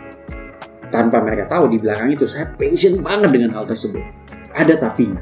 Tanpa 0.94 1.20
mereka 1.20 1.50
tahu 1.50 1.74
di 1.74 1.78
belakang 1.82 2.14
itu 2.14 2.30
saya 2.30 2.54
passion 2.54 3.02
banget 3.02 3.34
dengan 3.34 3.58
hal 3.58 3.66
tersebut. 3.66 4.02
Ada 4.54 4.78
tapinya. 4.80 5.20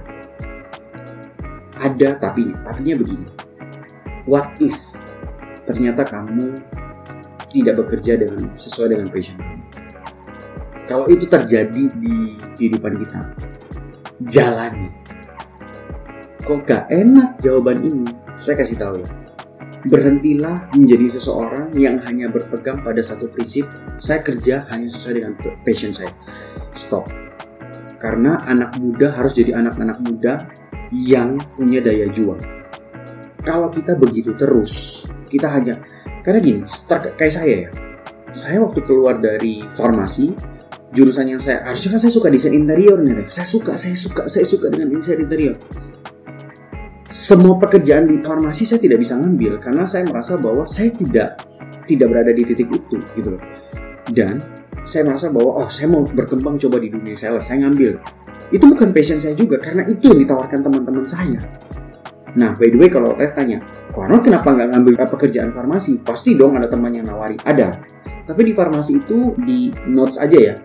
Ada 1.80 2.20
tapinya. 2.20 2.60
Tapinya 2.68 2.94
begini. 3.00 3.28
What 4.28 4.60
if 4.60 4.76
ternyata 5.64 6.04
kamu 6.04 6.52
tidak 7.52 7.80
bekerja 7.86 8.20
dengan 8.20 8.52
sesuai 8.60 8.98
dengan 8.98 9.08
passion 9.08 9.53
kalau 10.84 11.08
itu 11.08 11.24
terjadi 11.28 11.84
di 11.96 12.36
kehidupan 12.60 13.00
kita 13.00 13.20
jalani. 14.28 14.92
Kok 16.44 16.60
gak 16.68 16.92
enak 16.92 17.40
jawaban 17.40 17.88
ini? 17.88 18.08
Saya 18.36 18.60
kasih 18.60 18.76
tahu 18.76 19.00
ya. 19.00 19.08
Berhentilah 19.88 20.72
menjadi 20.76 21.20
seseorang 21.20 21.72
yang 21.76 22.00
hanya 22.04 22.28
berpegang 22.32 22.84
pada 22.84 23.00
satu 23.04 23.28
prinsip 23.32 23.68
saya 24.00 24.24
kerja 24.24 24.68
hanya 24.72 24.88
sesuai 24.88 25.14
dengan 25.20 25.34
passion 25.64 25.96
saya. 25.96 26.12
Stop. 26.76 27.08
Karena 28.00 28.40
anak 28.44 28.76
muda 28.80 29.16
harus 29.16 29.32
jadi 29.32 29.56
anak-anak 29.56 30.04
muda 30.04 30.34
yang 30.92 31.40
punya 31.56 31.80
daya 31.80 32.12
juang. 32.12 32.40
Kalau 33.44 33.72
kita 33.72 33.96
begitu 33.96 34.36
terus 34.36 35.04
kita 35.32 35.48
hanya 35.52 35.80
karena 36.24 36.40
gini, 36.40 36.60
kayak 37.20 37.34
saya 37.34 37.56
ya. 37.68 37.70
Saya 38.32 38.64
waktu 38.64 38.82
keluar 38.88 39.20
dari 39.20 39.68
farmasi, 39.76 40.32
jurusan 40.94 41.26
yang 41.26 41.42
saya 41.42 41.66
harusnya 41.66 41.98
kan 41.98 42.00
saya 42.06 42.14
suka 42.14 42.28
desain 42.30 42.54
interior 42.54 43.02
nih, 43.02 43.26
Ref. 43.26 43.34
Saya 43.34 43.50
suka, 43.50 43.74
saya 43.76 43.98
suka, 43.98 44.30
saya 44.30 44.46
suka 44.46 44.70
dengan 44.70 44.94
desain 44.94 45.18
interior. 45.20 45.58
Semua 47.10 47.58
pekerjaan 47.62 48.10
di 48.10 48.22
farmasi 48.22 48.66
saya 48.66 48.82
tidak 48.82 49.02
bisa 49.02 49.18
ngambil 49.18 49.62
karena 49.62 49.86
saya 49.86 50.06
merasa 50.06 50.38
bahwa 50.38 50.66
saya 50.66 50.94
tidak 50.94 51.42
tidak 51.86 52.08
berada 52.10 52.32
di 52.34 52.42
titik 52.46 52.70
itu 52.70 52.98
gitu 53.14 53.30
loh. 53.38 53.42
Dan 54.10 54.38
saya 54.86 55.06
merasa 55.06 55.30
bahwa 55.34 55.66
oh 55.66 55.70
saya 55.70 55.90
mau 55.90 56.06
berkembang 56.06 56.58
coba 56.62 56.78
di 56.78 56.90
dunia 56.94 57.18
sales, 57.18 57.46
saya 57.46 57.66
ngambil. 57.66 57.98
Itu 58.50 58.66
bukan 58.70 58.94
passion 58.94 59.18
saya 59.18 59.34
juga 59.34 59.58
karena 59.58 59.86
itu 59.90 60.14
yang 60.14 60.20
ditawarkan 60.26 60.60
teman-teman 60.62 61.06
saya. 61.06 61.42
Nah, 62.34 62.58
by 62.58 62.66
the 62.74 62.78
way 62.82 62.90
kalau 62.90 63.14
Rev 63.14 63.30
tanya, 63.38 63.62
Arnold 63.94 64.26
kenapa 64.26 64.50
nggak 64.50 64.70
ngambil 64.74 64.94
pekerjaan 65.06 65.54
farmasi? 65.54 66.02
Pasti 66.02 66.34
dong 66.34 66.58
ada 66.58 66.66
teman 66.66 66.90
yang 66.90 67.06
nawari. 67.06 67.38
Ada. 67.46 67.70
Tapi 68.24 68.42
di 68.48 68.54
farmasi 68.56 69.04
itu 69.04 69.36
di 69.44 69.72
notes 69.88 70.16
aja 70.20 70.40
ya. 70.40 70.56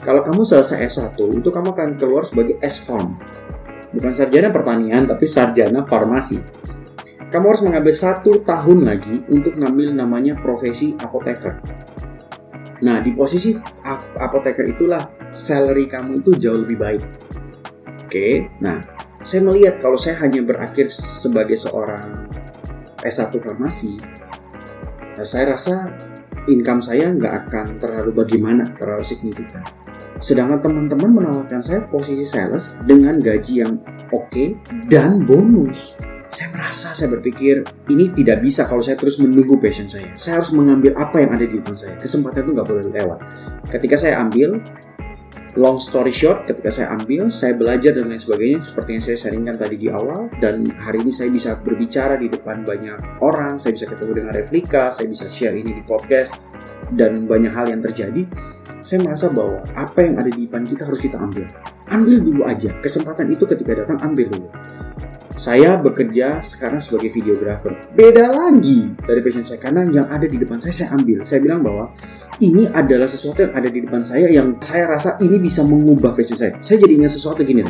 Kalau 0.00 0.20
kamu 0.20 0.44
selesai 0.44 0.84
S1, 0.86 1.16
itu 1.16 1.48
kamu 1.48 1.72
akan 1.72 1.88
keluar 1.96 2.22
sebagai 2.22 2.60
S-Farm. 2.60 3.16
Bukan 3.96 4.12
sarjana 4.12 4.52
pertanian, 4.52 5.08
tapi 5.08 5.24
sarjana 5.24 5.82
farmasi. 5.82 6.38
Kamu 7.26 7.44
harus 7.48 7.64
mengambil 7.64 7.90
satu 7.90 8.44
tahun 8.44 8.86
lagi 8.86 9.24
untuk 9.32 9.56
ngambil 9.56 9.96
namanya 9.96 10.38
profesi 10.38 10.94
apoteker. 11.00 11.58
Nah, 12.84 13.00
di 13.00 13.16
posisi 13.16 13.56
apoteker 14.20 14.68
itulah 14.68 15.32
salary 15.32 15.88
kamu 15.88 16.20
itu 16.20 16.36
jauh 16.36 16.60
lebih 16.60 16.76
baik. 16.76 17.02
Oke, 18.06 18.46
nah 18.62 18.78
saya 19.26 19.42
melihat 19.42 19.82
kalau 19.82 19.98
saya 19.98 20.14
hanya 20.22 20.44
berakhir 20.44 20.92
sebagai 20.92 21.58
seorang 21.58 22.30
S1 23.02 23.34
farmasi, 23.42 23.98
nah 25.18 25.26
saya 25.26 25.58
rasa 25.58 25.90
income 26.46 26.82
saya 26.82 27.10
nggak 27.12 27.34
akan 27.46 27.66
terlalu 27.78 28.10
bagaimana, 28.14 28.66
terlalu 28.74 29.04
signifikan. 29.04 29.62
Sedangkan 30.18 30.64
teman-teman 30.64 31.10
menawarkan 31.22 31.60
saya 31.60 31.84
posisi 31.86 32.24
sales 32.24 32.80
dengan 32.84 33.20
gaji 33.20 33.54
yang 33.64 33.80
oke 34.12 34.28
okay 34.30 34.48
dan 34.88 35.24
bonus. 35.24 35.96
Saya 36.26 36.52
merasa, 36.52 36.92
saya 36.92 37.08
berpikir 37.16 37.64
ini 37.88 38.12
tidak 38.12 38.44
bisa 38.44 38.68
kalau 38.68 38.84
saya 38.84 38.98
terus 38.98 39.16
menunggu 39.22 39.56
passion 39.56 39.88
saya. 39.88 40.12
Saya 40.18 40.42
harus 40.42 40.52
mengambil 40.52 40.92
apa 40.98 41.22
yang 41.22 41.32
ada 41.32 41.44
di 41.48 41.56
depan 41.56 41.72
saya. 41.72 41.94
Kesempatan 41.96 42.44
itu 42.44 42.50
nggak 42.52 42.68
boleh 42.68 42.84
lewat. 42.92 43.18
Ketika 43.72 43.96
saya 43.96 44.20
ambil, 44.20 44.60
long 45.56 45.80
story 45.80 46.12
short, 46.12 46.44
ketika 46.44 46.68
saya 46.68 46.92
ambil, 46.92 47.32
saya 47.32 47.56
belajar 47.56 47.96
dan 47.96 48.12
lain 48.12 48.20
sebagainya, 48.20 48.60
seperti 48.60 48.90
yang 48.96 49.04
saya 49.04 49.16
sharingkan 49.16 49.56
tadi 49.56 49.76
di 49.80 49.88
awal, 49.88 50.28
dan 50.38 50.68
hari 50.76 51.00
ini 51.00 51.10
saya 51.10 51.32
bisa 51.32 51.56
berbicara 51.56 52.20
di 52.20 52.28
depan 52.28 52.62
banyak 52.62 53.24
orang, 53.24 53.56
saya 53.56 53.72
bisa 53.72 53.88
ketemu 53.88 54.12
dengan 54.22 54.32
replika, 54.36 54.92
saya 54.92 55.08
bisa 55.08 55.26
share 55.26 55.56
ini 55.56 55.80
di 55.80 55.82
podcast. 55.82 56.36
dan 56.94 57.26
banyak 57.26 57.50
hal 57.50 57.66
yang 57.66 57.82
terjadi, 57.82 58.22
saya 58.78 59.02
merasa 59.02 59.26
bahwa 59.34 59.58
apa 59.74 60.06
yang 60.06 60.22
ada 60.22 60.30
di 60.30 60.46
depan 60.46 60.62
kita 60.62 60.86
harus 60.86 61.02
kita 61.02 61.18
ambil. 61.18 61.42
Ambil 61.90 62.18
dulu 62.22 62.42
aja. 62.46 62.70
Kesempatan 62.78 63.26
itu 63.26 63.42
ketika 63.42 63.82
datang 63.82 63.98
ambil 64.06 64.30
dulu. 64.30 64.46
Saya 65.36 65.76
bekerja 65.76 66.40
sekarang 66.40 66.80
sebagai 66.80 67.12
videographer. 67.12 67.76
Beda 67.92 68.32
lagi 68.32 68.96
dari 69.04 69.20
passion 69.20 69.44
saya 69.44 69.60
karena 69.60 69.84
yang 69.84 70.08
ada 70.08 70.24
di 70.24 70.40
depan 70.40 70.56
saya 70.56 70.72
saya 70.72 70.96
ambil. 70.96 71.20
Saya 71.28 71.44
bilang 71.44 71.60
bahwa 71.60 71.92
ini 72.40 72.64
adalah 72.72 73.04
sesuatu 73.04 73.44
yang 73.44 73.52
ada 73.52 73.68
di 73.68 73.84
depan 73.84 74.00
saya 74.00 74.32
yang 74.32 74.56
saya 74.64 74.88
rasa 74.88 75.20
ini 75.20 75.36
bisa 75.36 75.60
mengubah 75.60 76.16
passion 76.16 76.40
saya. 76.40 76.56
Saya 76.64 76.80
jadi 76.80 77.04
ingat 77.04 77.20
sesuatu 77.20 77.44
gini. 77.44 77.68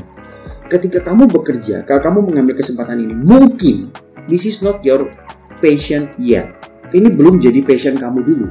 Ketika 0.70 1.02
kamu 1.02 1.26
bekerja, 1.26 1.82
kalau 1.82 1.98
kamu 1.98 2.18
mengambil 2.30 2.54
kesempatan 2.54 3.02
ini, 3.02 3.18
mungkin 3.18 3.90
this 4.30 4.46
is 4.46 4.62
not 4.62 4.78
your 4.86 5.10
passion 5.58 6.06
yet. 6.22 6.54
Ini 6.94 7.10
belum 7.18 7.42
jadi 7.42 7.66
passion 7.66 7.98
kamu 7.98 8.22
dulu. 8.22 8.46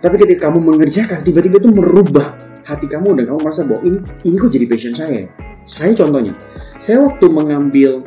Tapi 0.00 0.16
ketika 0.16 0.48
kamu 0.48 0.64
mengerjakan, 0.64 1.20
tiba-tiba 1.20 1.60
itu 1.60 1.68
merubah 1.76 2.40
hati 2.64 2.88
kamu 2.88 3.20
dan 3.20 3.24
kamu 3.28 3.38
merasa 3.44 3.68
bahwa 3.68 3.84
ini 3.84 4.00
ini 4.24 4.36
kok 4.40 4.48
jadi 4.48 4.64
passion 4.64 4.96
saya. 4.96 5.28
Saya 5.66 5.92
contohnya, 5.98 6.32
saya 6.78 7.02
waktu 7.02 7.26
mengambil 7.26 8.06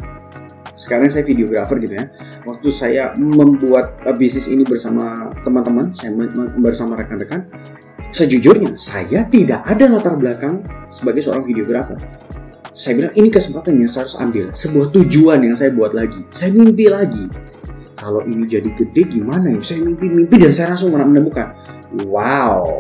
sekarang 0.80 1.12
saya 1.12 1.28
videografer 1.28 1.76
gitu 1.84 1.92
ya. 2.00 2.08
Waktu 2.48 2.68
saya 2.72 3.12
membuat 3.20 4.00
uh, 4.08 4.16
bisnis 4.16 4.48
ini 4.48 4.64
bersama 4.64 5.28
teman-teman, 5.44 5.92
saya 5.92 6.16
bersama 6.56 6.96
rekan-rekan, 6.96 7.52
sejujurnya 8.16 8.80
saya 8.80 9.28
tidak 9.28 9.60
ada 9.68 9.92
latar 9.92 10.16
belakang 10.16 10.64
sebagai 10.88 11.20
seorang 11.20 11.44
videografer. 11.44 12.00
Saya 12.72 12.96
bilang 12.96 13.14
ini 13.20 13.28
kesempatan 13.28 13.76
yang 13.76 13.92
saya 13.92 14.08
harus 14.08 14.16
ambil, 14.24 14.56
sebuah 14.56 14.88
tujuan 14.96 15.44
yang 15.44 15.56
saya 15.60 15.76
buat 15.76 15.92
lagi. 15.92 16.24
Saya 16.32 16.56
mimpi 16.56 16.88
lagi. 16.88 17.28
Kalau 18.00 18.24
ini 18.24 18.48
jadi 18.48 18.72
gede 18.72 19.20
gimana 19.20 19.52
ya? 19.52 19.60
Saya 19.60 19.84
mimpi-mimpi 19.84 20.40
dan 20.40 20.56
saya 20.56 20.72
langsung 20.72 20.96
menemukan, 20.96 21.52
wow, 22.08 22.80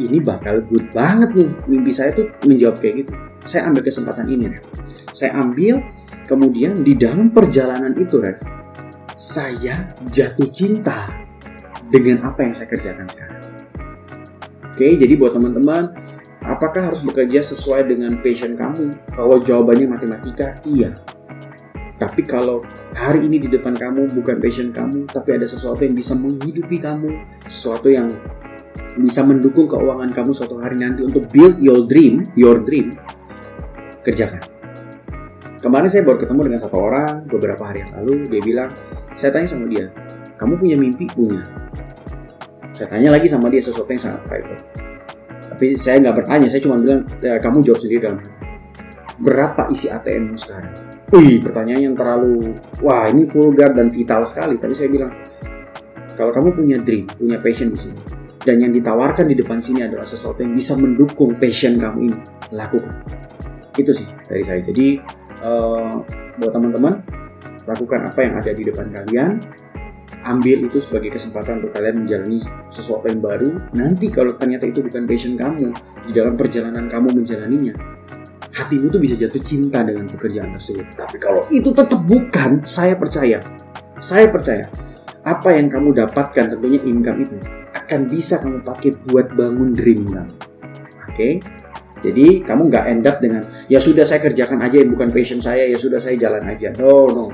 ini 0.00 0.22
bakal 0.22 0.64
good 0.64 0.88
banget 0.94 1.34
nih. 1.36 1.50
Mimpi 1.68 1.92
saya 1.92 2.16
tuh 2.16 2.30
menjawab 2.46 2.80
kayak 2.80 3.04
gitu 3.04 3.12
saya 3.46 3.70
ambil 3.70 3.82
kesempatan 3.82 4.26
ini 4.30 4.44
Rev. 4.54 4.64
Saya 5.12 5.34
ambil 5.38 5.82
kemudian 6.26 6.78
di 6.78 6.94
dalam 6.94 7.30
perjalanan 7.34 7.92
itu 7.98 8.22
Rev, 8.22 8.38
saya 9.18 9.90
jatuh 10.08 10.48
cinta 10.48 11.10
dengan 11.90 12.24
apa 12.26 12.46
yang 12.46 12.54
saya 12.54 12.70
kerjakan 12.70 13.06
sekarang. 13.10 13.40
Oke, 14.72 14.96
jadi 14.96 15.12
buat 15.20 15.36
teman-teman, 15.36 15.92
apakah 16.40 16.88
harus 16.88 17.04
bekerja 17.04 17.44
sesuai 17.44 17.92
dengan 17.92 18.16
passion 18.24 18.56
kamu? 18.56 18.88
Kalau 19.12 19.36
jawabannya 19.36 19.84
matematika, 19.84 20.56
iya. 20.64 20.96
Tapi 22.00 22.24
kalau 22.24 22.64
hari 22.96 23.28
ini 23.28 23.38
di 23.38 23.52
depan 23.52 23.76
kamu 23.76 24.10
bukan 24.16 24.40
passion 24.40 24.72
kamu, 24.72 25.06
tapi 25.12 25.38
ada 25.38 25.44
sesuatu 25.44 25.84
yang 25.84 25.92
bisa 25.92 26.16
menghidupi 26.16 26.80
kamu, 26.80 27.20
sesuatu 27.46 27.92
yang 27.92 28.08
bisa 28.96 29.24
mendukung 29.24 29.64
keuangan 29.68 30.12
kamu 30.12 30.30
suatu 30.36 30.60
hari 30.60 30.76
nanti 30.76 31.00
untuk 31.00 31.28
build 31.32 31.56
your 31.60 31.88
dream, 31.88 32.24
your 32.36 32.60
dream, 32.60 32.92
kerjakan. 34.04 34.44
Kemarin 35.62 35.88
saya 35.88 36.02
baru 36.02 36.18
ketemu 36.18 36.40
dengan 36.50 36.60
satu 36.60 36.76
orang 36.76 37.24
beberapa 37.30 37.62
hari 37.62 37.86
yang 37.86 37.92
lalu, 38.02 38.26
dia 38.26 38.42
bilang, 38.42 38.70
saya 39.14 39.30
tanya 39.30 39.46
sama 39.46 39.70
dia, 39.70 39.94
kamu 40.36 40.58
punya 40.58 40.76
mimpi? 40.76 41.06
Punya. 41.06 41.38
Saya 42.74 42.88
tanya 42.90 43.14
lagi 43.14 43.30
sama 43.30 43.46
dia 43.46 43.62
sesuatu 43.62 43.86
yang 43.86 44.02
sangat 44.02 44.20
private. 44.26 44.64
Tapi 45.54 45.66
saya 45.78 46.02
nggak 46.02 46.16
bertanya, 46.18 46.50
saya 46.50 46.60
cuma 46.66 46.82
bilang, 46.82 47.06
ya, 47.22 47.38
kamu 47.38 47.62
jawab 47.62 47.78
sendiri 47.78 48.00
dalam. 48.10 48.18
Berapa 49.22 49.70
isi 49.70 49.86
ATM 49.86 50.34
sekarang? 50.34 50.74
Wih, 51.14 51.38
pertanyaan 51.44 51.92
yang 51.92 51.96
terlalu, 51.96 52.56
wah 52.82 53.06
ini 53.06 53.22
vulgar 53.28 53.70
dan 53.70 53.86
vital 53.86 54.26
sekali. 54.26 54.58
Tapi 54.58 54.74
saya 54.74 54.90
bilang, 54.90 55.14
kalau 56.18 56.34
kamu 56.34 56.48
punya 56.58 56.76
dream, 56.82 57.06
punya 57.06 57.38
passion 57.38 57.70
di 57.70 57.78
sini, 57.78 58.00
dan 58.42 58.58
yang 58.58 58.74
ditawarkan 58.74 59.30
di 59.30 59.38
depan 59.38 59.62
sini 59.62 59.86
adalah 59.86 60.06
sesuatu 60.06 60.42
yang 60.42 60.54
bisa 60.58 60.74
mendukung 60.74 61.38
passion 61.38 61.78
kamu 61.78 62.10
ini, 62.10 62.18
lakukan. 62.50 62.90
Itu 63.78 63.94
sih 63.94 64.06
dari 64.26 64.42
saya. 64.42 64.60
Jadi 64.66 64.98
uh, 65.46 66.02
buat 66.42 66.50
teman-teman 66.50 66.94
lakukan 67.62 68.00
apa 68.10 68.20
yang 68.26 68.34
ada 68.42 68.50
di 68.50 68.62
depan 68.66 68.90
kalian. 68.90 69.38
Ambil 70.22 70.70
itu 70.70 70.78
sebagai 70.78 71.14
kesempatan 71.18 71.64
untuk 71.64 71.74
kalian 71.74 72.04
menjalani 72.04 72.38
sesuatu 72.70 73.10
yang 73.10 73.22
baru. 73.22 73.72
Nanti 73.74 74.06
kalau 74.12 74.38
ternyata 74.38 74.70
itu 74.70 74.84
bukan 74.84 75.02
passion 75.08 75.34
kamu 75.34 75.74
di 76.06 76.12
dalam 76.14 76.34
perjalanan 76.38 76.86
kamu 76.86 77.10
menjalaninya 77.10 77.74
hatimu 78.52 78.92
tuh 78.92 79.00
bisa 79.00 79.16
jatuh 79.16 79.40
cinta 79.40 79.80
dengan 79.80 80.04
pekerjaan 80.04 80.52
tersebut. 80.52 80.84
Tapi 80.92 81.16
kalau 81.16 81.40
itu 81.48 81.72
tetap 81.72 82.04
bukan 82.04 82.60
saya 82.68 82.94
percaya. 82.94 83.40
Saya 84.02 84.28
percaya 84.28 84.68
apa 85.22 85.54
yang 85.54 85.70
kamu 85.70 85.94
dapatkan 85.94 86.58
tentunya 86.58 86.80
income 86.82 87.22
itu 87.22 87.36
akan 87.72 88.00
bisa 88.10 88.42
kamu 88.42 88.58
pakai 88.66 88.90
buat 89.06 89.32
bangun 89.38 89.74
dream 89.78 90.02
kamu 90.06 90.34
oke 90.34 91.14
okay? 91.14 91.38
Jadi 92.02 92.42
kamu 92.42 92.66
nggak 92.66 92.84
end 92.90 93.06
up 93.06 93.22
dengan 93.22 93.42
ya 93.70 93.78
sudah 93.78 94.02
saya 94.02 94.18
kerjakan 94.18 94.58
aja 94.58 94.82
yang 94.82 94.90
bukan 94.90 95.14
passion 95.14 95.38
saya 95.38 95.70
ya 95.70 95.78
sudah 95.78 96.02
saya 96.02 96.18
jalan 96.18 96.42
aja. 96.50 96.74
No 96.74 97.06
no, 97.14 97.24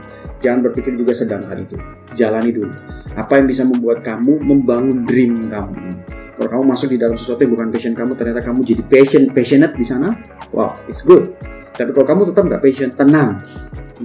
jangan 0.44 0.68
berpikir 0.68 0.92
juga 0.92 1.16
sedang 1.16 1.40
hal 1.48 1.56
itu. 1.56 1.80
Jalani 2.12 2.52
dulu. 2.52 2.68
Apa 3.16 3.40
yang 3.40 3.48
bisa 3.48 3.64
membuat 3.64 4.04
kamu 4.04 4.44
membangun 4.44 5.08
dream 5.08 5.40
kamu. 5.48 6.04
Kalau 6.38 6.48
kamu 6.54 6.64
masuk 6.70 6.94
di 6.94 6.98
dalam 7.00 7.16
sesuatu 7.18 7.42
yang 7.42 7.52
bukan 7.58 7.68
passion 7.72 7.96
kamu, 7.98 8.12
ternyata 8.14 8.40
kamu 8.44 8.60
jadi 8.62 8.82
passion 8.86 9.22
passionate 9.34 9.74
di 9.74 9.82
sana, 9.82 10.14
wow, 10.54 10.70
it's 10.86 11.02
good. 11.02 11.34
Tapi 11.74 11.90
kalau 11.90 12.06
kamu 12.06 12.30
tetap 12.30 12.46
nggak 12.46 12.62
passion, 12.62 12.90
tenang, 12.94 13.42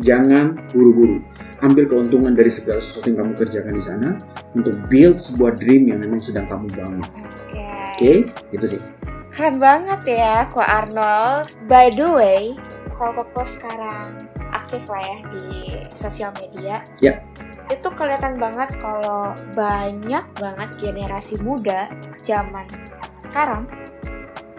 jangan 0.01 0.57
buru-buru. 0.71 1.21
Ambil 1.61 1.85
keuntungan 1.85 2.33
dari 2.33 2.49
segala 2.49 2.81
sesuatu 2.81 3.11
yang 3.11 3.19
kamu 3.25 3.31
kerjakan 3.37 3.73
di 3.77 3.83
sana 3.83 4.09
untuk 4.57 4.75
build 4.89 5.21
sebuah 5.21 5.59
dream 5.59 5.93
yang 5.93 5.99
memang 6.01 6.19
sedang 6.19 6.49
kamu 6.49 6.67
bangun. 6.73 7.01
Oke, 7.03 7.29
okay. 7.53 7.85
okay? 7.97 8.17
itu 8.55 8.77
sih. 8.77 8.81
Keren 9.33 9.57
banget 9.57 10.01
ya, 10.05 10.45
Ko 10.53 10.61
Arnold. 10.61 11.49
By 11.65 11.89
the 11.93 12.05
way, 12.05 12.53
kalau 12.93 13.25
Koko 13.25 13.43
sekarang 13.49 14.29
aktif 14.53 14.85
lah 14.85 15.01
ya 15.01 15.17
di 15.33 15.49
sosial 15.97 16.29
media. 16.37 16.85
Ya. 17.01 17.25
Itu 17.73 17.89
kelihatan 17.97 18.37
banget 18.37 18.77
kalau 18.77 19.33
banyak 19.57 20.25
banget 20.37 20.69
generasi 20.77 21.41
muda 21.41 21.89
zaman 22.21 22.69
sekarang 23.25 23.65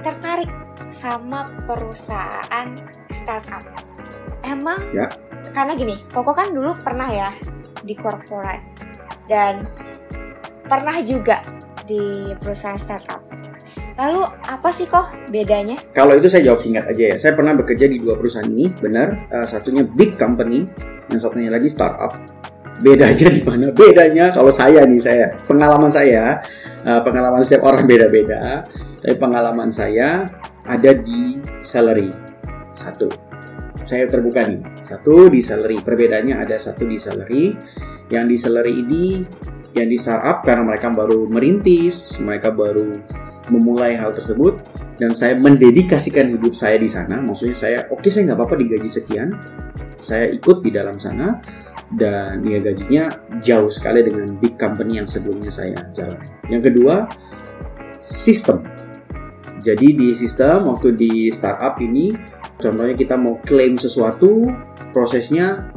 tertarik 0.03 0.51
sama 0.91 1.47
perusahaan 1.70 2.74
startup. 3.14 3.62
Emang 4.45 4.82
ya. 4.93 5.09
Karena 5.53 5.73
gini, 5.77 5.95
Koko 6.09 6.33
kan 6.33 6.55
dulu 6.55 6.73
pernah 6.79 7.09
ya 7.11 7.31
di 7.85 7.93
corporate 7.93 8.65
dan 9.29 9.69
pernah 10.65 10.97
juga 11.05 11.45
di 11.85 12.33
perusahaan 12.41 12.81
startup. 12.81 13.21
Lalu 13.95 14.27
apa 14.51 14.69
sih 14.75 14.91
kok 14.91 15.31
bedanya? 15.31 15.79
Kalau 15.95 16.19
itu 16.19 16.27
saya 16.27 16.51
jawab 16.51 16.59
singkat 16.59 16.91
aja 16.91 17.15
ya. 17.15 17.17
Saya 17.21 17.33
pernah 17.39 17.55
bekerja 17.55 17.87
di 17.87 18.03
dua 18.03 18.19
perusahaan 18.19 18.49
ini, 18.49 18.75
benar. 18.75 19.31
Uh, 19.31 19.47
satunya 19.47 19.87
big 19.87 20.19
company, 20.19 20.67
yang 21.13 21.21
satunya 21.21 21.51
lagi 21.53 21.71
startup. 21.71 22.11
Beda 22.83 23.15
aja 23.15 23.31
di 23.31 23.39
mana? 23.47 23.71
Bedanya 23.71 24.35
kalau 24.35 24.51
saya 24.51 24.83
nih 24.83 24.99
saya 24.99 25.31
pengalaman 25.47 25.95
saya, 25.95 26.43
uh, 26.83 27.01
pengalaman 27.07 27.39
setiap 27.39 27.71
orang 27.71 27.87
beda-beda. 27.87 28.67
Tapi 28.99 29.15
pengalaman 29.15 29.71
saya 29.71 30.27
ada 30.67 30.91
di 30.91 31.39
salary 31.63 32.11
satu. 32.75 33.24
Saya 33.85 34.09
terbuka 34.09 34.49
nih, 34.49 34.61
satu 34.80 35.28
di 35.28 35.45
salary. 35.45 35.78
Perbedaannya 35.80 36.41
ada 36.41 36.57
satu 36.57 36.89
di 36.89 36.97
salary. 36.97 37.53
Yang 38.09 38.24
di 38.26 38.37
salary 38.37 38.72
ini 38.80 39.05
yang 39.74 39.91
di 39.91 39.99
startup 39.99 40.47
karena 40.47 40.62
mereka 40.64 40.89
baru 40.89 41.26
merintis, 41.26 42.22
mereka 42.22 42.55
baru 42.55 42.95
memulai 43.53 43.99
hal 43.99 44.14
tersebut 44.14 44.62
dan 44.97 45.12
saya 45.12 45.35
mendedikasikan 45.37 46.30
hidup 46.30 46.55
saya 46.55 46.78
di 46.78 46.89
sana. 46.89 47.18
Maksudnya 47.20 47.57
saya 47.59 47.78
oke 47.91 48.01
okay, 48.01 48.11
saya 48.14 48.32
nggak 48.32 48.39
apa-apa 48.39 48.57
digaji 48.62 48.89
sekian, 48.89 49.37
saya 49.99 50.30
ikut 50.30 50.62
di 50.62 50.70
dalam 50.70 50.97
sana 50.97 51.43
dan 51.95 52.41
ya 52.47 52.59
gajinya 52.62 53.05
jauh 53.43 53.68
sekali 53.68 54.07
dengan 54.07 54.39
big 54.39 54.57
company 54.57 55.03
yang 55.03 55.09
sebelumnya 55.11 55.51
saya 55.51 55.76
jalan. 55.93 56.22
Yang 56.49 56.62
kedua 56.72 57.11
sistem. 58.01 58.64
Jadi 59.64 59.97
di 59.97 60.09
sistem 60.12 60.68
waktu 60.68 60.93
di 60.93 61.32
startup 61.32 61.80
ini 61.80 62.12
contohnya 62.65 62.97
kita 62.97 63.21
mau 63.21 63.37
klaim 63.45 63.77
sesuatu 63.77 64.49
prosesnya 64.97 65.69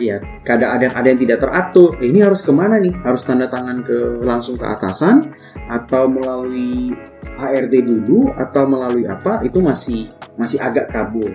ya 0.00 0.20
kadang 0.44 0.76
ada 0.76 0.86
ada 0.92 1.08
yang 1.08 1.20
tidak 1.20 1.44
teratur 1.44 1.96
ini 2.00 2.24
harus 2.24 2.40
ke 2.40 2.52
mana 2.52 2.80
nih 2.80 2.92
harus 3.04 3.24
tanda 3.24 3.48
tangan 3.48 3.84
ke 3.84 4.20
langsung 4.24 4.56
ke 4.56 4.64
atasan 4.64 5.24
atau 5.68 6.08
melalui 6.08 6.92
HRD 7.36 7.84
dulu 7.84 8.32
atau 8.32 8.64
melalui 8.64 9.04
apa 9.04 9.44
itu 9.44 9.60
masih 9.60 10.08
masih 10.40 10.60
agak 10.60 10.92
kabur. 10.92 11.32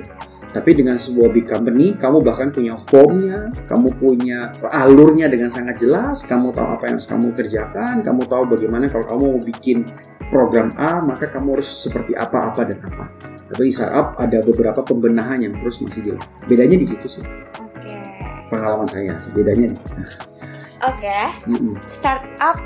Tapi 0.52 0.76
dengan 0.76 1.00
sebuah 1.00 1.32
big 1.32 1.48
company, 1.48 1.96
kamu 1.96 2.28
bahkan 2.28 2.52
punya 2.52 2.76
formnya, 2.76 3.56
kamu 3.72 3.88
punya 3.96 4.52
alurnya 4.68 5.32
dengan 5.32 5.48
sangat 5.48 5.80
jelas, 5.80 6.28
kamu 6.28 6.52
tahu 6.52 6.76
apa 6.76 6.92
yang 6.92 7.00
harus 7.00 7.08
kamu 7.08 7.28
kerjakan, 7.32 8.04
kamu 8.04 8.28
tahu 8.28 8.44
bagaimana 8.52 8.92
kalau 8.92 9.16
kamu 9.16 9.24
mau 9.32 9.42
bikin 9.48 9.88
program 10.28 10.68
A, 10.76 11.00
maka 11.00 11.32
kamu 11.32 11.56
harus 11.56 11.88
seperti 11.88 12.20
apa, 12.20 12.52
apa, 12.52 12.68
dan 12.68 12.84
apa. 12.84 13.31
Tapi 13.52 13.68
di 13.68 13.74
startup 13.74 14.16
ada 14.16 14.40
beberapa 14.40 14.80
pembenahan 14.80 15.44
yang 15.44 15.54
terus 15.60 15.84
masih 15.84 16.02
jelas. 16.14 16.24
Bedanya 16.48 16.78
di 16.80 16.88
situ 16.88 17.08
sih. 17.08 17.24
Oke. 17.60 17.84
Okay. 17.84 18.48
Pengalaman 18.48 18.88
saya, 18.88 19.20
bedanya 19.36 19.68
di 19.72 19.78
situ. 19.78 19.92
Oke. 20.00 21.04
Okay. 21.04 21.26
Mm 21.52 21.60
-mm. 21.60 21.74
Startup 21.92 22.58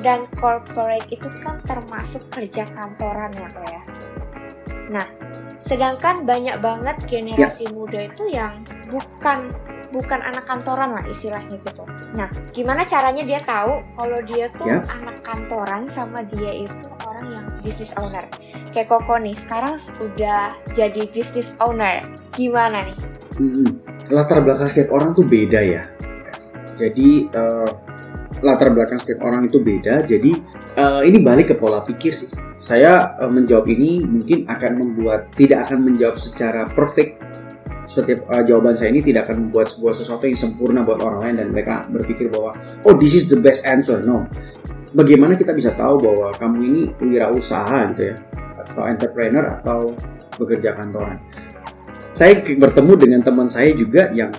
dan 0.00 0.24
corporate 0.40 1.06
itu 1.12 1.28
kan 1.44 1.60
termasuk 1.66 2.24
kerja 2.32 2.64
kantoran 2.72 3.34
ya 3.36 3.48
kok 3.50 3.66
ya. 3.68 3.82
Nah, 4.90 5.06
sedangkan 5.62 6.26
banyak 6.26 6.58
banget 6.58 6.96
generasi 7.06 7.68
ya. 7.68 7.74
muda 7.74 8.00
itu 8.10 8.24
yang 8.32 8.64
bukan 8.90 9.54
bukan 9.90 10.22
anak 10.22 10.46
kantoran 10.46 10.94
lah 10.94 11.04
istilahnya 11.06 11.58
gitu. 11.60 11.84
Nah, 12.14 12.30
gimana 12.54 12.86
caranya 12.86 13.22
dia 13.26 13.42
tahu 13.42 13.82
kalau 13.98 14.18
dia 14.24 14.46
tuh 14.54 14.66
ya. 14.70 14.86
anak 14.86 15.22
kantoran 15.26 15.90
sama 15.90 16.22
dia 16.26 16.66
itu 16.66 16.88
orang 17.06 17.26
yang 17.30 17.46
business 17.62 17.92
owner? 17.98 18.24
Kayak 18.70 18.88
Koko 18.90 19.18
nih, 19.18 19.34
sekarang 19.34 19.76
udah 19.98 20.54
jadi 20.72 21.10
business 21.10 21.52
owner. 21.58 22.02
Gimana 22.34 22.86
nih? 22.86 22.98
Hmm, 23.40 23.68
latar 24.10 24.42
belakang 24.42 24.70
setiap 24.70 24.94
orang 24.94 25.14
tuh 25.14 25.26
beda 25.26 25.60
ya. 25.62 25.82
Jadi 26.78 27.28
uh, 27.34 27.70
latar 28.40 28.72
belakang 28.72 28.98
setiap 29.02 29.26
orang 29.26 29.46
itu 29.46 29.60
beda. 29.60 30.06
Jadi 30.06 30.32
uh, 30.76 31.02
ini 31.04 31.20
balik 31.20 31.52
ke 31.52 31.54
pola 31.58 31.84
pikir 31.84 32.16
sih. 32.16 32.30
Saya 32.60 33.16
uh, 33.16 33.30
menjawab 33.32 33.68
ini 33.68 34.04
mungkin 34.04 34.44
akan 34.44 34.72
membuat 34.80 35.32
tidak 35.36 35.68
akan 35.68 35.88
menjawab 35.88 36.16
secara 36.20 36.68
perfect. 36.72 37.39
Setiap 37.90 38.22
uh, 38.30 38.46
jawaban 38.46 38.78
saya 38.78 38.94
ini 38.94 39.02
tidak 39.02 39.26
akan 39.26 39.50
membuat 39.50 39.66
sebuah 39.66 39.90
sesuatu 39.98 40.22
yang 40.30 40.38
sempurna 40.38 40.86
buat 40.86 41.02
orang 41.02 41.26
lain 41.26 41.34
dan 41.42 41.46
mereka 41.50 41.82
berpikir 41.90 42.30
bahwa 42.30 42.54
oh 42.86 42.94
this 42.94 43.18
is 43.18 43.26
the 43.26 43.34
best 43.34 43.66
answer. 43.66 43.98
No. 44.06 44.30
Bagaimana 44.94 45.34
kita 45.34 45.50
bisa 45.50 45.74
tahu 45.74 45.98
bahwa 45.98 46.30
kamu 46.38 46.58
ini 46.70 46.82
wirausaha 47.02 47.90
gitu 47.94 48.14
ya 48.14 48.16
atau 48.62 48.86
entrepreneur 48.86 49.44
atau 49.58 49.78
bekerja 50.38 50.78
kantoran? 50.78 51.18
Saya 52.14 52.38
bertemu 52.42 52.92
dengan 52.94 53.20
teman 53.26 53.50
saya 53.50 53.74
juga 53.74 54.10
yang 54.14 54.30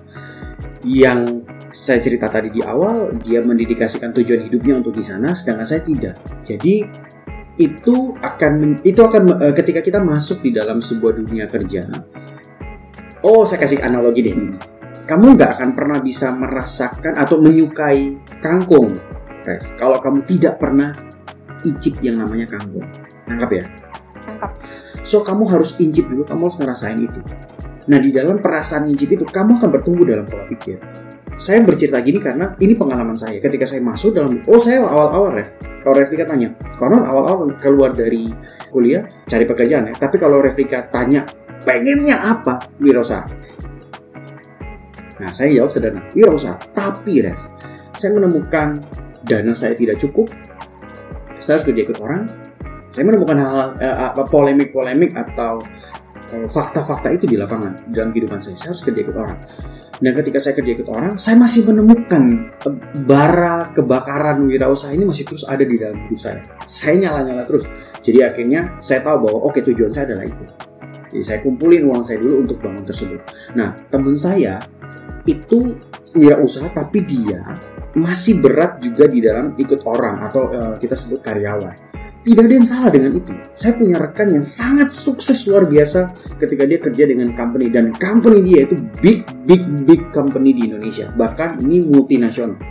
yang 0.87 1.43
saya 1.71 2.03
cerita 2.03 2.27
tadi 2.27 2.51
di 2.51 2.63
awal 2.63 3.15
dia 3.19 3.39
mendedikasikan 3.43 4.11
tujuan 4.11 4.43
hidupnya 4.43 4.79
untuk 4.83 4.91
di 4.91 5.03
sana 5.03 5.31
sedangkan 5.31 5.67
saya 5.67 5.81
tidak 5.87 6.15
jadi 6.43 6.83
itu 7.55 8.15
akan 8.19 8.83
itu 8.83 8.99
akan 8.99 9.39
eh, 9.39 9.53
ketika 9.55 9.79
kita 9.79 9.99
masuk 10.03 10.43
di 10.43 10.51
dalam 10.51 10.83
sebuah 10.83 11.15
dunia 11.15 11.47
kerja 11.47 11.87
oh 13.25 13.45
saya 13.47 13.61
kasih 13.61 13.81
analogi 13.81 14.25
deh. 14.25 14.33
Ini 14.33 14.49
kamu 15.05 15.35
nggak 15.35 15.51
akan 15.59 15.69
pernah 15.73 15.99
bisa 15.99 16.31
merasakan 16.31 17.17
atau 17.17 17.41
menyukai 17.41 18.17
kangkung. 18.39 18.93
Ref, 19.41 19.73
kalau 19.77 19.97
kamu 19.97 20.21
tidak 20.29 20.61
pernah 20.61 20.93
icip 21.65 21.97
yang 22.05 22.21
namanya 22.21 22.45
kangkung. 22.45 22.85
Nangkap 23.25 23.49
ya? 23.49 23.63
Nangkap 24.29 24.51
so 25.01 25.25
kamu 25.25 25.49
harus 25.49 25.77
incip 25.81 26.07
dulu 26.07 26.23
kamu 26.25 26.47
harus 26.49 26.57
ngerasain 26.61 26.99
itu. 27.01 27.21
Nah 27.89 27.97
di 27.97 28.13
dalam 28.13 28.37
perasaan 28.39 28.87
incip 28.89 29.09
itu 29.09 29.25
kamu 29.25 29.57
akan 29.57 29.69
bertumbuh 29.73 30.05
dalam 30.05 30.25
pola 30.25 30.45
pikir. 30.45 30.77
Saya 31.41 31.65
bercerita 31.65 31.97
gini 32.05 32.21
karena 32.21 32.53
ini 32.61 32.77
pengalaman 32.77 33.17
saya. 33.17 33.41
Ketika 33.41 33.65
saya 33.65 33.81
masuk 33.81 34.13
dalam 34.13 34.45
oh 34.45 34.61
saya 34.61 34.85
awal-awal 34.85 35.41
ref. 35.41 35.49
Kalau 35.81 35.97
Reflika 35.97 36.29
tanya 36.29 36.53
konon 36.77 37.01
awal-awal 37.01 37.57
keluar 37.57 37.97
dari 37.97 38.29
kuliah 38.69 39.01
cari 39.25 39.49
pekerjaan 39.49 39.89
ya? 39.89 39.93
Tapi 39.97 40.21
kalau 40.21 40.37
Reflika 40.37 40.85
tanya 40.93 41.25
pengennya 41.63 42.17
apa? 42.37 42.59
Wirausaha 42.81 43.25
nah 45.21 45.29
saya 45.29 45.53
jawab 45.53 45.69
sederhana. 45.69 46.01
Wirausaha 46.17 46.57
tapi 46.73 47.21
ref 47.21 47.37
saya 48.01 48.17
menemukan 48.17 48.81
dana 49.21 49.53
saya 49.53 49.77
tidak 49.77 50.01
cukup. 50.01 50.25
Saya 51.37 51.57
harus 51.61 51.65
kerja 51.69 51.81
ikut 51.85 52.01
orang. 52.01 52.25
Saya 52.89 53.07
menemukan 53.07 53.37
hal-hal 53.37 53.69
eh, 53.77 54.27
polemik-polemik 54.29 55.13
atau 55.13 55.61
eh, 56.33 56.47
fakta-fakta 56.49 57.13
itu 57.13 57.29
di 57.29 57.37
lapangan 57.37 57.93
dalam 57.93 58.09
kehidupan 58.09 58.41
saya. 58.41 58.57
Saya 58.57 58.73
harus 58.73 58.81
kerja 58.81 58.99
ikut 59.05 59.17
orang. 59.17 59.37
Dan 60.01 60.17
ketika 60.17 60.41
saya 60.41 60.57
kerja 60.57 60.81
ikut 60.81 60.89
orang, 60.89 61.13
saya 61.21 61.37
masih 61.37 61.61
menemukan 61.69 62.49
bara 63.05 63.69
kebakaran 63.69 64.41
wirausaha 64.49 64.97
ini 64.97 65.05
masih 65.05 65.29
terus 65.29 65.45
ada 65.45 65.61
di 65.61 65.77
dalam 65.77 66.01
hidup 66.09 66.17
saya. 66.17 66.41
Saya 66.65 66.97
nyala-nyala 66.97 67.45
terus. 67.45 67.69
Jadi 68.01 68.25
akhirnya 68.25 68.81
saya 68.81 69.05
tahu 69.05 69.29
bahwa 69.29 69.45
oke 69.45 69.61
okay, 69.61 69.61
tujuan 69.61 69.93
saya 69.93 70.09
adalah 70.09 70.25
itu. 70.25 70.70
Jadi 71.11 71.23
saya 71.23 71.39
kumpulin 71.43 71.83
uang 71.85 72.01
saya 72.07 72.23
dulu 72.23 72.47
untuk 72.47 72.57
bangun 72.63 72.87
tersebut. 72.87 73.19
Nah, 73.53 73.75
teman 73.91 74.15
saya 74.15 74.63
itu 75.27 75.75
wirausaha 76.15 76.71
tapi 76.71 77.03
dia 77.03 77.43
masih 77.93 78.39
berat 78.39 78.79
juga 78.79 79.05
di 79.05 79.19
dalam 79.19 79.53
ikut 79.59 79.83
orang 79.83 80.23
atau 80.23 80.47
uh, 80.47 80.75
kita 80.79 80.95
sebut 80.95 81.19
karyawan 81.19 81.91
tidak 82.21 82.43
ada 82.45 82.53
yang 82.53 82.67
salah 82.69 82.89
dengan 82.93 83.17
itu. 83.17 83.33
Saya 83.57 83.73
punya 83.73 83.97
rekan 83.97 84.29
yang 84.29 84.45
sangat 84.45 84.93
sukses 84.93 85.41
luar 85.49 85.65
biasa 85.65 86.13
ketika 86.37 86.69
dia 86.69 86.77
kerja 86.77 87.09
dengan 87.09 87.33
company 87.33 87.73
dan 87.73 87.89
company 87.97 88.45
dia 88.45 88.69
itu 88.69 88.77
big 89.01 89.25
big 89.49 89.65
big 89.89 90.01
company 90.13 90.53
di 90.53 90.69
Indonesia. 90.69 91.09
Bahkan 91.09 91.65
ini 91.65 91.81
multinasional. 91.81 92.61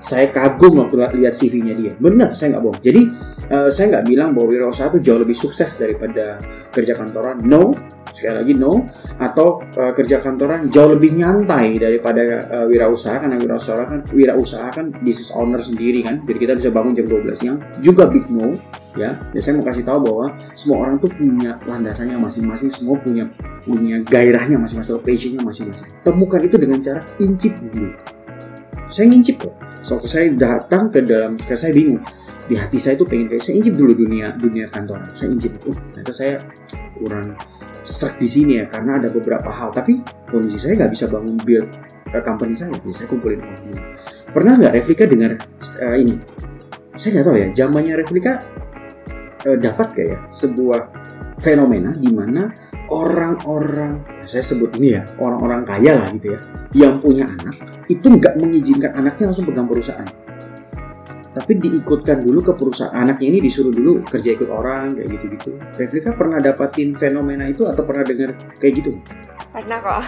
Saya 0.00 0.28
kagum 0.32 0.84
waktu 0.84 1.16
lihat 1.16 1.32
CV-nya 1.32 1.74
dia. 1.76 1.92
Benar, 1.96 2.36
saya 2.36 2.56
nggak 2.56 2.64
bohong. 2.64 2.80
Jadi 2.84 3.02
uh, 3.50 3.68
saya 3.68 3.98
nggak 3.98 4.06
bilang 4.06 4.30
bahwa 4.32 4.48
wirausaha 4.54 4.94
itu 4.94 5.10
jauh 5.10 5.20
lebih 5.20 5.36
sukses 5.36 5.74
daripada 5.76 6.38
kerja 6.70 6.94
kantoran. 6.94 7.42
No, 7.42 7.74
sekali 8.08 8.34
lagi 8.38 8.52
no. 8.54 8.86
Atau 9.18 9.66
uh, 9.76 9.92
kerja 9.92 10.22
kantoran 10.22 10.70
jauh 10.70 10.94
lebih 10.94 11.18
nyantai 11.18 11.76
daripada 11.76 12.46
uh, 12.46 12.66
wirausaha 12.70 13.20
karena 13.20 13.36
wirausaha 13.36 13.82
kan 13.82 14.00
wirausaha 14.14 14.68
kan 14.70 14.94
business 15.02 15.34
owner 15.34 15.60
sendiri 15.60 16.06
kan. 16.06 16.22
Jadi 16.24 16.38
kita 16.38 16.52
bisa 16.56 16.70
bangun 16.70 16.94
jam 16.94 17.06
12 17.10 17.34
siang. 17.34 17.58
Juga 17.82 18.06
big 18.08 18.30
no 18.30 18.54
ya. 18.94 19.18
Dan 19.34 19.40
saya 19.42 19.52
mau 19.58 19.66
kasih 19.66 19.84
tahu 19.84 19.98
bahwa 20.06 20.26
semua 20.54 20.76
orang 20.86 20.96
tuh 21.02 21.10
punya 21.12 21.58
landasannya 21.66 22.16
masing-masing, 22.16 22.70
semua 22.70 22.96
punya 22.98 23.26
punya 23.60 24.00
gairahnya 24.06 24.56
masing-masing, 24.56 25.02
passionnya 25.04 25.42
masing-masing. 25.44 25.86
Temukan 26.00 26.40
itu 26.40 26.56
dengan 26.56 26.78
cara 26.80 27.04
incip 27.20 27.54
dulu. 27.60 27.92
Saya 28.90 29.06
ngincip 29.06 29.46
kok. 29.46 29.54
Suatu 29.80 30.04
saya 30.10 30.28
datang 30.34 30.92
ke 30.92 31.00
dalam, 31.00 31.38
saya 31.40 31.72
bingung 31.72 32.02
di 32.50 32.58
hati 32.58 32.82
saya 32.82 32.98
itu 32.98 33.06
pengen 33.06 33.30
kayak 33.30 33.46
saya 33.46 33.54
incip 33.62 33.78
dulu 33.78 33.94
dunia 33.94 34.34
dunia 34.34 34.66
kantor 34.66 35.06
saya 35.14 35.30
incip 35.30 35.54
itu 35.54 35.70
ternyata 35.70 36.10
saya 36.10 36.34
kurang 36.98 37.38
serak 37.84 38.20
di 38.20 38.28
sini 38.28 38.52
ya 38.60 38.64
karena 38.68 39.00
ada 39.00 39.08
beberapa 39.08 39.48
hal. 39.48 39.72
Tapi 39.72 40.00
kondisi 40.28 40.60
saya 40.60 40.76
nggak 40.84 40.92
bisa 40.92 41.06
bangun 41.08 41.36
build 41.40 41.68
uh, 42.12 42.22
company 42.22 42.54
saya. 42.56 42.72
Jadi 42.76 42.92
saya 42.92 43.06
kumpulin 43.08 43.40
uang 43.40 43.60
pernah 44.30 44.52
nggak 44.60 44.72
replika 44.76 45.04
dengar 45.08 45.40
uh, 45.80 45.96
ini? 45.96 46.14
Saya 46.94 47.20
nggak 47.20 47.26
tahu 47.26 47.36
ya 47.38 47.48
zamannya 47.54 47.94
replika 47.96 48.32
uh, 49.48 49.56
dapat 49.56 49.86
gak 49.96 50.06
ya 50.06 50.18
sebuah 50.28 50.80
fenomena 51.40 51.96
di 51.96 52.10
mana 52.12 52.52
orang-orang 52.90 54.20
saya 54.26 54.44
sebut 54.44 54.76
ini 54.76 54.98
ya 54.98 55.02
orang-orang 55.22 55.64
kaya 55.64 55.96
lah 55.96 56.08
gitu 56.12 56.36
ya 56.36 56.40
yang 56.76 56.94
punya 57.00 57.24
anak 57.24 57.56
itu 57.88 58.04
nggak 58.04 58.36
mengizinkan 58.36 58.92
anaknya 58.92 59.30
langsung 59.30 59.48
pegang 59.48 59.64
perusahaan 59.64 60.10
tapi 61.30 61.62
diikutkan 61.62 62.26
dulu 62.26 62.42
ke 62.42 62.52
perusahaan 62.58 62.90
anaknya 62.90 63.30
ini 63.30 63.38
disuruh 63.38 63.70
dulu 63.70 64.02
kerja 64.02 64.34
ikut 64.34 64.50
orang 64.50 64.98
kayak 64.98 65.08
gitu-gitu. 65.14 65.50
Replika 65.78 66.10
pernah 66.18 66.42
dapatin 66.42 66.90
fenomena 66.98 67.46
itu 67.46 67.70
atau 67.70 67.86
pernah 67.86 68.02
dengar 68.02 68.34
kayak 68.58 68.82
gitu? 68.82 68.98
Pernah 69.54 69.78
kok. 69.78 70.02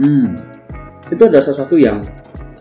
Hmm, 0.00 0.36
itu 1.08 1.22
ada 1.24 1.40
sesuatu 1.40 1.80
yang 1.80 2.04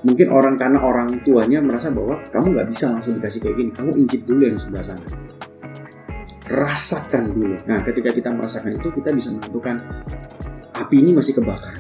mungkin 0.07 0.31
orang 0.31 0.55
karena 0.55 0.79
orang 0.79 1.19
tuanya 1.27 1.59
merasa 1.59 1.91
bahwa 1.91 2.23
kamu 2.31 2.55
nggak 2.55 2.67
bisa 2.71 2.85
langsung 2.87 3.19
dikasih 3.19 3.39
kayak 3.43 3.55
gini, 3.59 3.71
kamu 3.75 3.91
incip 3.99 4.21
dulu 4.23 4.41
yang 4.47 4.55
sebelah 4.55 4.85
sana. 4.87 5.07
Rasakan 6.49 7.23
dulu. 7.35 7.55
Nah, 7.67 7.83
ketika 7.83 8.09
kita 8.15 8.31
merasakan 8.31 8.79
itu, 8.79 8.89
kita 8.95 9.11
bisa 9.11 9.29
menentukan 9.35 9.75
api 10.71 10.95
ini 11.03 11.11
masih 11.13 11.35
kebakar. 11.35 11.75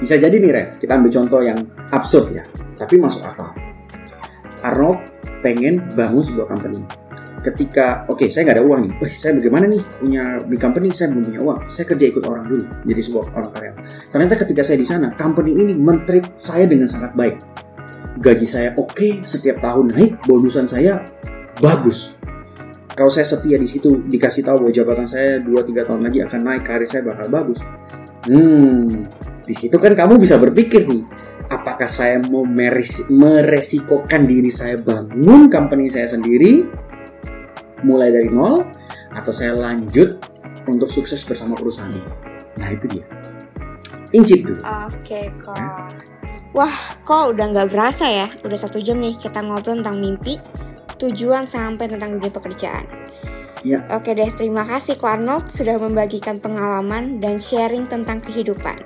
Bisa 0.00 0.16
jadi 0.16 0.32
nih, 0.32 0.50
Ren, 0.50 0.66
kita 0.80 0.96
ambil 0.96 1.12
contoh 1.12 1.40
yang 1.44 1.60
absurd 1.92 2.32
ya, 2.32 2.48
tapi 2.80 2.96
masuk 2.96 3.28
akal 3.28 3.59
Arnold 4.64 5.00
pengen 5.40 5.84
bangun 5.96 6.22
sebuah 6.24 6.52
company. 6.52 6.80
Ketika, 7.40 8.04
oke, 8.04 8.20
okay, 8.20 8.28
saya 8.28 8.44
nggak 8.44 8.56
ada 8.60 8.64
uang 8.68 8.80
nih. 8.84 8.92
Wih, 9.00 9.14
saya 9.16 9.32
bagaimana 9.32 9.64
nih 9.64 9.80
punya 9.96 10.24
big 10.44 10.60
company? 10.60 10.92
Saya 10.92 11.08
belum 11.16 11.24
punya 11.24 11.40
uang. 11.40 11.58
Saya 11.72 11.84
kerja 11.88 12.04
ikut 12.12 12.24
orang 12.28 12.44
dulu, 12.52 12.64
jadi 12.84 13.00
sebuah 13.00 13.24
orang 13.32 13.50
karyawan. 13.56 13.78
Ternyata 14.12 14.34
ketika 14.44 14.62
saya 14.62 14.76
di 14.76 14.84
sana, 14.84 15.06
company 15.16 15.56
ini 15.56 15.72
mentreat 15.72 16.36
saya 16.36 16.68
dengan 16.68 16.84
sangat 16.84 17.16
baik. 17.16 17.40
Gaji 18.20 18.44
saya 18.44 18.76
oke, 18.76 18.92
okay, 18.92 19.12
setiap 19.24 19.64
tahun 19.64 19.96
naik, 19.96 20.20
bonusan 20.28 20.68
saya 20.68 21.00
bagus. 21.64 22.20
Kalau 22.92 23.08
saya 23.08 23.24
setia 23.24 23.56
di 23.56 23.64
situ, 23.64 24.04
dikasih 24.12 24.44
tahu 24.44 24.68
bahwa 24.68 24.72
jabatan 24.76 25.08
saya 25.08 25.40
2-3 25.40 25.88
tahun 25.88 26.00
lagi 26.04 26.20
akan 26.20 26.40
naik, 26.44 26.62
karir 26.68 26.84
saya 26.84 27.00
bakal 27.00 27.32
bagus. 27.32 27.56
Hmm, 28.28 29.08
di 29.48 29.54
situ 29.56 29.80
kan 29.80 29.96
kamu 29.96 30.20
bisa 30.20 30.36
berpikir 30.36 30.84
nih, 30.84 31.00
apakah 31.50 31.90
saya 31.90 32.22
mau 32.22 32.46
meres 32.46 33.10
meresikokan 33.10 34.24
diri 34.24 34.48
saya 34.48 34.78
bangun 34.78 35.50
company 35.50 35.90
saya 35.90 36.06
sendiri 36.06 36.62
mulai 37.82 38.14
dari 38.14 38.30
nol 38.30 38.62
atau 39.10 39.32
saya 39.34 39.58
lanjut 39.58 40.22
untuk 40.70 40.86
sukses 40.86 41.18
bersama 41.26 41.58
perusahaan 41.58 41.90
ini. 41.90 42.10
Nah 42.62 42.68
itu 42.70 42.86
dia. 42.86 43.04
Incip 44.14 44.46
dulu. 44.46 44.62
Oke 44.62 45.34
kok. 45.42 45.58
Ya? 45.58 45.90
Wah 46.54 46.74
kok 47.02 47.34
udah 47.34 47.46
nggak 47.50 47.70
berasa 47.74 48.06
ya. 48.06 48.26
Udah 48.46 48.58
satu 48.58 48.78
jam 48.78 49.02
nih 49.02 49.18
kita 49.18 49.42
ngobrol 49.42 49.82
tentang 49.82 49.98
mimpi, 49.98 50.38
tujuan 51.02 51.50
sampai 51.50 51.90
tentang 51.90 52.18
dunia 52.18 52.30
pekerjaan. 52.30 52.86
Ya. 53.60 53.84
Oke 53.92 54.16
deh, 54.16 54.32
terima 54.32 54.64
kasih 54.64 54.96
Ko 54.96 55.04
Arnold 55.04 55.52
sudah 55.52 55.76
membagikan 55.76 56.40
pengalaman 56.40 57.20
dan 57.20 57.36
sharing 57.36 57.84
tentang 57.84 58.24
kehidupan. 58.24 58.80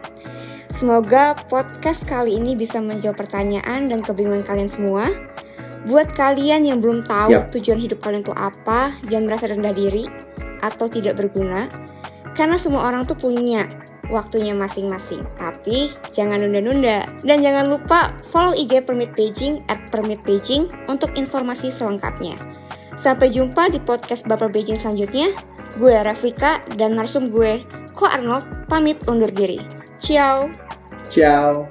Semoga 0.75 1.39
podcast 1.47 2.03
kali 2.03 2.35
ini 2.35 2.59
bisa 2.59 2.83
menjawab 2.83 3.15
pertanyaan 3.15 3.87
dan 3.87 4.03
kebingungan 4.03 4.43
kalian 4.43 4.67
semua. 4.67 5.07
Buat 5.87 6.19
kalian 6.19 6.67
yang 6.67 6.83
belum 6.83 7.07
tahu 7.07 7.31
Siap. 7.31 7.55
tujuan 7.55 7.79
hidup 7.79 8.03
kalian 8.03 8.27
itu 8.27 8.35
apa, 8.35 8.99
jangan 9.07 9.25
merasa 9.31 9.47
rendah 9.47 9.71
diri 9.71 10.11
atau 10.67 10.91
tidak 10.91 11.15
berguna. 11.15 11.71
Karena 12.35 12.59
semua 12.59 12.91
orang 12.91 13.07
tuh 13.07 13.15
punya 13.15 13.71
waktunya 14.11 14.51
masing-masing. 14.51 15.23
Tapi 15.39 15.95
jangan 16.11 16.43
nunda-nunda. 16.43 17.07
Dan 17.23 17.39
jangan 17.39 17.71
lupa 17.71 18.11
follow 18.35 18.51
IG 18.59 18.83
Permit 18.83 19.15
Beijing 19.15 19.63
at 19.71 19.79
Permit 19.95 20.27
Beijing 20.27 20.67
untuk 20.91 21.15
informasi 21.15 21.71
selengkapnya. 21.71 22.35
Sampai 22.99 23.31
jumpa 23.31 23.71
di 23.71 23.79
podcast 23.79 24.27
Baper 24.27 24.51
Beijing 24.51 24.75
selanjutnya. 24.75 25.31
Gue 25.79 25.95
Rafika 25.95 26.67
dan 26.75 26.99
narsum 26.99 27.31
gue, 27.31 27.63
Ko 27.95 28.11
Arnold, 28.11 28.67
pamit 28.67 28.99
undur 29.07 29.31
diri. 29.31 29.63
Ciao! 30.03 30.64
Tchau. 31.09 31.69